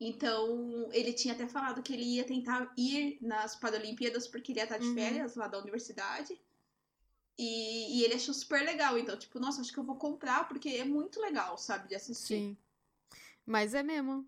Então, 0.00 0.88
ele 0.92 1.12
tinha 1.12 1.34
até 1.34 1.46
falado 1.48 1.82
que 1.82 1.92
ele 1.92 2.04
ia 2.04 2.24
tentar 2.24 2.72
ir 2.76 3.18
nas 3.20 3.56
Paralimpíadas 3.56 4.28
porque 4.28 4.52
ele 4.52 4.60
ia 4.60 4.64
estar 4.64 4.78
de 4.78 4.86
uhum. 4.86 4.94
férias 4.94 5.34
lá 5.34 5.48
da 5.48 5.58
universidade. 5.58 6.38
E, 7.36 7.98
e, 7.98 8.04
ele 8.04 8.14
achou 8.14 8.34
super 8.34 8.64
legal. 8.64 8.96
Então, 8.98 9.16
tipo, 9.16 9.38
nossa, 9.38 9.60
acho 9.60 9.72
que 9.72 9.78
eu 9.78 9.84
vou 9.84 9.96
comprar 9.96 10.46
porque 10.48 10.68
é 10.70 10.84
muito 10.84 11.20
legal, 11.20 11.56
sabe, 11.58 11.88
de 11.88 11.94
assistir. 11.94 12.38
Sim. 12.38 12.56
Mas 13.44 13.74
é 13.74 13.82
mesmo. 13.82 14.26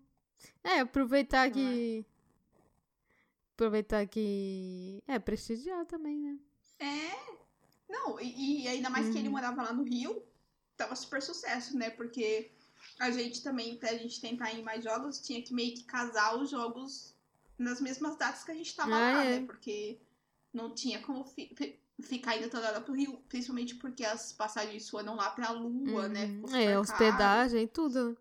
É, 0.63 0.79
aproveitar 0.79 1.47
Não 1.47 1.53
que. 1.53 2.05
É? 2.07 2.11
Aproveitar 3.53 4.07
que. 4.07 5.03
É, 5.07 5.19
prestigiar 5.19 5.85
também, 5.85 6.17
né? 6.17 6.39
É. 6.79 7.41
Não, 7.87 8.19
e, 8.19 8.63
e 8.63 8.67
ainda 8.67 8.89
mais 8.89 9.09
que 9.09 9.17
ele 9.17 9.27
uhum. 9.27 9.33
morava 9.33 9.63
lá 9.63 9.73
no 9.73 9.83
Rio, 9.83 10.23
tava 10.75 10.95
super 10.95 11.21
sucesso, 11.21 11.77
né? 11.77 11.89
Porque 11.89 12.51
a 13.01 13.09
gente 13.09 13.41
também, 13.41 13.77
pra 13.77 13.95
gente 13.95 14.21
tentar 14.21 14.53
ir 14.53 14.59
em 14.59 14.63
mais 14.63 14.83
jogos, 14.83 15.19
tinha 15.19 15.41
que 15.41 15.53
meio 15.53 15.73
que 15.73 15.83
casar 15.83 16.37
os 16.37 16.51
jogos 16.51 17.15
nas 17.57 17.81
mesmas 17.81 18.15
datas 18.15 18.43
que 18.43 18.51
a 18.51 18.53
gente 18.53 18.75
tava 18.75 18.93
ah, 18.93 19.13
lá, 19.13 19.25
é. 19.25 19.39
né? 19.39 19.45
Porque 19.45 19.99
não 20.53 20.73
tinha 20.73 21.01
como 21.01 21.23
fi 21.23 21.79
ficar 21.99 22.37
indo 22.37 22.49
toda 22.49 22.67
hora 22.67 22.81
pro 22.81 22.93
Rio, 22.93 23.17
principalmente 23.27 23.75
porque 23.75 24.03
as 24.03 24.33
passagens 24.33 24.87
foram 24.89 25.15
lá 25.15 25.31
pra 25.31 25.51
Lua, 25.51 26.07
né? 26.07 26.25
uhum. 26.25 26.47
né? 26.47 26.65
É, 26.65 26.79
hospedagem 26.79 27.67
tudo. 27.67 28.17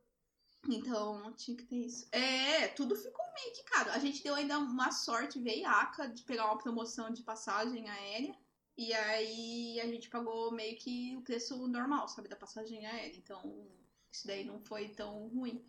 Então, 0.69 1.33
tinha 1.35 1.57
que 1.57 1.65
ter 1.65 1.77
isso. 1.77 2.07
É, 2.13 2.69
tudo 2.69 2.97
ficou 2.97 3.25
meio 3.35 3.53
que 3.53 3.63
caro. 3.65 3.91
A 3.91 3.99
gente 3.99 4.23
deu 4.23 4.35
ainda 4.35 4.59
uma 4.59 4.93
sorte, 4.93 5.41
veio 5.41 5.67
ACA, 5.67 6.09
de 6.09 6.23
pegar 6.23 6.47
uma 6.47 6.59
promoção 6.59 7.11
de 7.11 7.23
passagem 7.23 7.89
aérea. 7.89 8.35
E 8.77 8.95
aí 8.95 9.81
a 9.81 9.87
gente 9.87 10.09
pagou 10.09 10.53
meio 10.53 10.77
que 10.77 11.17
o 11.17 11.23
preço 11.23 11.67
normal, 11.67 12.09
sabe, 12.09 12.29
da 12.29 12.37
passagem 12.37 12.87
aérea. 12.87 13.17
Então, 13.17 13.67
isso 14.13 14.27
daí 14.27 14.45
não 14.45 14.61
foi 14.61 14.89
tão 14.89 15.29
ruim. 15.29 15.65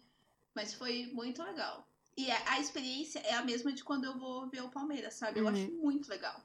Mas 0.54 0.74
foi 0.74 1.08
muito 1.14 1.42
legal. 1.44 1.88
E 2.18 2.30
a, 2.30 2.60
experiência 2.60 3.20
é 3.20 3.34
a 3.34 3.44
mesma 3.44 3.72
de 3.72 3.84
quando 3.84 4.06
eu 4.06 4.18
vou 4.18 4.48
ver 4.50 4.62
o 4.62 4.70
Palmeiras, 4.70 5.14
sabe? 5.14 5.39
Eu 5.39 5.46
uhum. 5.46 5.52
acho 5.52 5.72
muito 5.72 6.10
legal. 6.10 6.44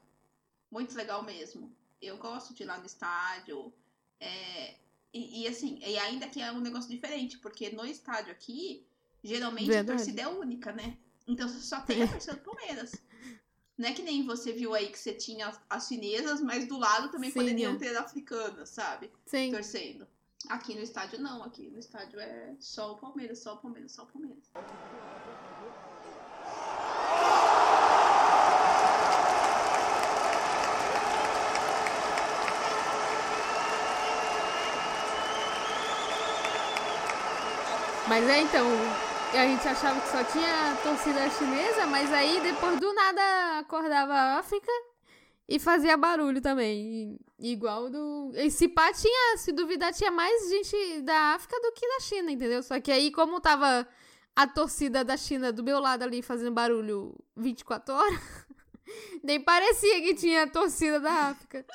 Muito 0.71 0.95
legal 0.95 1.23
mesmo. 1.23 1.75
Eu 2.01 2.17
gosto 2.17 2.53
de 2.53 2.63
ir 2.63 2.65
lá 2.65 2.77
no 2.77 2.85
estádio. 2.85 3.73
É, 4.19 4.75
e, 5.13 5.43
e, 5.43 5.47
assim, 5.47 5.79
e 5.85 5.97
ainda 5.97 6.27
que 6.27 6.41
é 6.41 6.51
um 6.51 6.61
negócio 6.61 6.89
diferente, 6.89 7.37
porque 7.39 7.69
no 7.69 7.85
estádio 7.85 8.31
aqui, 8.31 8.85
geralmente 9.23 9.67
Verdade. 9.67 9.91
a 9.91 9.95
torcida 9.95 10.21
é 10.21 10.27
única, 10.27 10.71
né? 10.71 10.97
Então 11.27 11.47
você 11.47 11.59
só 11.59 11.81
tem 11.81 12.03
a 12.03 12.07
torcida 12.07 12.35
do 12.35 12.41
Palmeiras. 12.41 12.91
Não 13.77 13.89
é 13.89 13.93
que 13.93 14.01
nem 14.01 14.25
você 14.25 14.51
viu 14.51 14.73
aí 14.73 14.87
que 14.87 14.97
você 14.97 15.13
tinha 15.13 15.55
as 15.69 15.87
chinesas, 15.87 16.41
mas 16.41 16.67
do 16.67 16.79
lado 16.79 17.11
também 17.11 17.29
Sim, 17.29 17.39
poderiam 17.39 17.75
é. 17.75 17.77
ter 17.77 17.95
africanas, 17.95 18.69
sabe? 18.69 19.11
Sim. 19.25 19.51
Torcendo. 19.51 20.07
Aqui 20.49 20.75
no 20.75 20.81
estádio 20.81 21.19
não, 21.19 21.43
aqui 21.43 21.69
no 21.69 21.77
estádio 21.77 22.19
é 22.19 22.55
só 22.59 22.93
o 22.93 22.97
Palmeiras, 22.97 23.39
só 23.39 23.55
o 23.55 23.57
Palmeiras, 23.57 23.91
só 23.91 24.03
o 24.03 24.07
Palmeiras. 24.07 24.49
Mas 38.07 38.29
é 38.29 38.41
então, 38.41 38.65
a 39.33 39.45
gente 39.45 39.67
achava 39.67 39.99
que 39.99 40.07
só 40.07 40.23
tinha 40.23 40.77
torcida 40.81 41.29
chinesa, 41.29 41.85
mas 41.87 42.11
aí 42.13 42.39
depois 42.39 42.79
do 42.79 42.93
nada 42.93 43.59
acordava 43.59 44.13
a 44.13 44.39
África 44.39 44.71
e 45.47 45.59
fazia 45.59 45.95
barulho 45.95 46.41
também. 46.41 47.17
Igual 47.39 47.89
do. 47.89 48.31
Esse 48.35 48.67
pá 48.67 48.91
tinha, 48.91 49.37
se 49.37 49.51
duvidar, 49.51 49.93
tinha 49.93 50.11
mais 50.11 50.49
gente 50.49 51.01
da 51.01 51.35
África 51.35 51.59
do 51.61 51.71
que 51.71 51.87
da 51.87 51.99
China, 52.01 52.31
entendeu? 52.31 52.61
Só 52.61 52.79
que 52.81 52.91
aí, 52.91 53.11
como 53.11 53.39
tava 53.39 53.87
a 54.35 54.47
torcida 54.47 55.03
da 55.03 55.15
China 55.15 55.51
do 55.51 55.63
meu 55.63 55.79
lado 55.79 56.03
ali 56.03 56.21
fazendo 56.21 56.51
barulho 56.51 57.15
24 57.35 57.93
horas, 57.93 58.19
nem 59.23 59.39
parecia 59.41 60.01
que 60.01 60.15
tinha 60.15 60.47
torcida 60.47 60.99
da 60.99 61.11
África. 61.29 61.65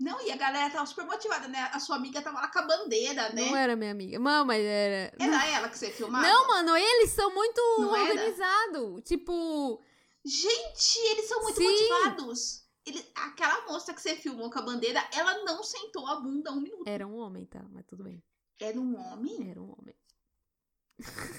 Não, 0.00 0.20
e 0.20 0.32
a 0.32 0.36
galera 0.36 0.70
tava 0.70 0.84
super 0.86 1.06
motivada, 1.06 1.46
né? 1.46 1.70
A 1.72 1.78
sua 1.78 1.96
amiga 1.96 2.20
tava 2.20 2.40
lá 2.40 2.48
com 2.48 2.58
a 2.58 2.62
bandeira, 2.62 3.28
né? 3.28 3.46
Não 3.46 3.56
era 3.56 3.76
minha 3.76 3.92
amiga. 3.92 4.18
Mano, 4.18 4.44
mas 4.44 4.60
era. 4.60 5.14
Era 5.18 5.46
ela 5.46 5.68
que 5.68 5.78
você 5.78 5.90
filmava? 5.90 6.26
Não, 6.26 6.48
mano, 6.48 6.76
eles 6.76 7.10
são 7.10 7.32
muito 7.32 7.60
organizados. 7.78 9.02
Tipo. 9.04 9.80
Gente, 10.24 10.98
eles 11.10 11.26
são 11.26 11.42
muito 11.42 11.58
Sim. 11.58 11.70
motivados. 11.70 12.63
Ele, 12.86 13.04
aquela 13.14 13.64
moça 13.66 13.94
que 13.94 14.00
você 14.00 14.14
filmou 14.14 14.50
com 14.50 14.58
a 14.58 14.62
bandeira, 14.62 15.00
ela 15.12 15.42
não 15.44 15.62
sentou 15.62 16.06
a 16.06 16.20
bunda 16.20 16.52
um 16.52 16.60
minuto. 16.60 16.86
Era 16.86 17.06
um 17.06 17.16
homem, 17.16 17.46
tá? 17.46 17.64
Mas 17.70 17.84
tudo 17.86 18.04
bem. 18.04 18.22
Era 18.60 18.78
um 18.78 18.96
homem? 18.96 19.50
Era 19.50 19.60
um 19.60 19.70
homem. 19.70 19.96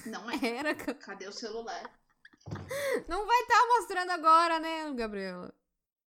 Não 0.06 0.28
é? 0.30 0.56
Era. 0.58 0.74
Cadê 0.74 1.26
o 1.26 1.32
celular? 1.32 1.90
Não 3.08 3.26
vai 3.26 3.42
estar 3.42 3.58
tá 3.58 3.66
mostrando 3.68 4.10
agora, 4.10 4.58
né, 4.58 4.92
Gabriela? 4.94 5.54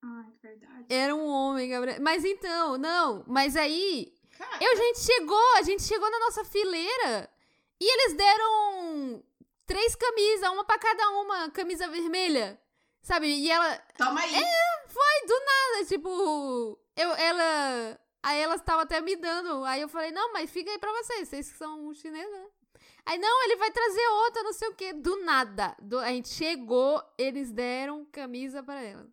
Ai, 0.02 0.34
verdade. 0.42 0.86
Era 0.90 1.16
um 1.16 1.26
homem, 1.26 1.70
Gabriel. 1.70 2.02
Mas 2.02 2.24
então, 2.24 2.78
não. 2.78 3.24
Mas 3.28 3.56
aí. 3.56 4.14
Cara. 4.38 4.64
Eu, 4.64 4.72
a 4.72 4.76
gente 4.76 5.00
chegou, 5.00 5.56
a 5.58 5.62
gente 5.64 5.84
chegou 5.84 6.10
na 6.10 6.20
nossa 6.20 6.46
fileira 6.46 7.30
e 7.80 7.94
eles 7.94 8.14
deram 8.16 9.24
três 9.66 9.96
camisas, 9.96 10.50
uma 10.50 10.64
para 10.64 10.80
cada 10.80 11.10
uma, 11.10 11.50
camisa 11.52 11.88
vermelha. 11.88 12.60
Sabe? 13.02 13.28
E 13.28 13.50
ela. 13.50 13.78
Toma 13.98 14.22
aí. 14.22 14.36
É, 14.36 14.88
foi 14.88 15.28
do 15.28 15.40
nada. 15.46 15.86
Tipo, 15.88 16.80
eu, 16.96 17.10
ela. 17.16 18.00
Aí 18.22 18.40
elas 18.40 18.60
estavam 18.60 18.82
até 18.82 19.00
me 19.02 19.16
dando. 19.16 19.64
Aí 19.64 19.82
eu 19.82 19.90
falei, 19.90 20.12
não, 20.12 20.34
mas 20.34 20.52
fica 20.52 20.70
aí 20.70 20.78
pra 20.78 20.92
vocês, 20.92 21.30
vocês 21.30 21.52
que 21.52 21.58
são 21.58 21.94
chineses, 21.94 22.32
né? 22.32 22.46
Aí, 23.06 23.18
não, 23.18 23.44
ele 23.46 23.56
vai 23.56 23.72
trazer 23.72 24.08
outra, 24.26 24.44
não 24.44 24.54
sei 24.54 24.68
o 24.70 24.76
quê. 24.76 24.94
Do 24.94 25.24
nada. 25.24 25.76
Do, 25.82 25.98
a 25.98 26.10
gente 26.10 26.30
chegou, 26.30 27.02
eles 27.18 27.52
deram 27.52 28.06
camisa 28.06 28.62
para 28.62 28.84
ela. 28.84 29.08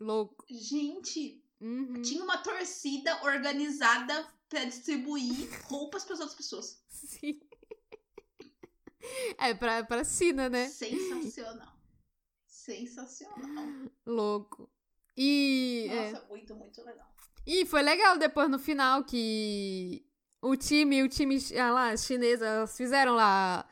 Louco. 0.00 0.44
Gente, 0.48 1.44
uhum. 1.60 2.00
tinha 2.00 2.22
uma 2.22 2.38
torcida 2.38 3.22
organizada 3.22 4.26
para 4.48 4.64
distribuir 4.64 5.48
roupas 5.64 6.04
para 6.04 6.14
as 6.14 6.20
outras 6.20 6.36
pessoas. 6.36 6.82
Sim. 6.88 7.40
É, 9.38 9.52
pra, 9.52 9.84
pra 9.84 10.04
China, 10.04 10.48
né? 10.48 10.68
Sensacional. 10.68 11.73
Sensacional. 12.64 13.90
Louco. 14.06 14.70
E. 15.14 15.86
Nossa, 15.90 16.24
é. 16.24 16.28
muito, 16.28 16.54
muito 16.54 16.82
legal. 16.82 17.06
E 17.46 17.66
foi 17.66 17.82
legal 17.82 18.16
depois 18.16 18.48
no 18.48 18.58
final 18.58 19.04
que 19.04 20.02
o 20.40 20.56
time, 20.56 21.02
o 21.02 21.08
time 21.08 21.36
ah 21.60 21.70
lá, 21.70 21.96
chinesa, 21.96 22.66
fizeram 22.66 23.14
lá 23.14 23.68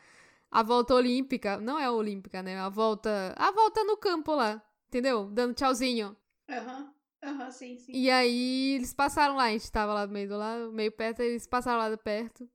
a 0.51 0.62
volta 0.62 0.95
olímpica. 0.95 1.57
Não 1.57 1.78
é 1.78 1.90
olímpica, 1.90 2.43
né? 2.43 2.59
A 2.59 2.68
volta. 2.68 3.34
A 3.38 3.51
volta 3.51 3.82
no 3.82 3.97
campo 3.97 4.34
lá. 4.34 4.62
Entendeu? 4.88 5.24
Dando 5.30 5.55
tchauzinho. 5.55 6.14
Aham. 6.51 6.80
Uhum. 6.80 6.93
Aham, 7.30 7.45
uhum, 7.45 7.51
sim, 7.51 7.78
sim. 7.78 7.93
E 7.95 8.11
aí 8.11 8.74
eles 8.74 8.93
passaram 8.93 9.36
lá, 9.36 9.45
a 9.45 9.51
gente 9.53 9.70
tava 9.70 9.95
lá 9.95 10.07
no 10.07 10.12
meio 10.12 10.28
do 10.28 10.36
lado, 10.36 10.72
meio 10.72 10.90
perto, 10.90 11.20
eles 11.20 11.47
passaram 11.47 11.78
lá 11.78 11.88
de 11.88 11.97
perto. 11.97 12.51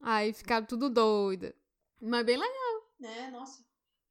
Aí 0.00 0.32
ficaram 0.32 0.66
tudo 0.66 0.88
doida. 0.88 1.54
Mas 2.00 2.24
bem 2.24 2.38
legal. 2.38 2.92
É, 3.02 3.30
nossa. 3.30 3.67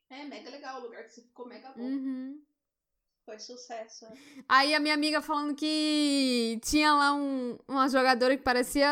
É 0.10 0.24
mega 0.24 0.50
legal 0.50 0.80
o 0.80 0.84
lugar 0.84 1.04
que 1.04 1.14
você 1.14 1.22
ficou 1.22 1.48
mega 1.48 1.70
bom. 1.72 1.84
Uhum. 1.84 2.42
Foi 3.26 3.38
sucesso. 3.40 4.06
É. 4.06 4.14
Aí 4.48 4.74
a 4.74 4.80
minha 4.80 4.94
amiga 4.94 5.22
falando 5.22 5.54
que 5.54 6.60
tinha 6.64 6.94
lá 6.94 7.14
um, 7.14 7.60
uma 7.68 7.90
jogadora 7.90 8.38
que 8.38 8.44
parecia 8.44 8.88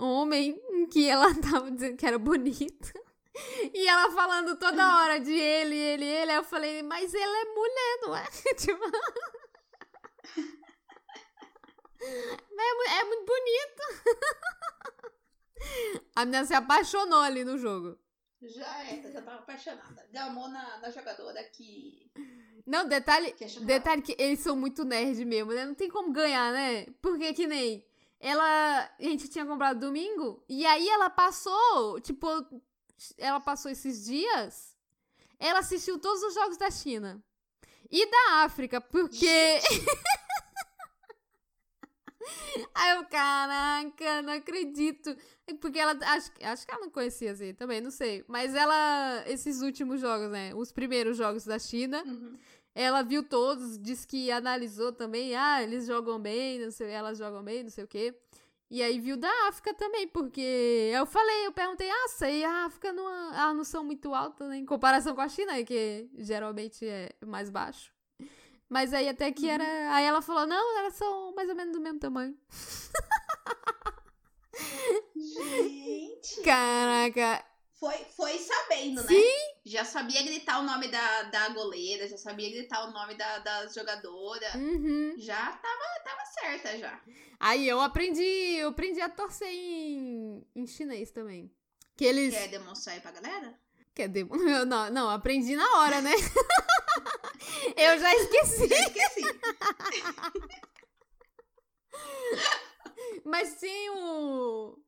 um 0.00 0.06
homem, 0.06 0.58
que 0.90 1.06
ela 1.06 1.34
tava 1.40 1.70
dizendo 1.70 1.96
que 1.96 2.06
era 2.06 2.18
bonita. 2.18 2.92
E 3.72 3.86
ela 3.86 4.10
falando 4.12 4.56
toda 4.56 4.98
hora 4.98 5.20
de 5.20 5.32
ele, 5.32 5.76
ele, 5.76 6.06
ele. 6.06 6.30
Aí 6.30 6.36
eu 6.38 6.44
falei, 6.44 6.82
mas 6.82 7.12
ele 7.12 7.22
é 7.22 7.44
mulher, 7.54 7.98
não 8.02 8.16
é? 8.16 8.24
tipo... 8.56 8.84
é, 12.02 12.98
é 12.98 13.04
muito 13.04 13.26
bonito. 13.26 13.82
A 16.16 16.24
menina 16.24 16.46
se 16.46 16.54
apaixonou 16.54 17.20
ali 17.20 17.44
no 17.44 17.58
jogo. 17.58 17.98
Já 18.42 18.84
é, 18.84 19.02
já 19.02 19.20
tava 19.20 19.40
apaixonada. 19.40 20.08
Gamou 20.10 20.48
na, 20.48 20.78
na 20.78 20.90
jogadora 20.90 21.42
que. 21.44 22.10
Não, 22.66 22.88
detalhe, 22.88 23.32
Que 23.32 23.44
é 23.44 23.60
detalhe 23.60 24.02
que 24.02 24.16
eles 24.18 24.40
são 24.40 24.56
muito 24.56 24.84
nerd 24.84 25.24
mesmo, 25.24 25.52
né? 25.52 25.66
Não 25.66 25.74
tem 25.74 25.90
como 25.90 26.12
ganhar, 26.12 26.52
né? 26.52 26.86
Porque 27.02 27.34
que 27.34 27.46
nem 27.46 27.84
ela, 28.18 28.84
a 28.98 29.02
gente 29.02 29.28
tinha 29.28 29.44
comprado 29.44 29.80
domingo 29.80 30.44
e 30.48 30.64
aí 30.66 30.88
ela 30.88 31.10
passou, 31.10 32.00
tipo, 32.00 32.26
ela 33.18 33.40
passou 33.40 33.70
esses 33.70 34.04
dias, 34.04 34.76
ela 35.38 35.60
assistiu 35.60 35.98
todos 35.98 36.22
os 36.22 36.34
jogos 36.34 36.56
da 36.58 36.70
China 36.70 37.22
e 37.90 38.10
da 38.10 38.44
África, 38.44 38.80
porque 38.80 39.58
Aí 42.74 42.90
eu, 42.96 43.04
caraca, 43.06 44.22
não 44.22 44.34
acredito. 44.34 45.16
Porque 45.54 45.78
ela, 45.78 45.96
acho, 46.02 46.30
acho 46.42 46.66
que 46.66 46.72
ela 46.72 46.80
não 46.82 46.90
conhecia 46.90 47.32
assim, 47.32 47.52
também, 47.54 47.80
não 47.80 47.90
sei. 47.90 48.24
Mas 48.28 48.54
ela, 48.54 49.22
esses 49.26 49.62
últimos 49.62 50.00
jogos, 50.00 50.30
né? 50.30 50.52
Os 50.54 50.70
primeiros 50.72 51.16
jogos 51.16 51.44
da 51.44 51.58
China, 51.58 52.02
Uhum. 52.06 52.36
ela 52.74 53.02
viu 53.02 53.22
todos, 53.22 53.78
disse 53.78 54.06
que 54.06 54.30
analisou 54.30 54.92
também. 54.92 55.34
Ah, 55.34 55.62
eles 55.62 55.86
jogam 55.86 56.20
bem, 56.20 56.58
não 56.60 56.70
sei, 56.70 56.88
elas 56.90 57.18
jogam 57.18 57.42
bem, 57.42 57.62
não 57.64 57.70
sei 57.70 57.84
o 57.84 57.88
quê. 57.88 58.14
E 58.70 58.82
aí 58.84 59.00
viu 59.00 59.16
da 59.16 59.28
África 59.48 59.74
também, 59.74 60.06
porque 60.06 60.40
eu 60.94 61.04
falei, 61.04 61.44
eu 61.46 61.52
perguntei, 61.52 61.90
ah, 61.90 62.08
sei, 62.08 62.44
a 62.44 62.66
África 62.66 62.92
não, 62.92 63.04
ah, 63.34 63.52
não 63.52 63.64
são 63.64 63.82
muito 63.82 64.14
altas, 64.14 64.48
né, 64.48 64.58
em 64.58 64.64
comparação 64.64 65.12
com 65.12 65.20
a 65.20 65.28
China, 65.28 65.60
que 65.64 66.08
geralmente 66.18 66.86
é 66.86 67.10
mais 67.26 67.50
baixo. 67.50 67.92
Mas 68.68 68.94
aí 68.94 69.08
até 69.08 69.32
que 69.32 69.48
era. 69.50 69.64
Aí 69.92 70.04
ela 70.04 70.22
falou, 70.22 70.46
não, 70.46 70.78
elas 70.78 70.94
são 70.94 71.34
mais 71.34 71.48
ou 71.48 71.56
menos 71.56 71.72
do 71.72 71.80
mesmo 71.80 71.98
tamanho. 71.98 72.36
Gente, 75.16 76.42
Caraca. 76.42 77.44
foi, 77.78 77.96
foi 78.16 78.38
sabendo, 78.38 79.02
né? 79.02 79.08
Sim. 79.08 79.50
Já 79.64 79.84
sabia 79.84 80.22
gritar 80.22 80.60
o 80.60 80.64
nome 80.64 80.88
da, 80.88 81.22
da 81.24 81.48
goleira, 81.50 82.08
já 82.08 82.16
sabia 82.16 82.50
gritar 82.50 82.88
o 82.88 82.92
nome 82.92 83.14
da, 83.14 83.38
das 83.38 83.74
jogadoras. 83.74 84.54
Uhum. 84.54 85.14
Já 85.18 85.52
tava, 85.52 86.00
tava 86.04 86.24
certa 86.24 86.78
já. 86.78 87.00
Aí 87.38 87.68
eu 87.68 87.80
aprendi, 87.80 88.22
eu 88.58 88.68
aprendi 88.68 89.00
a 89.00 89.08
torcer 89.08 89.48
em, 89.48 90.44
em 90.54 90.66
chinês 90.66 91.10
também. 91.10 91.50
Que 91.96 92.04
eles. 92.04 92.34
Quer 92.34 92.48
demonstrar 92.48 92.94
aí 92.94 93.00
pra 93.00 93.10
galera? 93.10 93.54
Quer 93.94 94.08
demo... 94.08 94.34
eu 94.48 94.64
não, 94.64 94.90
não, 94.90 95.10
aprendi 95.10 95.54
na 95.56 95.78
hora, 95.78 96.00
né? 96.00 96.12
eu 97.76 97.98
já 97.98 98.14
esqueci. 98.14 98.68
Já 98.68 98.78
esqueci. 98.78 99.22
Mas 103.40 103.54
tem 103.54 103.88
o. 103.88 104.78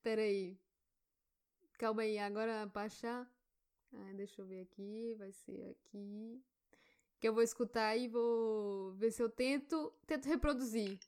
Peraí. 0.00 0.56
Calma 1.76 2.02
aí, 2.02 2.16
agora 2.18 2.70
pra 2.72 2.82
achar. 2.82 3.28
Ah, 3.92 4.12
deixa 4.14 4.40
eu 4.40 4.46
ver 4.46 4.60
aqui. 4.60 5.16
Vai 5.18 5.32
ser 5.32 5.76
aqui. 5.76 6.40
Que 7.18 7.26
eu 7.26 7.34
vou 7.34 7.42
escutar 7.42 7.96
e 7.96 8.06
vou 8.06 8.92
ver 8.92 9.10
se 9.10 9.20
eu 9.20 9.28
tento. 9.28 9.92
Tento 10.06 10.28
reproduzir. 10.28 11.00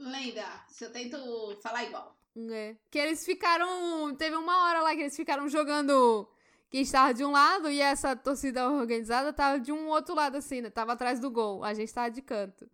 Lenda, 0.00 0.64
se 0.68 0.84
eu 0.84 0.90
tento 0.90 1.16
falar 1.62 1.84
igual. 1.84 2.18
É. 2.50 2.76
Que 2.90 2.98
eles 2.98 3.24
ficaram. 3.24 4.12
Teve 4.16 4.34
uma 4.34 4.64
hora 4.64 4.80
lá 4.80 4.96
que 4.96 5.02
eles 5.02 5.14
ficaram 5.14 5.48
jogando. 5.48 6.28
Que 6.68 6.78
estava 6.78 7.14
de 7.14 7.24
um 7.24 7.30
lado 7.30 7.70
e 7.70 7.80
essa 7.80 8.16
torcida 8.16 8.68
organizada 8.68 9.32
tava 9.32 9.60
de 9.60 9.70
um 9.70 9.86
outro 9.86 10.12
lado, 10.12 10.38
assim, 10.38 10.60
né? 10.60 10.70
Tava 10.70 10.94
atrás 10.94 11.20
do 11.20 11.30
gol. 11.30 11.62
A 11.62 11.72
gente 11.72 11.94
tava 11.94 12.10
de 12.10 12.20
canto. 12.20 12.68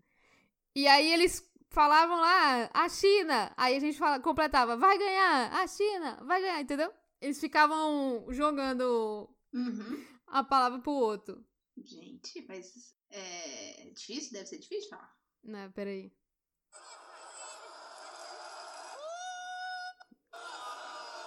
E 0.75 0.89
aí 0.89 1.13
eles 1.13 1.52
falavam 1.73 2.17
lá, 2.21 2.71
a 2.73 2.89
China. 2.89 3.53
Aí 3.57 3.77
a 3.77 3.81
gente 3.81 3.99
fala, 3.99 4.21
completava, 4.21 4.77
vai 4.77 4.97
ganhar, 4.99 5.53
a 5.53 5.67
China, 5.67 6.19
vai 6.25 6.41
ganhar, 6.41 6.61
entendeu? 6.61 6.93
Eles 7.21 7.41
ficavam 7.41 8.27
jogando 8.31 9.29
Uhum. 9.53 10.07
a 10.27 10.43
palavra 10.45 10.79
pro 10.81 10.93
outro. 10.93 11.45
Gente, 11.77 12.45
mas 12.49 12.95
é 13.11 13.91
difícil? 13.95 14.33
Deve 14.33 14.47
ser 14.47 14.59
difícil 14.59 14.91
falar. 14.91 15.13
Né, 15.45 15.71
peraí. 15.75 16.13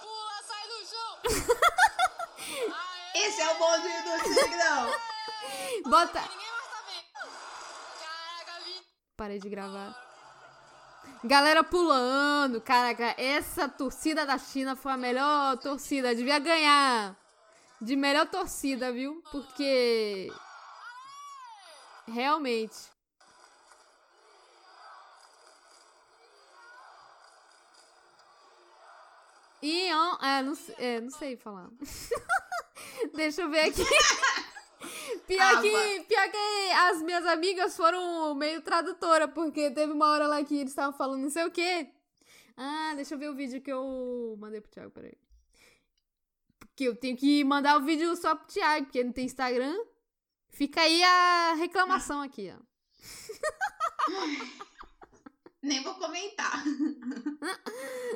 Pula, 0.02 0.42
sai 0.42 0.68
do 0.68 0.80
chão! 0.90 1.12
Esse 3.14 3.40
é 3.40 3.50
o 3.52 3.58
bonde 3.58 3.88
do 4.02 4.18
Tigrão. 4.34 4.90
Bota. 5.90 6.20
Ninguém 6.22 6.50
mais 6.50 6.68
tá 6.70 6.82
vendo! 6.86 7.30
Caraca, 8.00 8.64
vi! 8.64 8.74
Parei 9.16 9.38
de 9.38 9.48
gravar. 9.48 10.05
Galera 11.24 11.64
pulando. 11.64 12.60
Caraca, 12.60 13.14
essa 13.18 13.68
torcida 13.68 14.24
da 14.24 14.38
China 14.38 14.76
foi 14.76 14.92
a 14.92 14.96
melhor 14.96 15.56
torcida. 15.58 16.14
Devia 16.14 16.38
ganhar 16.38 17.16
de 17.80 17.96
melhor 17.96 18.26
torcida, 18.26 18.92
viu? 18.92 19.22
Porque. 19.30 20.32
Realmente. 22.06 22.76
E, 29.62 29.92
ó, 29.92 30.24
é, 30.24 30.42
não, 30.42 30.52
é, 30.78 31.00
não 31.00 31.10
sei 31.10 31.36
falar. 31.36 31.68
Deixa 33.14 33.42
eu 33.42 33.50
ver 33.50 33.70
aqui. 33.70 33.82
Pior 35.26 35.42
Ah, 35.56 35.60
que, 35.60 36.00
pior 36.08 36.30
que 36.30 36.70
as 36.72 37.02
minhas 37.02 37.26
amigas 37.26 37.76
foram 37.76 38.34
meio 38.34 38.62
tradutora, 38.62 39.26
porque 39.28 39.70
teve 39.70 39.92
uma 39.92 40.08
hora 40.08 40.26
lá 40.26 40.42
que 40.44 40.54
eles 40.56 40.70
estavam 40.72 40.96
falando 40.96 41.22
não 41.22 41.30
sei 41.30 41.44
o 41.44 41.50
quê. 41.50 41.88
Ah, 42.56 42.92
deixa 42.94 43.14
eu 43.14 43.18
ver 43.18 43.28
o 43.28 43.34
vídeo 43.34 43.60
que 43.60 43.70
eu 43.72 44.36
mandei 44.38 44.60
pro 44.60 44.70
Thiago, 44.70 44.90
peraí. 44.90 45.16
Porque 46.58 46.84
eu 46.84 46.96
tenho 46.96 47.16
que 47.16 47.44
mandar 47.44 47.76
o 47.78 47.84
vídeo 47.84 48.14
só 48.16 48.34
pro 48.34 48.46
Thiago, 48.46 48.86
porque 48.86 49.04
não 49.04 49.12
tem 49.12 49.24
Instagram. 49.26 49.76
Fica 50.48 50.80
aí 50.80 51.02
a 51.02 51.54
reclamação 51.54 52.22
aqui, 52.22 52.52
ó. 52.54 52.60
Nem 55.62 55.82
vou 55.82 55.94
comentar. 55.94 56.62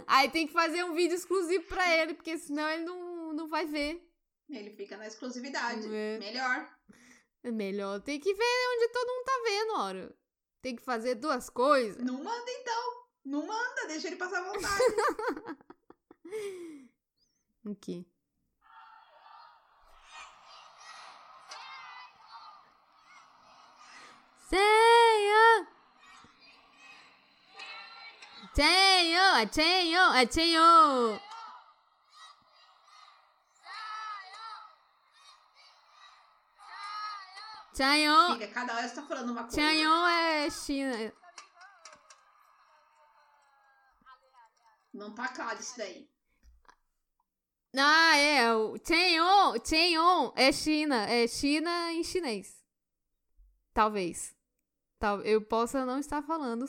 Aí 0.07 0.29
tem 0.31 0.47
que 0.47 0.53
fazer 0.53 0.85
um 0.85 0.95
vídeo 0.95 1.14
exclusivo 1.16 1.64
pra 1.64 1.97
ele, 1.99 2.14
porque 2.14 2.39
senão 2.39 2.68
ele 2.68 2.85
não, 2.85 3.33
não 3.33 3.49
vai 3.49 3.66
ver. 3.66 4.09
Ele 4.51 4.71
fica 4.71 4.97
na 4.97 5.07
exclusividade. 5.07 5.87
É. 5.95 6.19
Melhor. 6.19 6.69
É 7.43 7.51
melhor 7.51 8.01
ter 8.01 8.19
que 8.19 8.35
ver 8.35 8.69
onde 8.75 8.89
todo 8.89 9.09
mundo 9.09 9.25
tá 9.25 9.41
vendo, 9.45 9.73
ora. 9.79 10.17
Tem 10.61 10.77
que 10.77 10.83
fazer 10.83 11.15
duas 11.15 11.49
coisas. 11.49 12.03
Não 12.05 12.23
manda 12.23 12.51
então. 12.51 13.07
Não 13.25 13.47
manda, 13.47 13.87
deixa 13.87 14.09
ele 14.09 14.17
passar 14.17 14.43
vontade. 14.43 14.85
Aqui. 17.71 18.07
Senhor! 24.49 25.67
Senhor! 28.55 29.49
Senhor! 29.53 30.33
Senhor! 30.33 31.30
Senhor! 37.73 38.33
Fica, 38.33 38.49
cada 38.49 38.75
hora 38.75 38.89
você 38.89 38.95
tá 38.95 39.03
falando 39.03 39.31
uma 39.31 39.43
coisa. 39.43 39.57
Senhor 39.57 40.09
é 40.09 40.51
China. 40.51 41.12
Não 44.93 45.14
tá 45.14 45.29
claro 45.29 45.61
isso 45.61 45.79
daí. 45.79 46.11
Ah, 47.77 48.16
é. 48.16 48.53
O 48.53 48.77
Chenyon, 48.85 49.55
Chenyon 49.64 50.33
é 50.35 50.53
China. 50.53 51.07
É 51.09 51.29
China 51.29 51.93
em 51.93 52.03
chinês. 52.03 52.61
Talvez. 53.73 54.35
Tal, 54.99 55.23
eu 55.23 55.41
possa 55.41 55.87
não 55.87 55.99
estar 55.99 56.23
falando. 56.23 56.66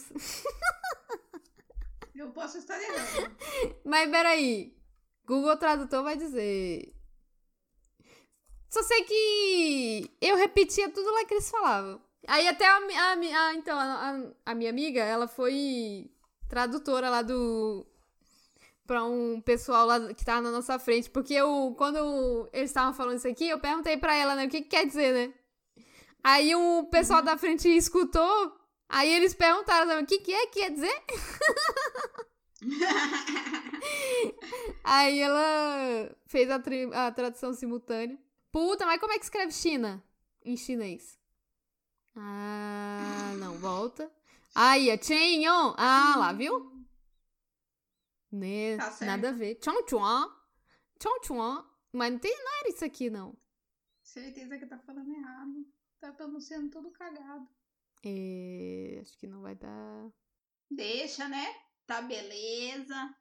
Eu 2.14 2.32
posso 2.32 2.60
estar 2.60 2.80
errando. 2.80 3.36
Mas 3.84 4.10
peraí. 4.10 4.78
Google 5.26 5.58
Tradutor 5.58 6.04
vai 6.04 6.16
dizer. 6.16 6.96
Só 8.72 8.84
sei 8.84 9.04
que 9.06 10.12
eu 10.22 10.38
repetia 10.38 10.92
tudo 10.92 11.12
lá 11.12 11.26
que 11.26 11.36
eles 11.36 11.52
falavam. 11.52 12.02
Aí 12.28 12.48
até 12.48 12.68
a, 12.68 12.78
a, 12.78 13.14
a- 13.14 13.56
então, 13.56 13.80
a, 13.80 14.32
a- 14.48 14.56
minha 14.56 14.72
amiga, 14.72 15.02
ela 15.04 15.28
foi 15.28 16.12
tradutora 16.50 17.10
lá 17.10 17.24
do. 17.24 17.88
Pra 18.88 19.04
um 19.06 19.42
pessoal 19.42 19.86
lá 19.88 20.14
que 20.14 20.26
tava 20.26 20.42
na 20.42 20.52
nossa 20.52 20.78
frente. 20.80 21.10
Porque 21.10 21.34
eu, 21.34 21.74
quando 21.78 22.50
eles 22.54 22.70
estavam 22.72 22.94
falando 22.94 23.18
isso 23.18 23.28
aqui, 23.28 23.48
eu 23.50 23.60
perguntei 23.60 23.98
pra 23.98 24.16
ela, 24.16 24.36
né, 24.36 24.46
o 24.46 24.50
que, 24.50 24.62
que 24.62 24.70
quer 24.70 24.86
dizer, 24.86 25.14
né? 25.14 25.34
Aí 26.24 26.56
o 26.56 26.86
pessoal 26.86 27.24
da 27.24 27.38
frente 27.38 27.70
escutou. 27.70 28.54
Aí 28.90 29.14
eles 29.14 29.36
perguntaram, 29.36 29.88
né, 29.88 30.00
o 30.02 30.08
que, 30.08 30.20
que 30.20 30.34
é 30.34 30.48
que 30.48 30.62
quer 30.62 30.72
dizer? 30.72 31.04
Aí 34.84 35.20
ela 35.20 36.16
fez 36.28 36.50
a, 36.50 36.62
a 37.08 37.12
tradução 37.12 37.54
simultânea. 37.54 38.18
Puta, 38.52 38.86
mas 38.86 39.00
como 39.00 39.14
é 39.14 39.18
que 39.18 39.24
escreve 39.24 39.52
China 39.52 40.04
em 40.44 40.58
chinês? 40.58 41.18
Ah, 42.16 43.34
não, 43.38 43.58
volta. 43.58 44.12
Aí, 44.54 44.90
é 44.90 45.02
Chenyon. 45.02 45.74
Ah, 45.78 46.16
lá, 46.18 46.34
viu? 46.34 46.70
Né, 48.32 48.78
Tá 48.78 49.06
nada 49.06 49.30
a 49.30 49.32
ver. 49.32 49.60
Chongchuan. 49.64 50.30
Chongchuan. 51.02 51.66
Mas 51.94 52.12
não, 52.12 52.20
tem, 52.20 52.38
não 52.44 52.60
era 52.60 52.70
isso 52.70 52.84
aqui, 52.84 53.10
não. 53.10 53.38
Certeza 54.04 54.58
que 54.58 54.66
tá 54.66 54.78
falando 54.80 55.10
errado. 55.14 55.66
Tá 56.00 56.12
pronunciando 56.12 56.70
tudo 56.70 56.92
cagado. 56.92 57.48
É, 58.04 59.00
acho 59.02 59.18
que 59.18 59.28
não 59.28 59.42
vai 59.42 59.56
dar. 59.56 60.12
Deixa, 60.70 61.28
né? 61.30 61.56
Tá 61.86 62.02
beleza. 62.02 63.16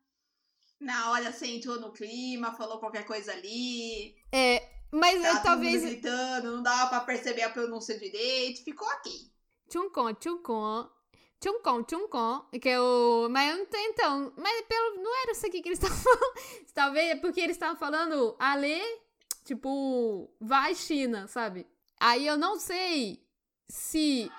Na 0.81 1.11
hora 1.11 1.31
você 1.33 1.47
entrou 1.47 1.79
no 1.81 1.93
clima, 1.93 2.55
falou 2.55 2.79
qualquer 2.81 3.05
coisa 3.05 3.33
ali. 3.33 4.17
É, 4.33 4.80
mas 4.93 5.23
Tá 5.23 5.35
todo 5.35 5.43
talvez. 5.43 5.83
gritando, 5.83 6.53
não 6.57 6.63
dava 6.63 6.89
pra 6.91 7.01
perceber 7.01 7.43
a 7.43 7.51
pronúncia 7.51 7.99
direito. 7.99 8.63
Ficou 8.65 8.87
ok. 8.89 9.13
Tchuncon, 9.69 10.15
tchuncon. 10.15 10.91
Tchuncon, 11.41 11.83
tchuncon. 11.85 12.47
Que 12.61 12.69
é 12.71 12.81
o. 12.81 13.29
Mas 13.31 13.51
eu 13.51 13.59
não 13.59 13.67
tô 13.67 13.77
então. 13.79 14.33
Mas 14.37 14.63
pelo. 14.63 15.03
Não 15.03 15.23
era 15.23 15.33
isso 15.33 15.47
aqui 15.47 15.63
que 15.63 15.69
eles 15.69 15.79
estavam 15.83 15.97
falando. 15.97 16.35
Talvez 16.75 17.11
é 17.11 17.17
porque 17.17 17.41
eles 17.41 17.57
estavam 17.57 17.77
falando 17.77 18.37
Ale, 18.39 18.81
tipo, 19.45 20.31
vai 20.41 20.75
China, 20.75 21.27
sabe? 21.29 21.67
Aí 21.99 22.27
eu 22.27 22.37
não 22.37 22.59
sei 22.59 23.25
se. 23.69 24.31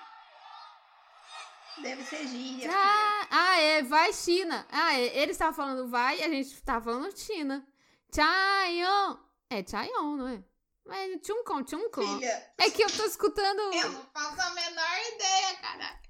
Deve 1.78 2.02
ser 2.04 2.26
gíria. 2.28 2.70
Ah, 2.72 3.26
ah, 3.30 3.60
é, 3.60 3.82
vai 3.82 4.12
China. 4.12 4.66
Ah, 4.70 4.94
é, 4.94 5.18
eles 5.22 5.34
estavam 5.34 5.54
falando 5.54 5.88
vai 5.88 6.20
e 6.20 6.22
a 6.22 6.28
gente 6.28 6.62
tava 6.62 6.84
falando 6.84 7.16
China. 7.18 7.66
Chayon. 8.14 9.16
É 9.52 9.66
Chayon, 9.66 10.16
não 10.16 10.28
é? 10.28 10.42
Mas 10.86 11.20
tchuncon, 11.22 11.62
tchuncon. 11.64 12.02
Filha, 12.18 12.54
É 12.58 12.70
que 12.70 12.82
eu 12.82 12.90
tô 12.96 13.04
escutando. 13.04 13.60
eu 13.74 13.90
não 13.92 14.02
faço 14.12 14.40
a 14.40 14.50
menor 14.54 14.98
ideia, 15.14 15.56
caraca. 15.60 16.02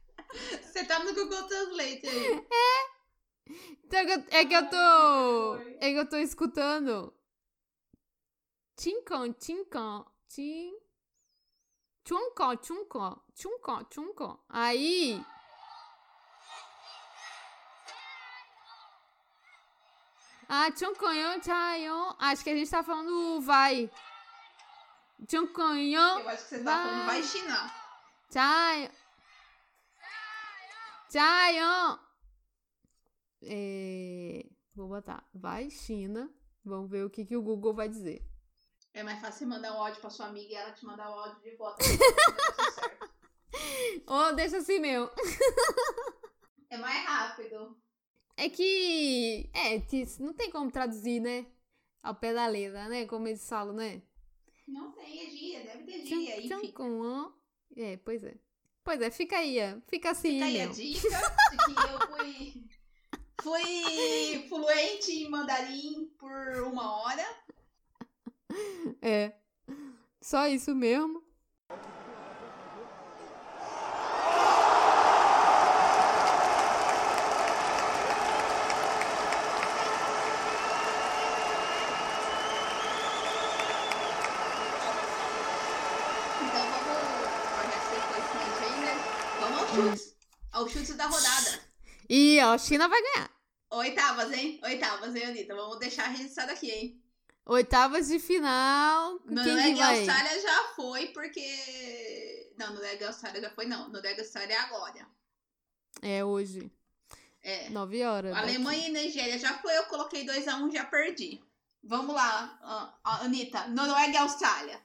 Você 0.63 0.85
tá 0.87 0.99
no 1.01 1.15
Google 1.15 1.47
Translate 1.47 2.07
aí. 2.09 2.47
Então, 3.85 3.99
é 4.01 4.05
que 4.07 4.13
eu- 4.13 4.39
é 4.39 4.45
que 4.47 4.55
eu 4.55 4.71
tô. 4.71 5.55
É 5.81 5.91
que 5.93 5.99
eu 5.99 6.09
tô 6.09 6.17
escutando. 6.17 7.13
Tincon, 8.77 9.33
tincon, 9.35 10.05
tim. 10.29 10.73
Chuncon, 12.09 12.57
chuncon, 12.63 13.21
chuncon, 13.35 13.87
chuncon. 13.93 14.39
Aí. 14.49 15.23
Ah, 20.55 20.71
chunconhon, 20.71 21.41
chayon. 21.43 22.15
Acho 22.19 22.45
que 22.45 22.51
a 22.51 22.55
gente 22.55 22.71
tá 22.71 22.83
falando 22.83 23.41
vai. 23.41 23.91
Chunconhon, 25.27 26.21
Eu 26.21 26.29
acho 26.29 26.43
que 26.43 26.49
você 26.57 26.63
tá 26.63 26.83
falando 26.83 27.07
vai 27.07 27.23
China. 27.23 27.73
chayon. 28.31 28.91
Chayon. 31.11 31.99
É, 33.45 34.45
vou 34.75 34.89
botar 34.89 35.27
vai 35.33 35.71
China. 35.71 36.31
Vamos 36.63 36.91
ver 36.91 37.07
o 37.07 37.09
que, 37.09 37.25
que 37.25 37.35
o 37.35 37.43
Google 37.43 37.73
vai 37.73 37.89
dizer. 37.89 38.23
É 38.93 39.03
mais 39.03 39.23
fácil 39.23 39.39
você 39.39 39.47
mandar 39.47 39.73
um 39.73 39.83
áudio 39.83 40.03
pra 40.03 40.11
sua 40.11 40.27
amiga 40.27 40.53
e 40.53 40.55
ela 40.55 40.73
te 40.73 40.85
mandar 40.85 41.09
o 41.09 41.19
áudio 41.19 41.41
de 41.41 41.57
volta. 41.57 41.83
Ou 44.07 44.37
deixa 44.37 44.59
assim 44.59 44.81
mesmo. 44.81 45.11
é 46.69 46.77
mais 46.77 47.07
rápido. 47.07 47.82
É 48.43 48.49
que. 48.49 49.49
É, 49.55 49.81
não 50.19 50.33
tem 50.35 50.51
como 50.51 50.69
traduzir, 50.69 51.21
né? 51.21 51.47
Ao 52.03 52.13
pé 52.13 52.35
da 52.35 52.45
letra, 52.49 52.89
né? 52.89 53.07
Como 53.07 53.29
eles 53.29 53.49
falam, 53.49 53.73
né? 53.73 54.03
Não 54.67 54.91
tem, 54.91 55.27
é 55.27 55.31
gíria, 55.31 55.61
deve 55.63 55.85
ter 55.85 56.05
gíria. 56.05 56.43
Tchum, 56.43 56.59
fica. 56.59 56.73
com. 56.73 57.33
É, 57.77 57.97
pois 57.99 58.25
é. 58.25 58.35
Pois 58.83 59.01
é, 59.01 59.13
fica 59.13 59.37
aí. 59.39 59.59
Fica 59.87 60.11
assim, 60.11 60.33
Fica 60.33 60.45
aí 60.47 60.61
a 60.61 60.65
meu. 60.65 60.73
dica 60.75 61.09
de 61.53 61.57
que 61.57 61.81
eu 61.93 62.09
fui, 62.09 62.65
fui 63.43 64.49
fluente 64.49 65.13
em 65.13 65.31
mandarim 65.31 66.13
por 66.19 66.63
uma 66.65 67.01
hora. 67.01 67.25
É. 69.01 69.35
Só 70.21 70.49
isso 70.49 70.75
mesmo. 70.75 71.23
Então 86.43 86.67
vamos. 86.71 86.97
ó, 87.53 87.63
Já 87.63 87.79
que 87.79 87.87
você 87.87 88.01
foi 88.01 88.23
ciente 88.31 88.65
aí, 88.65 88.81
né? 88.85 88.95
Vamos 89.41 89.59
aos 89.61 89.71
chutes. 89.71 90.15
Aos 90.53 90.71
chutes 90.73 90.92
da 91.03 91.07
rodada. 91.07 91.61
E, 92.09 92.39
a 92.39 92.57
China 92.59 92.89
vai 92.89 93.03
ganhar. 93.03 93.31
Oitavas, 93.71 94.33
hein? 94.33 94.61
Oitavas, 94.63 95.15
hein, 95.17 95.25
Anitta? 95.25 95.55
Vamos 95.55 95.79
deixar 95.79 96.09
registrado 96.09 96.53
aqui, 96.53 96.71
hein? 96.71 97.03
Oitavas 97.47 98.09
de 98.09 98.19
final. 98.19 99.19
Noruega 99.25 99.79
e? 99.79 99.83
Austrália 99.83 100.41
já 100.41 100.63
foi, 100.77 101.07
porque. 101.09 102.55
Não, 102.57 102.75
Noruega 102.75 103.05
e 103.05 103.07
Austrália 103.09 103.41
já 103.41 103.51
foi, 103.51 103.67
não. 103.67 103.89
Noruega 103.89 104.19
e 104.19 104.21
Austrália 104.21 104.55
é 104.55 104.59
agora. 104.59 105.07
É 106.03 106.25
hoje. 106.25 106.71
É. 107.43 107.71
Nove 107.71 108.05
horas. 108.05 108.33
daqui. 108.33 108.45
Alemanha 108.45 108.89
e 108.89 108.93
Nigéria 108.93 109.39
já 109.39 109.55
foi, 109.59 109.77
eu 109.77 109.85
coloquei 109.85 110.25
2x1, 110.25 110.73
já 110.73 110.85
perdi. 110.85 111.43
Vamos 111.83 112.15
lá, 112.15 112.95
Anitta. 113.03 113.67
Noruega 113.69 114.13
e 114.13 114.17
Austrália. 114.19 114.81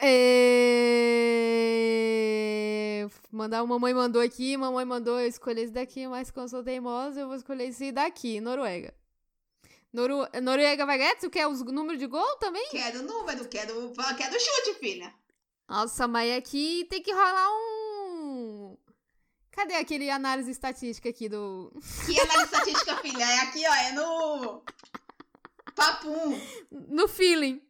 É... 0.00 1.15
Mandar 3.36 3.62
o 3.62 3.68
mamãe 3.68 3.92
mandou 3.92 4.22
aqui, 4.22 4.56
mamãe 4.56 4.86
mandou 4.86 5.20
eu 5.20 5.28
escolher 5.28 5.64
esse 5.64 5.72
daqui, 5.72 6.08
mas 6.08 6.30
como 6.30 6.46
eu 6.46 6.48
sou 6.48 6.64
teimosa, 6.64 7.20
eu 7.20 7.26
vou 7.26 7.36
escolher 7.36 7.68
esse 7.68 7.92
daqui, 7.92 8.40
Noruega. 8.40 8.94
Noru... 9.92 10.26
Noruega 10.42 10.86
vai 10.86 10.96
ganhar? 10.96 11.16
Tu 11.16 11.28
quer 11.28 11.46
os 11.46 11.62
números 11.62 11.98
de 11.98 12.06
gol 12.06 12.36
também? 12.36 12.66
Quero 12.70 13.02
número, 13.02 13.46
quero, 13.46 13.92
quero 14.16 14.40
chute, 14.40 14.78
filha. 14.80 15.14
Nossa, 15.68 16.08
mas 16.08 16.34
aqui 16.34 16.86
tem 16.88 17.02
que 17.02 17.12
rolar 17.12 17.48
um. 17.52 18.74
Cadê 19.50 19.74
aquele 19.74 20.08
análise 20.08 20.50
estatística 20.50 21.10
aqui 21.10 21.28
do. 21.28 21.70
Que 22.06 22.18
análise 22.18 22.44
estatística, 22.44 22.96
filha? 22.96 23.22
É 23.22 23.40
aqui, 23.40 23.62
ó, 23.68 23.74
é 23.74 23.92
no. 23.92 24.64
Papum. 25.74 26.40
No 26.70 27.06
feeling. 27.06 27.60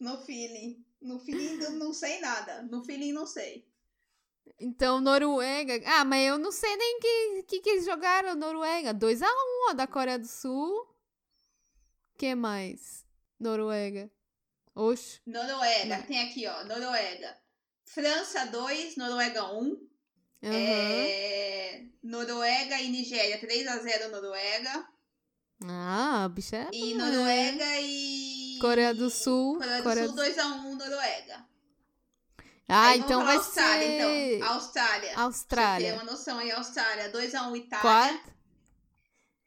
No 0.00 0.18
feeling. 0.18 0.84
No 1.00 1.20
feeling 1.20 1.58
não 1.78 1.94
sei 1.94 2.18
nada. 2.18 2.62
No 2.62 2.84
feeling 2.84 3.12
não 3.12 3.24
sei. 3.24 3.70
Então, 4.58 5.00
Noruega. 5.00 5.80
Ah, 5.86 6.04
mas 6.04 6.26
eu 6.28 6.38
não 6.38 6.52
sei 6.52 6.76
nem 6.76 7.00
que 7.00 7.42
que, 7.48 7.60
que 7.60 7.70
eles 7.70 7.84
jogaram, 7.84 8.34
Noruega. 8.36 8.94
2x1, 8.94 9.24
ó, 9.70 9.72
da 9.74 9.86
Coreia 9.86 10.18
do 10.18 10.26
Sul. 10.26 10.86
que 12.16 12.34
mais? 12.34 13.04
Noruega. 13.40 14.10
Oxe. 14.74 15.20
Noruega, 15.26 16.02
tem 16.06 16.20
aqui, 16.22 16.46
ó. 16.46 16.64
Noruega. 16.64 17.36
França 17.84 18.46
2, 18.46 18.96
Noruega 18.96 19.44
1. 19.52 19.88
Aham. 20.44 20.52
É... 20.54 21.84
Noruega 22.02 22.80
e 22.80 22.88
Nigéria, 22.88 23.40
3x0 23.40 24.08
Noruega. 24.10 24.88
Ah, 25.64 26.24
a 26.24 26.28
bicha 26.28 26.56
é. 26.56 26.68
E 26.72 26.94
né? 26.94 27.04
Noruega 27.04 27.80
e. 27.80 28.58
Coreia 28.60 28.94
do 28.94 29.08
Sul. 29.10 29.58
Coreia 29.58 29.76
do 29.78 29.82
Coreia 29.82 30.06
Sul, 30.06 30.16
do- 30.16 30.22
2x1 30.22 30.74
Noruega. 30.78 31.46
Ah, 32.68 32.88
Aí 32.88 33.00
então 33.00 33.24
vai 33.24 33.36
Austrália, 33.36 33.86
ser. 33.86 34.36
então. 34.36 34.48
Austrália. 34.54 35.00
Pra 35.00 35.08
você 35.08 35.12
ter 35.14 35.20
Austrália. 35.20 35.94
uma 35.94 36.04
noção 36.04 36.38
aí, 36.38 36.50
Austrália, 36.52 37.12
2x1 37.12 37.56
Itália. 37.56 37.80
Quatro. 37.80 38.32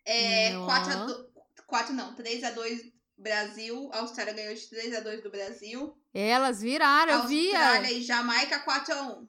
É, 0.05 0.53
Não. 0.53 0.67
4x2. 0.67 1.25
4 1.65 1.93
não, 1.93 2.15
3x2 2.15 2.91
Brasil. 3.17 3.89
A 3.93 3.99
Austrália 3.99 4.33
ganhou 4.33 4.53
de 4.53 4.61
3x2 4.61 5.23
do 5.23 5.31
Brasil. 5.31 5.97
Elas 6.13 6.61
viraram, 6.61 7.13
eu 7.13 7.27
via. 7.27 7.57
Austrália 7.57 7.91
e 7.91 8.03
Jamaica 8.03 8.63
4x1. 8.63 9.27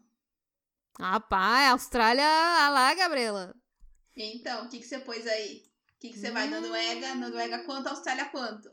Rapaz, 1.00 1.70
Austrália, 1.72 2.24
lá, 2.70 2.92
Gabriela. 2.94 3.54
Então, 4.14 4.64
o 4.64 4.68
que, 4.68 4.78
que 4.78 4.86
você 4.86 4.98
pôs 4.98 5.26
aí? 5.26 5.62
O 5.96 5.98
que, 6.00 6.10
que 6.10 6.18
você 6.18 6.30
vai? 6.30 6.46
Hum. 6.48 6.50
Noruega, 6.60 7.14
Noruega 7.14 7.58
quanto? 7.64 7.88
Austrália 7.88 8.26
quanto? 8.26 8.70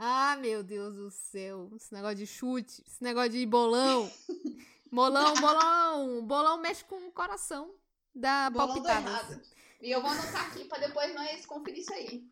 Ah, 0.00 0.36
meu 0.36 0.62
Deus 0.62 0.94
do 0.94 1.10
céu. 1.10 1.70
Esse 1.74 1.92
negócio 1.92 2.16
de 2.16 2.26
chute, 2.26 2.84
esse 2.86 3.02
negócio 3.02 3.30
de 3.30 3.44
bolão. 3.44 4.10
Bolão, 4.90 5.34
bolão. 5.34 6.26
Bolão 6.26 6.62
mexe 6.62 6.82
com 6.84 7.08
o 7.08 7.12
coração. 7.12 7.74
Dá 8.14 8.48
Bolão 8.48 8.68
palpitadas. 8.68 9.52
E 9.82 9.90
eu 9.90 10.00
vou 10.00 10.10
anotar 10.10 10.46
aqui 10.46 10.64
pra 10.64 10.78
depois 10.78 11.14
nós 11.14 11.44
conferir 11.44 11.80
isso 11.80 11.92
aí. 11.92 12.26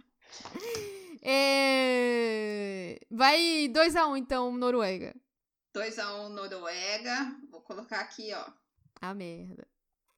É... 1.20 2.98
Vai 3.10 3.68
2x1, 3.68 4.16
então, 4.16 4.56
Noruega. 4.56 5.14
2x1 5.74 6.28
Noruega. 6.28 7.36
Vou 7.50 7.60
colocar 7.60 8.00
aqui, 8.00 8.32
ó. 8.32 8.50
Ah, 9.02 9.12
merda. 9.12 9.68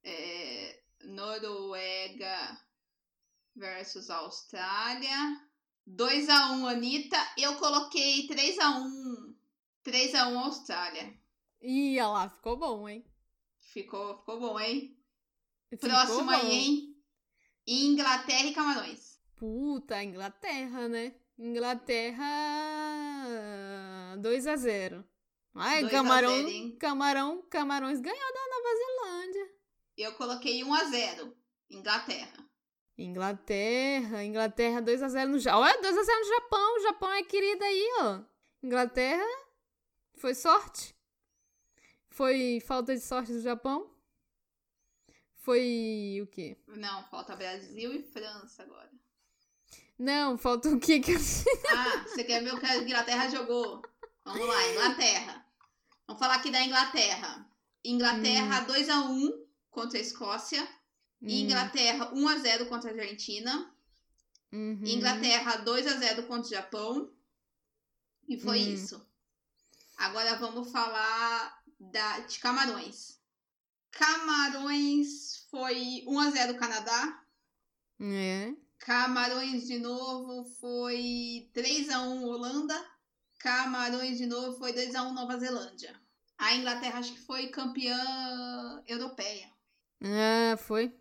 É, 0.04 0.80
Noruega 1.04 2.56
versus 3.56 4.10
Austrália. 4.10 5.47
2x1 5.96 6.70
Anitta. 6.70 7.16
Eu 7.36 7.56
coloquei 7.56 8.26
3x1. 8.28 9.34
3x1 9.84 10.36
Austrália. 10.36 11.18
Ih, 11.60 11.98
olha 12.00 12.08
lá, 12.08 12.28
ficou 12.28 12.56
bom, 12.56 12.88
hein? 12.88 13.04
Ficou, 13.60 14.18
ficou 14.18 14.38
bom, 14.38 14.60
hein? 14.60 14.96
Ficou 15.70 15.88
Próximo 15.88 16.24
bom. 16.24 16.30
aí, 16.30 16.52
hein? 16.52 16.96
Inglaterra 17.66 18.46
e 18.46 18.54
Camarões. 18.54 19.18
Puta, 19.36 20.02
Inglaterra, 20.02 20.88
né? 20.88 21.14
Inglaterra 21.38 22.26
2x0. 24.18 25.04
Ai, 25.54 25.80
2 25.82 25.92
a 25.92 25.96
camarão, 25.96 26.36
0, 26.36 26.48
hein? 26.48 26.76
camarão, 26.78 27.42
camarões 27.50 28.00
ganhou 28.00 28.32
da 28.32 28.48
Nova 28.48 28.68
Zelândia. 28.76 29.54
Eu 29.96 30.14
coloquei 30.14 30.62
1 30.62 30.74
a 30.74 30.84
0 30.84 31.36
Inglaterra. 31.70 32.47
Inglaterra, 32.98 34.24
Inglaterra 34.24 34.82
2x0 34.82 35.26
no 35.26 35.38
Japão. 35.38 35.60
Olha, 35.60 35.80
2x0 35.80 36.18
no 36.18 36.34
Japão. 36.34 36.76
O 36.76 36.80
Japão 36.80 37.12
é 37.12 37.22
querido 37.22 37.62
aí, 37.62 37.88
ó. 38.00 38.20
Inglaterra 38.62 39.24
foi 40.16 40.34
sorte. 40.34 40.96
Foi 42.10 42.60
falta 42.66 42.94
de 42.94 43.00
sorte 43.00 43.32
do 43.32 43.40
Japão. 43.40 43.88
Foi 45.36 46.18
o 46.20 46.26
quê? 46.26 46.58
Não, 46.66 47.04
falta 47.04 47.36
Brasil 47.36 47.94
e 47.94 48.02
França 48.02 48.64
agora. 48.64 48.90
Não, 49.96 50.36
falta 50.36 50.68
o 50.68 50.80
quê 50.80 51.00
que 51.00 51.12
eu 51.12 51.18
Ah, 51.70 52.04
você 52.04 52.24
quer 52.24 52.42
ver 52.42 52.52
o 52.52 52.60
que 52.60 52.66
a 52.66 52.76
Inglaterra 52.76 53.28
jogou? 53.28 53.80
Vamos 54.24 54.46
lá, 54.46 54.68
Inglaterra. 54.70 55.46
Vamos 56.06 56.20
falar 56.20 56.34
aqui 56.34 56.50
da 56.50 56.62
Inglaterra. 56.62 57.48
Inglaterra 57.84 58.66
2x1 58.66 59.46
contra 59.70 59.98
a 59.98 60.02
Escócia. 60.02 60.68
Inglaterra 61.20 62.12
1x0 62.14 62.68
contra 62.68 62.90
a 62.90 62.94
Argentina. 62.94 63.74
Uhum. 64.52 64.80
Inglaterra 64.84 65.64
2x0 65.64 66.26
contra 66.26 66.46
o 66.46 66.50
Japão. 66.50 67.12
E 68.28 68.38
foi 68.38 68.60
Hum. 68.60 68.74
isso. 68.74 69.06
Agora 69.96 70.36
vamos 70.36 70.70
falar 70.70 71.62
da, 71.80 72.20
de 72.20 72.38
Camarões. 72.38 73.18
Camarões 73.90 75.46
foi 75.50 76.04
1x0 76.06 76.56
Canadá. 76.58 77.24
É. 78.00 78.52
Camarões 78.78 79.66
de 79.66 79.78
novo 79.78 80.44
foi 80.60 81.50
3x1 81.54 82.22
Holanda. 82.22 82.90
Camarões 83.38 84.18
de 84.18 84.26
novo 84.26 84.56
foi 84.58 84.72
2x1 84.72 85.12
Nova 85.12 85.38
Zelândia. 85.38 86.00
A 86.36 86.54
Inglaterra 86.54 87.00
acho 87.00 87.12
que 87.14 87.20
foi 87.26 87.48
campeã 87.48 87.98
europeia. 88.86 89.50
Ah, 90.00 90.56
foi. 90.56 90.94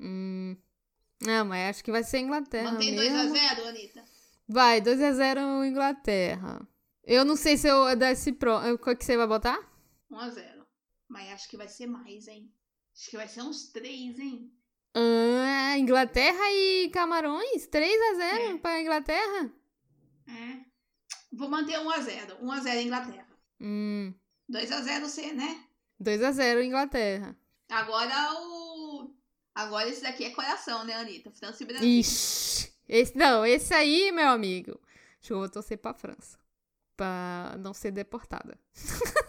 Hum. 0.00 0.56
Não, 1.22 1.44
mas 1.46 1.70
acho 1.70 1.84
que 1.84 1.90
vai 1.90 2.04
ser 2.04 2.18
Inglaterra 2.18 2.72
Mantém 2.72 2.94
mesmo. 2.94 3.34
2x0, 3.34 3.66
Anitta? 3.68 4.04
Vai, 4.48 4.80
2x0 4.80 5.66
Inglaterra. 5.66 6.66
Eu 7.04 7.24
não 7.24 7.36
sei 7.36 7.56
se 7.56 7.66
eu 7.68 7.96
desse 7.96 8.32
pro. 8.32 8.78
Qual 8.78 8.96
que 8.96 9.04
você 9.04 9.16
vai 9.16 9.26
botar? 9.26 9.58
1x0. 10.10 10.64
Mas 11.08 11.32
acho 11.32 11.48
que 11.48 11.56
vai 11.56 11.68
ser 11.68 11.86
mais, 11.86 12.26
hein? 12.28 12.52
Acho 12.94 13.10
que 13.10 13.16
vai 13.16 13.28
ser 13.28 13.42
uns 13.42 13.68
3, 13.72 14.18
hein? 14.18 14.52
Ah, 14.94 15.76
Inglaterra 15.78 16.50
e 16.52 16.88
Camarões? 16.90 17.66
3x0 17.68 18.20
É. 18.20 18.58
pra 18.58 18.80
Inglaterra? 18.80 19.52
É. 20.28 20.58
Vou 21.32 21.48
manter 21.48 21.78
1x0. 21.78 22.38
1x0 22.40 22.82
Inglaterra. 22.82 23.26
Hum. 23.60 24.12
2x0 24.50 25.00
você, 25.00 25.32
né? 25.32 25.64
2x0 26.02 26.64
Inglaterra. 26.64 27.36
Agora 27.70 28.32
o. 28.40 28.55
Agora 29.56 29.88
esse 29.88 30.02
daqui 30.02 30.22
é 30.22 30.30
coração, 30.32 30.84
né, 30.84 30.92
Anitta? 30.92 31.30
França 31.30 31.62
e 31.62 31.66
Brasil. 31.66 31.88
Ixi. 31.88 32.70
Esse, 32.86 33.16
não, 33.16 33.44
esse 33.44 33.72
aí, 33.72 34.12
meu 34.12 34.28
amigo. 34.28 34.78
Acho 35.18 35.28
que 35.28 35.32
eu 35.32 35.38
vou 35.38 35.48
torcer 35.48 35.78
pra 35.78 35.94
França. 35.94 36.38
Pra 36.94 37.56
não 37.58 37.72
ser 37.72 37.90
deportada. 37.90 38.58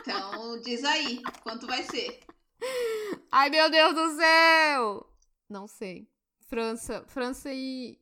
Então 0.00 0.58
diz 0.62 0.82
aí 0.82 1.22
quanto 1.42 1.66
vai 1.66 1.82
ser. 1.82 2.20
Ai, 3.30 3.50
meu 3.50 3.70
Deus 3.70 3.94
do 3.94 4.16
céu! 4.16 5.06
Não 5.46 5.66
sei. 5.66 6.08
França, 6.46 7.04
França 7.06 7.52
e. 7.52 8.00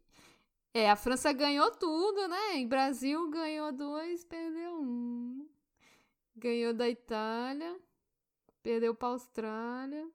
É, 0.73 0.89
a 0.89 0.95
França 0.95 1.33
ganhou 1.33 1.73
tudo, 1.73 2.29
né? 2.29 2.59
E 2.59 2.67
Brasil 2.67 3.29
ganhou 3.31 3.73
dois, 3.73 4.23
perdeu 4.23 4.81
um. 4.81 5.49
Ganhou 6.37 6.73
da 6.73 6.89
Itália, 6.89 7.77
perdeu 8.63 8.95
pra 8.95 9.09
Austrália, 9.09 10.09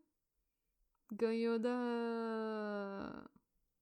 ganhou 1.13 1.57
da 1.59 3.23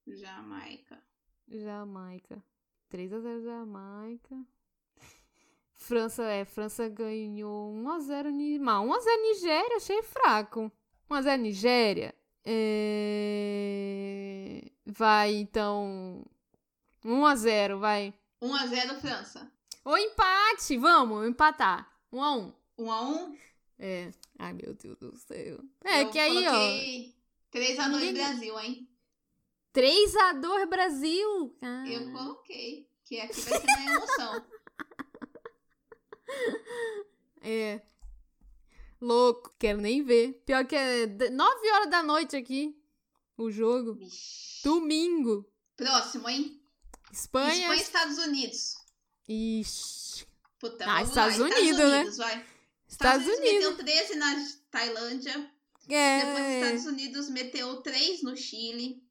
Jamaica. 0.07 1.01
Jamaica. 1.47 2.43
3 2.89 3.13
a 3.13 3.19
0 3.19 3.41
Jamaica. 3.43 4.36
França, 5.73 6.23
é, 6.23 6.45
França 6.45 6.88
ganhou 6.89 7.73
1 7.73 7.89
a 7.89 7.99
0 7.99 8.29
Ni- 8.29 8.59
Mas 8.59 8.86
1 8.86 8.93
a 8.93 8.99
0 8.99 9.21
Nigéria, 9.23 9.77
achei 9.77 10.03
fraco. 10.03 10.71
1 11.09 11.13
a 11.15 11.21
0 11.21 11.41
Nigéria. 11.41 12.13
É... 13.43 14.61
Vai, 14.86 15.36
então 15.36 16.25
1 17.03 17.25
a 17.25 17.36
0, 17.36 17.79
vai. 17.79 18.13
1x0 18.41 18.99
França. 18.99 19.51
Ou 19.86 19.97
empate, 19.97 20.77
vamos, 20.77 21.27
empatar. 21.27 21.91
1 22.11 22.21
a 22.23 22.36
1. 22.36 22.53
1x1. 22.79 23.38
É. 23.79 24.11
Ai, 24.38 24.53
meu 24.53 24.73
Deus 24.75 24.97
do 24.99 25.15
céu. 25.17 25.59
É, 25.84 26.05
que 26.05 26.19
aí, 26.19 26.47
ó. 26.47 27.20
3x2 27.51 27.87
Ninguém- 27.89 28.13
Brasil, 28.13 28.59
hein? 28.59 28.87
3 29.73 30.15
a 30.15 30.33
2 30.33 30.69
Brasil. 30.69 31.57
Ah. 31.61 31.83
Eu 31.87 32.11
coloquei. 32.11 32.89
Que 33.05 33.19
aqui 33.19 33.41
vai 33.41 33.59
ser 33.59 33.65
na 33.67 33.85
emoção. 33.95 34.45
É. 37.43 37.81
Louco, 38.99 39.53
quero 39.57 39.81
nem 39.81 40.03
ver. 40.03 40.41
Pior 40.45 40.65
que 40.65 40.75
é 40.75 41.07
9 41.07 41.71
horas 41.71 41.89
da 41.89 42.03
noite 42.03 42.35
aqui. 42.35 42.77
O 43.37 43.49
jogo. 43.49 43.95
Vixe. 43.95 44.61
Domingo. 44.63 45.49
Próximo, 45.75 46.29
hein? 46.29 46.61
Espanha. 47.11 47.51
Espanha 47.53 47.75
e 47.75 47.81
Estados 47.81 48.17
Unidos. 48.19 48.75
Ixi. 49.27 50.27
Puta, 50.59 50.85
Ah, 50.87 51.01
Estados 51.01 51.37
lá. 51.39 51.45
Unidos, 51.47 51.77
né? 51.79 51.97
Unidos, 52.01 52.17
vai. 52.17 52.45
Estados 52.87 53.25
Unidos. 53.25 53.41
meteu 53.53 53.77
13 53.77 54.15
na 54.15 54.35
Tailândia. 54.69 55.51
Depois 55.88 56.39
É. 56.39 56.59
Estados 56.61 56.86
Unidos 56.86 57.29
meteu 57.29 57.82
3 57.82 58.21
no 58.23 58.36
Chile. 58.38 59.03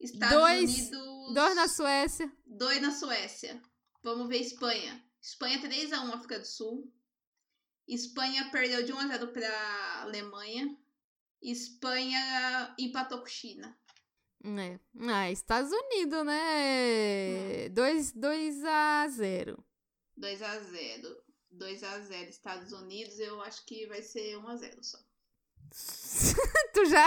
Estados 0.00 0.36
Dois- 0.38 0.78
Unidos. 0.90 1.34
Dois 1.34 1.54
na 1.56 1.68
Suécia. 1.68 2.32
2 2.46 2.80
na 2.82 2.90
Suécia. 2.90 3.60
Vamos 4.02 4.28
ver 4.28 4.38
Espanha. 4.40 5.04
Espanha 5.20 5.60
3x1 5.60 6.12
África 6.14 6.38
do 6.38 6.46
Sul. 6.46 6.90
Espanha 7.86 8.50
perdeu 8.50 8.84
de 8.84 8.92
1x0 8.92 9.32
pra 9.32 10.02
Alemanha. 10.02 10.76
Espanha 11.42 12.74
empatou 12.78 13.20
com 13.20 13.26
China. 13.26 13.76
É. 14.44 14.78
Ah, 15.10 15.30
Estados 15.30 15.70
Unidos, 15.72 16.24
né? 16.24 17.68
2 17.70 18.12
2 18.12 18.64
a 18.64 19.06
0. 19.08 19.64
2x0. 20.16 21.16
2x0 21.52 22.28
Estados 22.28 22.72
Unidos, 22.72 23.18
eu 23.18 23.40
acho 23.42 23.64
que 23.66 23.86
vai 23.86 24.02
ser 24.02 24.36
1x0 24.38 24.82
só. 24.82 24.98
tu 26.74 26.84
já 26.86 27.06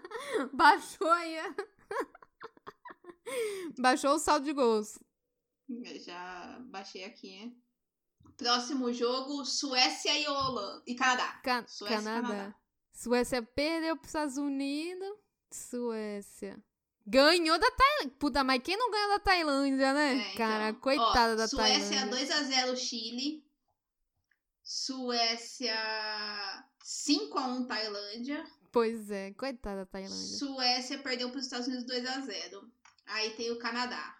baixou 0.52 1.10
aí. 1.10 1.38
a- 1.38 1.54
Baixou 3.78 4.14
o 4.14 4.18
saldo 4.18 4.44
de 4.46 4.52
gols. 4.52 4.98
Eu 5.68 5.98
já 6.00 6.58
baixei 6.62 7.04
aqui, 7.04 7.28
hein? 7.28 7.62
Próximo 8.36 8.92
jogo, 8.92 9.44
Suécia 9.44 10.18
e 10.18 10.26
Holanda. 10.26 10.82
E 10.86 10.94
Canadá. 10.94 11.40
Ca- 11.42 11.66
Suécia 11.66 11.96
Canadá. 11.98 12.28
Canadá. 12.28 12.54
Suécia 12.92 13.42
perdeu 13.42 13.96
para 13.96 14.02
os 14.04 14.08
Estados 14.08 14.36
Unidos. 14.38 15.08
Suécia. 15.50 16.58
Ganhou 17.06 17.58
da 17.58 17.70
Tailândia. 17.70 18.16
Puta, 18.18 18.44
mas 18.44 18.62
quem 18.62 18.76
não 18.76 18.90
ganhou 18.90 19.08
da 19.10 19.18
Tailândia, 19.18 19.92
né? 19.92 20.12
É, 20.12 20.14
então. 20.14 20.36
Cara, 20.36 20.70
Ó, 20.70 20.74
coitada 20.80 21.36
da 21.36 21.48
Suécia 21.48 22.06
Tailândia. 22.06 22.26
2x0 22.72 22.76
Chile. 22.76 23.44
Suécia 24.62 25.74
5x1 26.92 27.66
Tailândia. 27.66 28.44
Pois 28.72 29.10
é, 29.10 29.30
coitada 29.32 29.80
da 29.80 29.86
Tailândia. 29.86 30.38
Suécia 30.38 30.98
perdeu 30.98 31.28
para 31.28 31.38
os 31.38 31.44
Estados 31.44 31.66
Unidos 31.68 31.84
2x0. 31.84 32.64
Aí 33.06 33.30
tem 33.34 33.50
o 33.52 33.58
Canadá. 33.58 34.16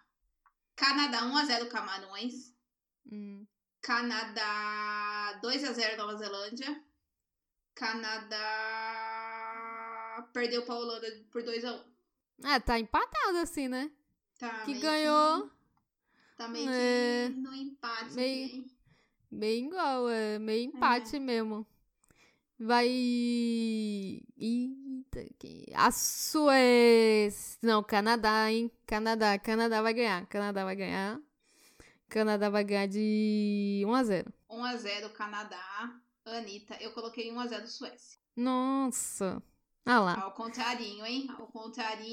Canadá 0.75 1.21
1x0 1.23 1.67
Camarões. 1.67 2.53
Hum. 3.11 3.43
Canadá 3.81 5.39
2x0 5.43 5.97
Nova 5.97 6.15
Zelândia. 6.17 6.83
Canadá 7.73 8.37
perdeu 10.33 10.63
para 10.63 10.75
a 10.75 10.77
Holanda 10.77 11.07
por 11.31 11.41
2x1. 11.41 11.81
Ah, 12.43 12.59
tá 12.59 12.77
empatado 12.79 13.37
assim, 13.39 13.67
né? 13.67 13.89
Tá, 14.37 14.59
que 14.61 14.71
meio 14.71 14.81
ganhou 14.81 15.49
Tá 16.37 16.47
meio 16.47 16.69
É. 16.69 17.29
que 17.29 17.35
no 17.35 17.53
empate. 17.53 18.13
Meio- 18.13 18.65
bem 19.31 19.65
igual, 19.65 20.07
é 20.09 20.37
meio 20.39 20.67
empate 20.69 21.19
mesmo. 21.19 21.65
Vai. 22.59 22.87
Eita, 24.37 25.25
que... 25.39 25.65
A 25.73 25.91
Suécia. 25.91 27.57
Não, 27.61 27.81
Canadá, 27.81 28.51
hein? 28.51 28.69
Canadá, 28.85 29.39
Canadá 29.39 29.81
vai 29.81 29.93
ganhar. 29.93 30.25
Canadá 30.27 30.65
vai 30.65 30.75
ganhar. 30.75 31.19
Canadá 32.09 32.49
vai 32.49 32.63
ganhar 32.65 32.87
de 32.87 33.83
1 33.85 33.93
a 33.93 34.03
0. 34.03 34.33
1x0 34.49 35.09
Canadá. 35.13 36.01
Anitta, 36.25 36.75
eu 36.81 36.91
coloquei 36.91 37.31
1x0 37.31 37.65
Suécia. 37.65 38.19
Nossa. 38.35 39.41
Ah 39.85 39.99
lá. 39.99 40.21
Ao 40.21 40.33
contrário, 40.33 41.05
hein? 41.05 41.27
Ao 41.39 41.47
contrário. 41.47 42.05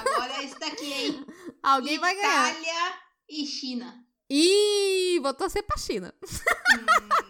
Agora 0.00 0.34
é 0.34 0.44
esse 0.44 0.58
daqui, 0.60 0.92
hein? 0.92 1.26
Alguém 1.62 1.98
vai 1.98 2.14
ganhar. 2.14 2.50
Itália 2.52 2.94
e 3.28 3.44
China. 3.44 4.04
Ih, 4.30 5.18
vou 5.20 5.34
torcer 5.34 5.62
pra 5.62 5.76
China. 5.76 6.14
Hum, 6.22 7.25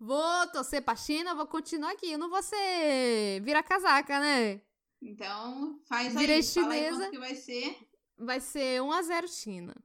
Vou 0.00 0.46
torcer 0.52 0.82
pra 0.82 0.94
China, 0.94 1.34
vou 1.34 1.46
continuar 1.46 1.92
aqui. 1.92 2.12
Eu 2.12 2.18
não 2.18 2.30
vou 2.30 2.42
ser 2.42 3.40
vira 3.42 3.62
casaca, 3.62 4.20
né? 4.20 4.60
Então, 5.02 5.80
faz 5.88 6.14
Virei 6.14 6.36
aí. 6.36 6.42
Fala 6.42 6.72
aí 6.72 6.84
chinesa. 6.84 7.10
que 7.10 7.18
vai 7.18 7.34
ser. 7.34 7.88
Vai 8.16 8.40
ser 8.40 8.80
1x0 8.80 9.28
China. 9.28 9.76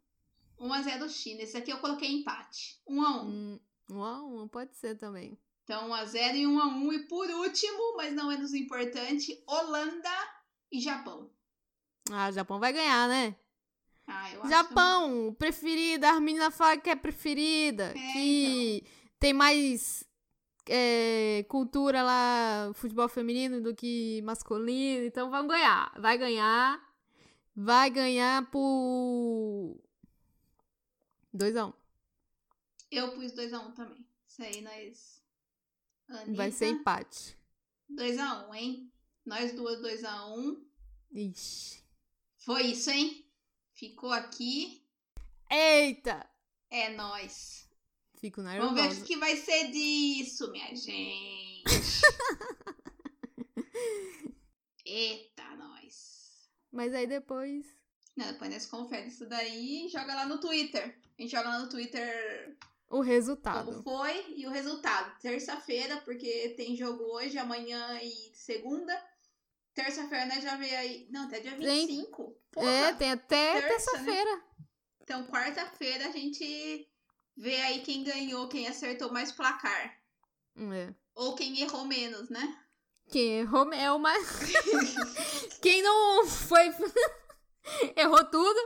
1x0 0.59 1.09
China. 1.09 1.41
Esse 1.41 1.57
aqui 1.57 1.72
eu 1.72 1.80
coloquei 1.80 2.11
empate. 2.11 2.80
1x1. 2.88 3.24
Hum, 3.26 3.59
1x1, 3.89 4.49
pode 4.49 4.76
ser 4.76 4.95
também. 4.95 5.38
Então, 5.64 5.89
1x0 5.89 6.36
e 6.36 6.43
1x1. 6.45 6.93
E 6.93 6.99
por 7.07 7.30
último, 7.30 7.95
mas 7.97 8.14
não 8.14 8.28
menos 8.28 8.53
importante, 8.53 9.43
Holanda 9.47 10.09
e 10.72 10.80
Japão. 10.80 11.30
Ah, 12.11 12.30
o 12.30 12.32
Japão 12.34 12.59
vai 12.59 12.74
ganhar, 12.74 13.07
né? 13.07 13.36
Ah, 14.05 14.34
eu 14.34 14.41
acho 14.41 14.49
Japão, 14.49 15.36
preferida. 15.39 16.11
As 16.11 16.20
meninas 16.20 16.55
falam 16.55 16.80
que 16.80 16.89
é 16.89 16.95
preferida. 16.95 17.93
É, 17.95 18.14
que 18.14 18.84
tem 19.24 19.32
mais 19.32 20.03
é, 20.67 21.45
cultura 21.47 22.03
lá, 22.03 22.74
futebol 22.74 23.07
feminino 23.07 23.61
do 23.61 23.74
que 23.74 24.21
masculino. 24.24 25.05
Então 25.05 25.32
vão 25.32 25.47
ganhar. 25.47 25.97
Vai 25.97 26.17
ganhar. 26.17 26.93
Vai 27.55 27.89
ganhar 27.89 28.51
por 28.51 29.82
2x1. 31.34 31.53
também. 31.53 31.74
Eu 32.91 33.13
pus 33.13 33.32
2x1 33.32 33.74
também. 33.74 34.05
Isso 34.28 34.43
aí 34.43 34.61
nós. 34.61 35.24
Anitta, 36.09 36.34
Vai 36.34 36.51
ser 36.51 36.67
empate. 36.67 37.38
2x1, 37.89 38.53
hein? 38.55 38.91
Nós 39.26 39.53
duas 39.53 39.80
2x1. 39.80 40.61
Ixi. 41.13 41.82
Foi 42.39 42.63
isso, 42.63 42.89
hein? 42.89 43.26
Ficou 43.71 44.11
aqui. 44.11 44.86
Eita! 45.49 46.30
É 46.69 46.89
nós. 46.89 47.69
Fico 48.24 48.41
Vamos 48.41 48.57
ver 48.57 48.69
o 48.69 48.74
nervosa. 48.74 49.03
que 49.03 49.17
vai 49.17 49.36
ser 49.36 49.69
disso, 49.69 50.49
minha 50.49 50.74
gente. 50.74 51.63
Eita, 54.86 55.43
nós. 55.57 56.47
Mas 56.71 56.93
aí 56.93 57.05
depois. 57.05 57.65
Não, 58.15 58.26
depois 58.28 58.49
nós 58.49 58.65
confere 58.65 59.09
isso 59.09 59.28
daí 59.28 59.88
e 59.88 59.89
joga 59.89 60.15
lá 60.15 60.26
no 60.26 60.39
Twitter. 60.39 60.97
A 61.19 61.21
gente 61.21 61.32
joga 61.32 61.49
lá 61.49 61.59
no 61.59 61.67
Twitter 61.67 62.57
O 62.89 63.01
resultado. 63.01 63.65
como 63.65 63.84
foi 63.84 64.36
e 64.38 64.47
o 64.47 64.51
resultado. 64.51 65.19
Terça-feira, 65.19 65.97
porque 66.05 66.53
tem 66.55 66.78
jogo 66.78 67.03
hoje, 67.03 67.38
amanhã 67.38 67.99
e 68.01 68.32
segunda. 68.34 68.97
Terça-feira 69.74 70.28
nós 70.28 70.41
já 70.41 70.55
vê 70.55 70.74
aí. 70.74 71.09
Não, 71.11 71.26
até 71.26 71.41
dia 71.41 71.57
Tem. 71.57 71.88
25. 71.88 72.38
Porra. 72.53 72.69
É, 72.69 72.93
tem 72.93 73.11
até 73.11 73.59
terça, 73.59 73.67
né? 73.67 73.69
terça-feira. 74.05 74.43
Então, 75.01 75.28
quarta-feira 75.28 76.07
a 76.07 76.11
gente 76.11 76.89
vê 77.36 77.55
aí 77.61 77.81
quem 77.81 78.03
ganhou, 78.03 78.47
quem 78.47 78.67
acertou 78.67 79.11
mais 79.11 79.31
placar. 79.31 79.97
É. 80.55 80.93
Ou 81.15 81.36
quem 81.36 81.61
errou 81.61 81.86
menos, 81.86 82.29
né? 82.29 82.59
Quem 83.11 83.39
errou 83.39 83.71
é 83.73 83.91
o 83.91 83.99
mais. 83.99 84.27
Quem 85.61 85.81
não 85.81 86.25
foi. 86.25 86.69
errou 87.97 88.23
tudo. 88.25 88.59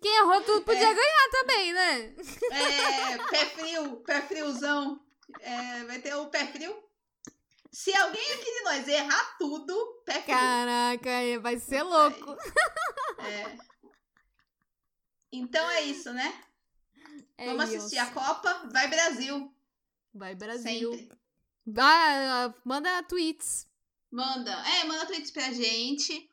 Quem 0.00 0.16
errou 0.16 0.40
tudo 0.42 0.64
podia 0.64 0.88
É. 0.88 0.94
ganhar 0.94 1.30
também, 1.30 1.72
né? 1.72 2.16
É, 2.50 3.18
pé 3.30 3.46
frio, 3.46 3.96
pé 3.98 4.22
friozão. 4.22 5.04
É, 5.40 5.84
vai 5.84 5.98
ter 6.00 6.14
o 6.14 6.26
pé 6.26 6.46
frio. 6.46 6.74
Se 7.70 7.94
alguém 7.96 8.32
aqui 8.32 8.44
de 8.44 8.60
nós 8.64 8.88
errar 8.88 9.36
tudo, 9.38 10.02
pé 10.04 10.20
frio. 10.22 10.36
Caraca, 10.36 11.40
vai 11.40 11.58
ser 11.58 11.82
louco. 11.82 12.32
É. 13.18 13.56
Então 15.30 15.68
é 15.70 15.82
isso, 15.82 16.12
né? 16.12 16.44
É 17.38 17.46
Vamos 17.46 17.66
isso. 17.68 17.76
assistir 17.78 17.98
a 17.98 18.10
Copa. 18.10 18.68
Vai 18.72 18.88
Brasil. 18.88 19.52
Vai, 20.14 20.34
Brasil. 20.34 20.92
Sempre. 20.92 21.18
Ah, 21.78 22.46
ah, 22.46 22.54
manda 22.64 23.02
tweets. 23.04 23.66
Manda. 24.10 24.52
É, 24.52 24.84
manda 24.84 25.06
tweets 25.06 25.30
pra 25.30 25.52
gente. 25.52 26.28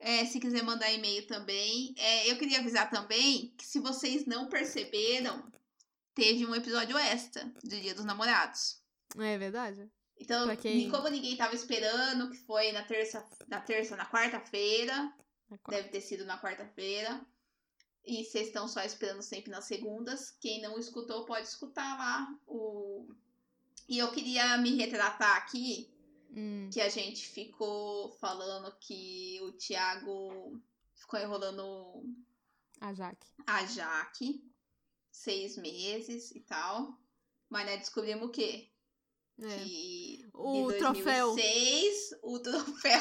É, 0.00 0.24
se 0.24 0.38
quiser 0.40 0.62
mandar 0.62 0.90
e-mail 0.92 1.26
também. 1.26 1.94
É, 1.98 2.30
eu 2.30 2.38
queria 2.38 2.60
avisar 2.60 2.88
também 2.88 3.52
que 3.58 3.66
se 3.66 3.80
vocês 3.80 4.24
não 4.26 4.48
perceberam, 4.48 5.44
teve 6.14 6.46
um 6.46 6.54
episódio 6.54 6.96
extra 6.96 7.44
do 7.62 7.68
Dia 7.80 7.94
dos 7.94 8.04
Namorados. 8.04 8.80
É 9.18 9.36
verdade? 9.36 9.90
Então, 10.20 10.54
quem- 10.56 10.90
como 10.90 11.08
ninguém 11.08 11.36
tava 11.36 11.54
esperando, 11.54 12.30
que 12.30 12.36
foi 12.38 12.72
na 12.72 12.82
terça, 12.82 13.24
na 13.48 13.60
terça, 13.60 13.96
na 13.96 14.06
quarta-feira, 14.06 15.12
É 15.50 15.70
deve 15.70 15.88
ter 15.88 16.00
sido 16.00 16.24
na 16.24 16.40
quarta-feira. 16.40 17.20
E 18.08 18.24
vocês 18.24 18.46
estão 18.46 18.66
só 18.66 18.80
esperando 18.82 19.20
sempre 19.20 19.50
nas 19.50 19.66
segundas. 19.66 20.30
Quem 20.40 20.62
não 20.62 20.78
escutou 20.78 21.26
pode 21.26 21.46
escutar 21.46 21.98
lá 21.98 22.38
o. 22.46 23.06
E 23.86 23.98
eu 23.98 24.10
queria 24.10 24.56
me 24.56 24.76
retratar 24.76 25.36
aqui 25.36 25.90
Hum, 26.30 26.68
que 26.72 26.80
a 26.80 26.88
gente 26.88 27.28
ficou 27.28 28.10
falando 28.12 28.74
que 28.80 29.38
o 29.42 29.52
Thiago 29.52 30.60
ficou 30.94 31.20
enrolando 31.20 32.02
a 32.80 32.92
Jaque. 32.94 33.26
a 33.46 33.66
Jaque 33.66 34.42
seis 35.10 35.56
meses 35.56 36.30
e 36.30 36.40
tal. 36.40 36.98
Mas 37.48 37.66
nós 37.66 37.78
descobrimos 37.80 38.28
o 38.28 38.32
quê? 38.32 38.70
É. 39.40 39.56
Que 39.64 40.26
O 40.34 40.70
de 40.72 40.78
troféu. 40.78 41.34
2006, 41.34 42.10
o 42.22 42.38
troféu, 42.40 43.00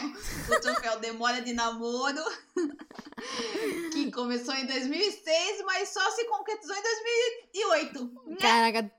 o 0.55 0.59
troféu 0.61 0.99
demora 0.99 1.41
de 1.41 1.53
namoro, 1.53 2.23
que 3.93 4.11
começou 4.11 4.53
em 4.53 4.65
2006, 4.65 5.63
mas 5.65 5.89
só 5.89 6.11
se 6.11 6.25
concretizou 6.25 6.75
em 6.75 6.81
2008. 6.83 8.03
né? 8.27 8.35
Caraca, 8.39 8.91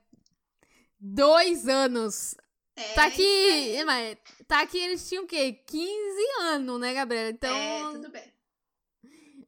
dois 0.99 1.67
anos. 1.67 2.35
É, 2.75 2.93
Tá 2.93 3.05
aqui, 3.07 3.83
mas 3.85 4.17
tá 4.47 4.61
aqui 4.61 4.77
eles 4.77 5.07
tinham 5.07 5.25
o 5.25 5.27
quê? 5.27 5.51
15 5.67 6.41
anos, 6.41 6.79
né, 6.79 6.93
Gabriela? 6.93 7.29
Então, 7.29 7.53
É, 7.55 7.81
tudo 7.91 8.09
bem. 8.09 8.33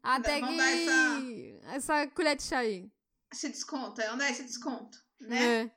até 0.04 0.40
vamos 0.42 0.56
que 0.56 1.60
essa- 1.70 1.76
essa 1.76 2.08
colher 2.08 2.36
de 2.36 2.44
chá 2.44 2.60
aí. 2.60 2.90
Esse 3.34 3.48
desconto, 3.50 4.02
é 4.02 4.12
onde 4.12 4.24
é 4.26 4.32
esse 4.32 4.44
desconto, 4.44 4.98
né? 5.22 5.62
É. 5.64 5.72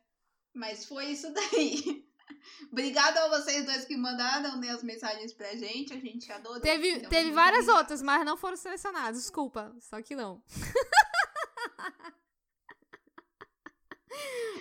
Mas 0.55 0.87
foi 0.87 1.07
isso 1.07 1.31
daí. 1.33 2.07
Obrigada 2.71 3.25
a 3.25 3.29
vocês 3.29 3.67
dois 3.67 3.85
que 3.85 3.97
mandaram 3.97 4.57
né, 4.59 4.71
as 4.71 4.83
mensagens 4.83 5.33
pra 5.33 5.55
gente. 5.57 5.93
A 5.93 5.99
gente 6.01 6.31
adorou. 6.31 6.61
Teve, 6.61 7.01
Deu 7.01 7.11
teve 7.11 7.33
várias 7.33 7.67
outras, 7.69 8.01
mas 8.01 8.25
não 8.25 8.37
foram 8.37 8.57
selecionadas. 8.57 9.21
Desculpa, 9.21 9.75
só 9.81 10.01
que 10.01 10.15
não. 10.15 10.43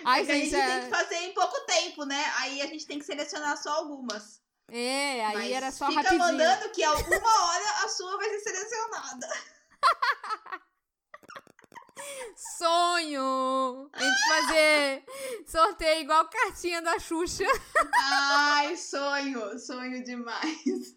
Ai, 0.04 0.22
É 0.22 0.26
que 0.26 0.32
a 0.32 0.34
gente 0.34 0.50
gente, 0.50 0.60
tem 0.60 0.70
é, 0.76 0.80
que 0.82 0.90
fazer 0.90 1.16
em 1.16 1.32
pouco 1.34 1.60
tempo, 1.60 2.04
né? 2.04 2.24
Aí 2.38 2.60
a 2.60 2.66
gente 2.66 2.86
tem 2.86 2.98
que 2.98 3.04
selecionar 3.04 3.56
só 3.56 3.70
algumas. 3.70 4.42
é, 4.68 5.24
aí 5.26 5.34
Mas 5.34 5.52
era 5.52 5.70
só 5.72 5.86
fica 5.86 6.02
rapidinho. 6.02 6.20
mandando 6.24 6.68
que 6.70 6.82
alguma 6.82 7.44
hora 7.46 7.84
a 7.84 7.88
sua 7.88 8.16
vai 8.16 8.28
ser 8.30 8.40
selecionada. 8.40 9.28
Sonho! 12.58 13.90
A 13.92 14.02
gente 14.02 14.28
fazer 14.28 15.04
sorteio 15.46 16.00
igual 16.02 16.28
cartinha 16.28 16.82
da 16.82 16.98
Xuxa. 16.98 17.44
Ai, 17.94 18.76
sonho, 18.76 19.58
sonho 19.58 20.04
demais. 20.04 20.96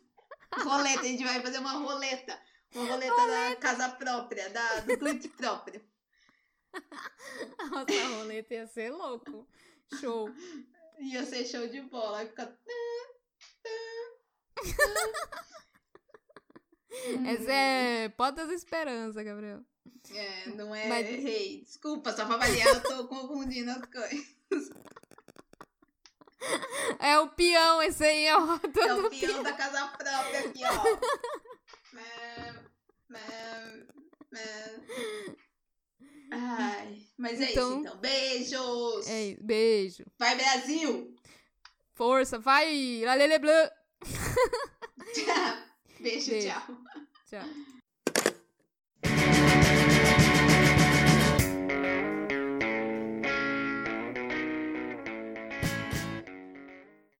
Roleta, 0.53 1.01
a 1.01 1.05
gente 1.05 1.23
vai 1.23 1.41
fazer 1.41 1.59
uma 1.59 1.73
roleta. 1.73 2.39
Uma 2.73 2.85
roleta, 2.91 3.27
da 3.27 3.55
casa 3.57 3.89
própria, 3.89 4.49
da, 4.49 4.79
do 4.81 4.97
tweet 4.97 5.29
próprio. 5.29 5.81
Nossa, 7.71 7.93
a 7.93 8.17
roleta 8.17 8.53
ia 8.53 8.67
ser 8.67 8.91
louco. 8.91 9.47
Show. 9.99 10.29
Ia 10.99 11.25
ser 11.25 11.45
show 11.45 11.67
de 11.67 11.81
bola. 11.81 12.17
Vai 12.17 12.27
ficar. 12.27 12.57
Essa 17.27 17.51
é 17.51 18.09
Porta 18.09 18.45
das 18.45 18.55
Esperanças, 18.55 19.23
Gabriel. 19.23 19.63
É, 20.13 20.49
não 20.49 20.73
é 20.73 20.87
Mas- 20.87 21.05
rei. 21.07 21.61
Desculpa, 21.63 22.11
só 22.13 22.25
pra 22.25 22.37
variar, 22.37 22.67
eu 22.67 22.81
tô 22.83 23.07
confundindo 23.09 23.71
as 23.71 23.85
coisas. 23.85 24.69
É 26.99 27.19
o 27.19 27.29
peão, 27.29 27.81
esse 27.81 28.03
aí 28.03 28.25
é 28.25 28.37
o 28.37 28.53
É 28.53 28.93
o 28.93 29.09
peão 29.09 29.43
da 29.43 29.53
casa 29.53 29.87
própria 29.87 30.39
aqui, 30.39 30.61
ó. 30.63 30.97
Ai, 36.31 37.07
mas 37.17 37.39
é 37.41 37.51
Então- 37.51 37.71
isso, 37.71 37.79
então. 37.81 37.97
Beijos! 37.97 39.07
É. 39.07 39.37
Beijo. 39.41 40.05
Vai, 40.19 40.35
Brasil! 40.35 41.15
Força, 41.93 42.37
vai! 42.37 43.01
La 43.03 43.15
Lele 43.15 43.39
Bleu. 43.39 43.69
Beijo, 45.99 46.29
Beijo. 46.29 46.47
tchau. 46.47 46.77
Tchau. 47.29 47.49